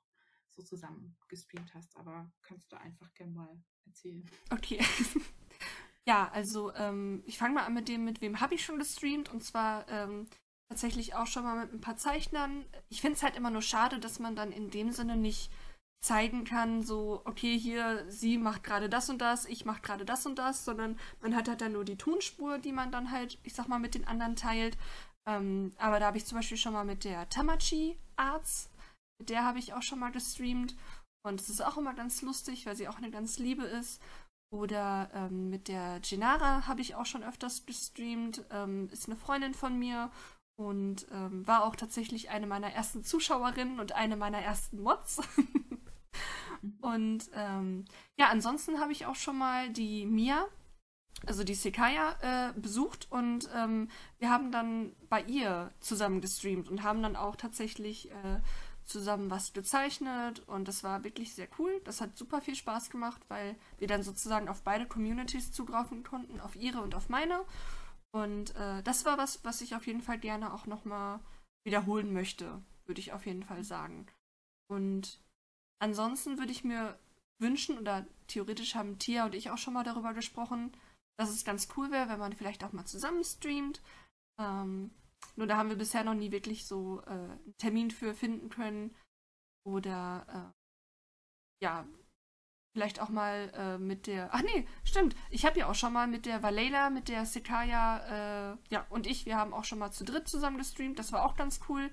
so 0.49 0.63
zusammen 0.63 1.17
gestreamt 1.27 1.73
hast, 1.73 1.97
aber 1.97 2.31
kannst 2.41 2.71
du 2.71 2.79
einfach 2.79 3.13
gerne 3.15 3.33
mal 3.33 3.63
erzählen. 3.85 4.23
Okay. 4.49 4.79
ja, 6.05 6.31
also 6.31 6.73
ähm, 6.75 7.23
ich 7.25 7.37
fange 7.37 7.55
mal 7.55 7.65
an 7.65 7.73
mit 7.73 7.89
dem, 7.89 8.05
mit 8.05 8.21
wem 8.21 8.39
habe 8.39 8.55
ich 8.55 8.63
schon 8.63 8.79
gestreamt 8.79 9.27
und 9.27 9.43
zwar 9.43 9.89
ähm, 9.89 10.25
tatsächlich 10.69 11.15
auch 11.15 11.27
schon 11.27 11.43
mal 11.43 11.65
mit 11.65 11.73
ein 11.73 11.81
paar 11.81 11.97
Zeichnern. 11.97 12.65
Ich 12.87 13.01
finde 13.01 13.17
es 13.17 13.23
halt 13.23 13.35
immer 13.35 13.49
nur 13.49 13.61
schade, 13.61 13.99
dass 13.99 14.19
man 14.19 14.37
dann 14.37 14.53
in 14.53 14.69
dem 14.69 14.93
Sinne 14.93 15.17
nicht 15.17 15.51
zeigen 15.99 16.43
kann, 16.43 16.83
so, 16.83 17.21
okay, 17.25 17.57
hier, 17.57 18.05
sie 18.09 18.37
macht 18.37 18.63
gerade 18.63 18.89
das 18.89 19.09
und 19.09 19.19
das, 19.19 19.45
ich 19.45 19.65
mache 19.65 19.81
gerade 19.81 20.05
das 20.05 20.25
und 20.25 20.37
das, 20.37 20.63
sondern 20.63 20.97
man 21.21 21.35
hat 21.35 21.47
halt 21.47 21.61
dann 21.61 21.73
nur 21.73 21.85
die 21.85 21.97
Tonspur, 21.97 22.59
die 22.59 22.71
man 22.71 22.91
dann 22.91 23.11
halt, 23.11 23.39
ich 23.43 23.53
sag 23.53 23.67
mal, 23.67 23.79
mit 23.79 23.95
den 23.95 24.07
anderen 24.07 24.35
teilt. 24.35 24.77
Ähm, 25.27 25.73
aber 25.77 25.99
da 25.99 26.07
habe 26.07 26.17
ich 26.17 26.25
zum 26.25 26.37
Beispiel 26.37 26.57
schon 26.57 26.73
mal 26.73 26.85
mit 26.85 27.03
der 27.03 27.27
Tamachi 27.29 27.97
Arts, 28.15 28.69
mit 29.19 29.29
der 29.29 29.43
habe 29.43 29.59
ich 29.59 29.73
auch 29.73 29.81
schon 29.81 29.99
mal 29.99 30.11
gestreamt. 30.11 30.75
Und 31.25 31.41
es 31.41 31.49
ist 31.49 31.61
auch 31.61 31.77
immer 31.77 31.93
ganz 31.93 32.21
lustig, 32.21 32.65
weil 32.65 32.75
sie 32.75 32.87
auch 32.87 32.97
eine 32.97 33.11
ganz 33.11 33.37
Liebe 33.37 33.63
ist. 33.63 34.01
Oder 34.53 35.09
ähm, 35.13 35.49
mit 35.49 35.67
der 35.67 35.99
Genara 35.99 36.67
habe 36.67 36.79
ich 36.79 36.95
auch 36.95 37.05
schon 37.05 37.23
öfters 37.23 37.65
gestreamt. 37.65 38.45
Ähm, 38.49 38.87
ist 38.91 39.07
eine 39.07 39.17
Freundin 39.17 39.53
von 39.53 39.77
mir 39.77 40.09
und 40.57 41.05
ähm, 41.11 41.45
war 41.45 41.65
auch 41.65 41.75
tatsächlich 41.75 42.29
eine 42.29 42.47
meiner 42.47 42.71
ersten 42.71 43.03
Zuschauerinnen 43.03 43.79
und 43.79 43.91
eine 43.91 44.15
meiner 44.15 44.39
ersten 44.39 44.81
Mods. 44.81 45.21
und 46.81 47.29
ähm, 47.33 47.85
ja, 48.17 48.29
ansonsten 48.29 48.79
habe 48.79 48.91
ich 48.91 49.05
auch 49.05 49.15
schon 49.15 49.37
mal 49.37 49.69
die 49.69 50.05
Mia, 50.05 50.45
also 51.25 51.43
die 51.43 51.55
Sekaya, 51.55 52.15
äh, 52.21 52.59
besucht 52.59 53.07
und 53.11 53.49
ähm, 53.55 53.89
wir 54.19 54.29
haben 54.29 54.51
dann 54.51 54.95
bei 55.09 55.21
ihr 55.23 55.71
zusammen 55.79 56.21
gestreamt 56.21 56.69
und 56.69 56.83
haben 56.83 57.01
dann 57.01 57.15
auch 57.15 57.35
tatsächlich 57.35 58.11
äh, 58.11 58.41
zusammen 58.87 59.29
was 59.29 59.53
gezeichnet 59.53 60.39
und 60.47 60.67
das 60.67 60.83
war 60.83 61.03
wirklich 61.03 61.33
sehr 61.33 61.47
cool. 61.59 61.81
Das 61.83 62.01
hat 62.01 62.17
super 62.17 62.41
viel 62.41 62.55
Spaß 62.55 62.89
gemacht, 62.89 63.21
weil 63.27 63.55
wir 63.77 63.87
dann 63.87 64.03
sozusagen 64.03 64.47
auf 64.47 64.63
beide 64.63 64.85
Communities 64.87 65.51
zugreifen 65.51 66.03
konnten, 66.03 66.39
auf 66.39 66.55
ihre 66.55 66.81
und 66.81 66.95
auf 66.95 67.09
meine. 67.09 67.41
Und 68.11 68.55
äh, 68.55 68.81
das 68.83 69.05
war 69.05 69.17
was, 69.17 69.43
was 69.43 69.61
ich 69.61 69.75
auf 69.75 69.85
jeden 69.85 70.01
Fall 70.01 70.17
gerne 70.17 70.53
auch 70.53 70.65
nochmal 70.65 71.19
wiederholen 71.65 72.13
möchte, 72.13 72.61
würde 72.85 73.01
ich 73.01 73.11
auf 73.11 73.25
jeden 73.25 73.43
Fall 73.43 73.63
sagen. 73.63 74.07
Und 74.67 75.21
ansonsten 75.79 76.37
würde 76.37 76.51
ich 76.51 76.63
mir 76.63 76.99
wünschen, 77.39 77.77
oder 77.77 78.05
theoretisch 78.27 78.75
haben 78.75 78.99
Tia 78.99 79.25
und 79.25 79.35
ich 79.35 79.49
auch 79.49 79.57
schon 79.57 79.73
mal 79.73 79.83
darüber 79.83 80.13
gesprochen, 80.13 80.71
dass 81.17 81.29
es 81.29 81.45
ganz 81.45 81.67
cool 81.75 81.91
wäre, 81.91 82.09
wenn 82.09 82.19
man 82.19 82.33
vielleicht 82.33 82.63
auch 82.63 82.73
mal 82.73 82.85
zusammen 82.85 83.23
streamt. 83.23 83.81
Ähm, 84.39 84.91
nur 85.35 85.47
da 85.47 85.57
haben 85.57 85.69
wir 85.69 85.77
bisher 85.77 86.03
noch 86.03 86.13
nie 86.13 86.31
wirklich 86.31 86.65
so 86.65 87.01
äh, 87.05 87.09
einen 87.09 87.55
Termin 87.57 87.91
für 87.91 88.13
finden 88.13 88.49
können. 88.49 88.95
Oder 89.65 90.53
äh, 90.53 91.63
ja, 91.63 91.85
vielleicht 92.73 93.01
auch 93.01 93.09
mal 93.09 93.51
äh, 93.55 93.77
mit 93.79 94.05
der. 94.05 94.29
Ach 94.31 94.43
nee, 94.43 94.67
stimmt. 94.83 95.15
Ich 95.31 95.45
habe 95.45 95.59
ja 95.59 95.67
auch 95.67 95.75
schon 95.75 95.93
mal 95.93 96.07
mit 96.07 96.25
der 96.25 96.43
Valela, 96.43 96.89
mit 96.89 97.07
der 97.07 97.25
Sekaya, 97.25 98.53
äh, 98.53 98.57
ja, 98.69 98.85
und 98.89 99.07
ich, 99.07 99.25
wir 99.25 99.35
haben 99.35 99.53
auch 99.53 99.63
schon 99.63 99.79
mal 99.79 99.91
zu 99.91 100.05
dritt 100.05 100.27
zusammen 100.27 100.57
gestreamt. 100.57 100.99
Das 100.99 101.11
war 101.11 101.25
auch 101.25 101.35
ganz 101.35 101.59
cool. 101.67 101.91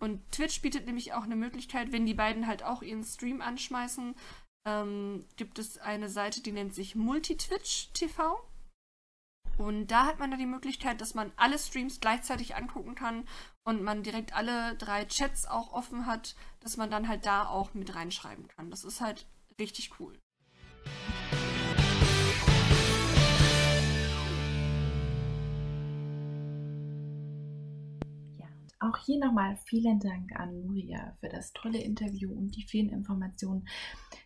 Und 0.00 0.30
Twitch 0.32 0.60
bietet 0.60 0.86
nämlich 0.86 1.12
auch 1.12 1.24
eine 1.24 1.36
Möglichkeit, 1.36 1.92
wenn 1.92 2.06
die 2.06 2.14
beiden 2.14 2.46
halt 2.46 2.62
auch 2.62 2.82
ihren 2.82 3.04
Stream 3.04 3.40
anschmeißen, 3.40 4.14
ähm, 4.66 5.24
gibt 5.36 5.58
es 5.58 5.78
eine 5.78 6.08
Seite, 6.08 6.42
die 6.42 6.52
nennt 6.52 6.74
sich 6.74 6.94
Multitwitch 6.94 7.92
TV. 7.92 8.42
Und 9.56 9.86
da 9.86 10.06
hat 10.06 10.18
man 10.18 10.30
dann 10.30 10.40
die 10.40 10.46
Möglichkeit, 10.46 11.00
dass 11.00 11.14
man 11.14 11.32
alle 11.36 11.58
Streams 11.58 12.00
gleichzeitig 12.00 12.56
angucken 12.56 12.94
kann 12.94 13.28
und 13.64 13.82
man 13.82 14.02
direkt 14.02 14.34
alle 14.34 14.74
drei 14.76 15.04
Chats 15.04 15.46
auch 15.46 15.72
offen 15.72 16.06
hat, 16.06 16.34
dass 16.60 16.76
man 16.76 16.90
dann 16.90 17.08
halt 17.08 17.24
da 17.24 17.46
auch 17.46 17.72
mit 17.74 17.94
reinschreiben 17.94 18.48
kann. 18.48 18.70
Das 18.70 18.84
ist 18.84 19.00
halt 19.00 19.26
richtig 19.58 20.00
cool. 20.00 20.18
Auch 28.84 28.98
hier 28.98 29.18
nochmal 29.18 29.56
vielen 29.64 29.98
Dank 29.98 30.38
an 30.38 30.60
Nuria 30.60 31.14
für 31.18 31.30
das 31.30 31.54
tolle 31.54 31.78
Interview 31.78 32.30
und 32.30 32.54
die 32.54 32.64
vielen 32.64 32.90
Informationen. 32.90 33.66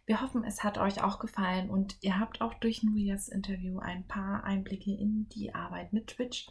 Wir 0.04 0.20
hoffen, 0.20 0.42
es 0.42 0.64
hat 0.64 0.78
euch 0.78 1.00
auch 1.00 1.20
gefallen 1.20 1.70
und 1.70 1.96
ihr 2.00 2.18
habt 2.18 2.40
auch 2.40 2.54
durch 2.54 2.82
Nurias 2.82 3.28
Interview 3.28 3.78
ein 3.78 4.08
paar 4.08 4.42
Einblicke 4.42 4.90
in 4.90 5.28
die 5.28 5.54
Arbeit 5.54 5.92
mit 5.92 6.08
Twitch 6.08 6.50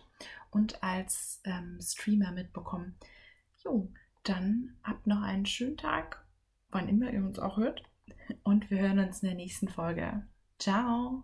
und 0.51 0.82
als 0.82 1.41
ähm, 1.43 1.80
Streamer 1.82 2.32
mitbekommen. 2.32 2.95
Jo, 3.66 3.91
dann 4.24 4.78
habt 4.84 5.05
noch 5.05 5.22
einen 5.22 5.45
schönen 5.45 5.76
Tag, 5.76 6.26
wann 6.70 6.88
immer 6.88 7.12
ihr 7.12 7.26
uns 7.26 7.39
auch 7.39 7.58
hört. 7.58 7.84
Und 8.43 8.70
wir 8.72 8.80
hören 8.80 8.99
uns 8.99 9.22
in 9.22 9.28
der 9.28 9.36
nächsten 9.36 9.68
Folge. 9.68 10.26
Ciao! 10.60 11.24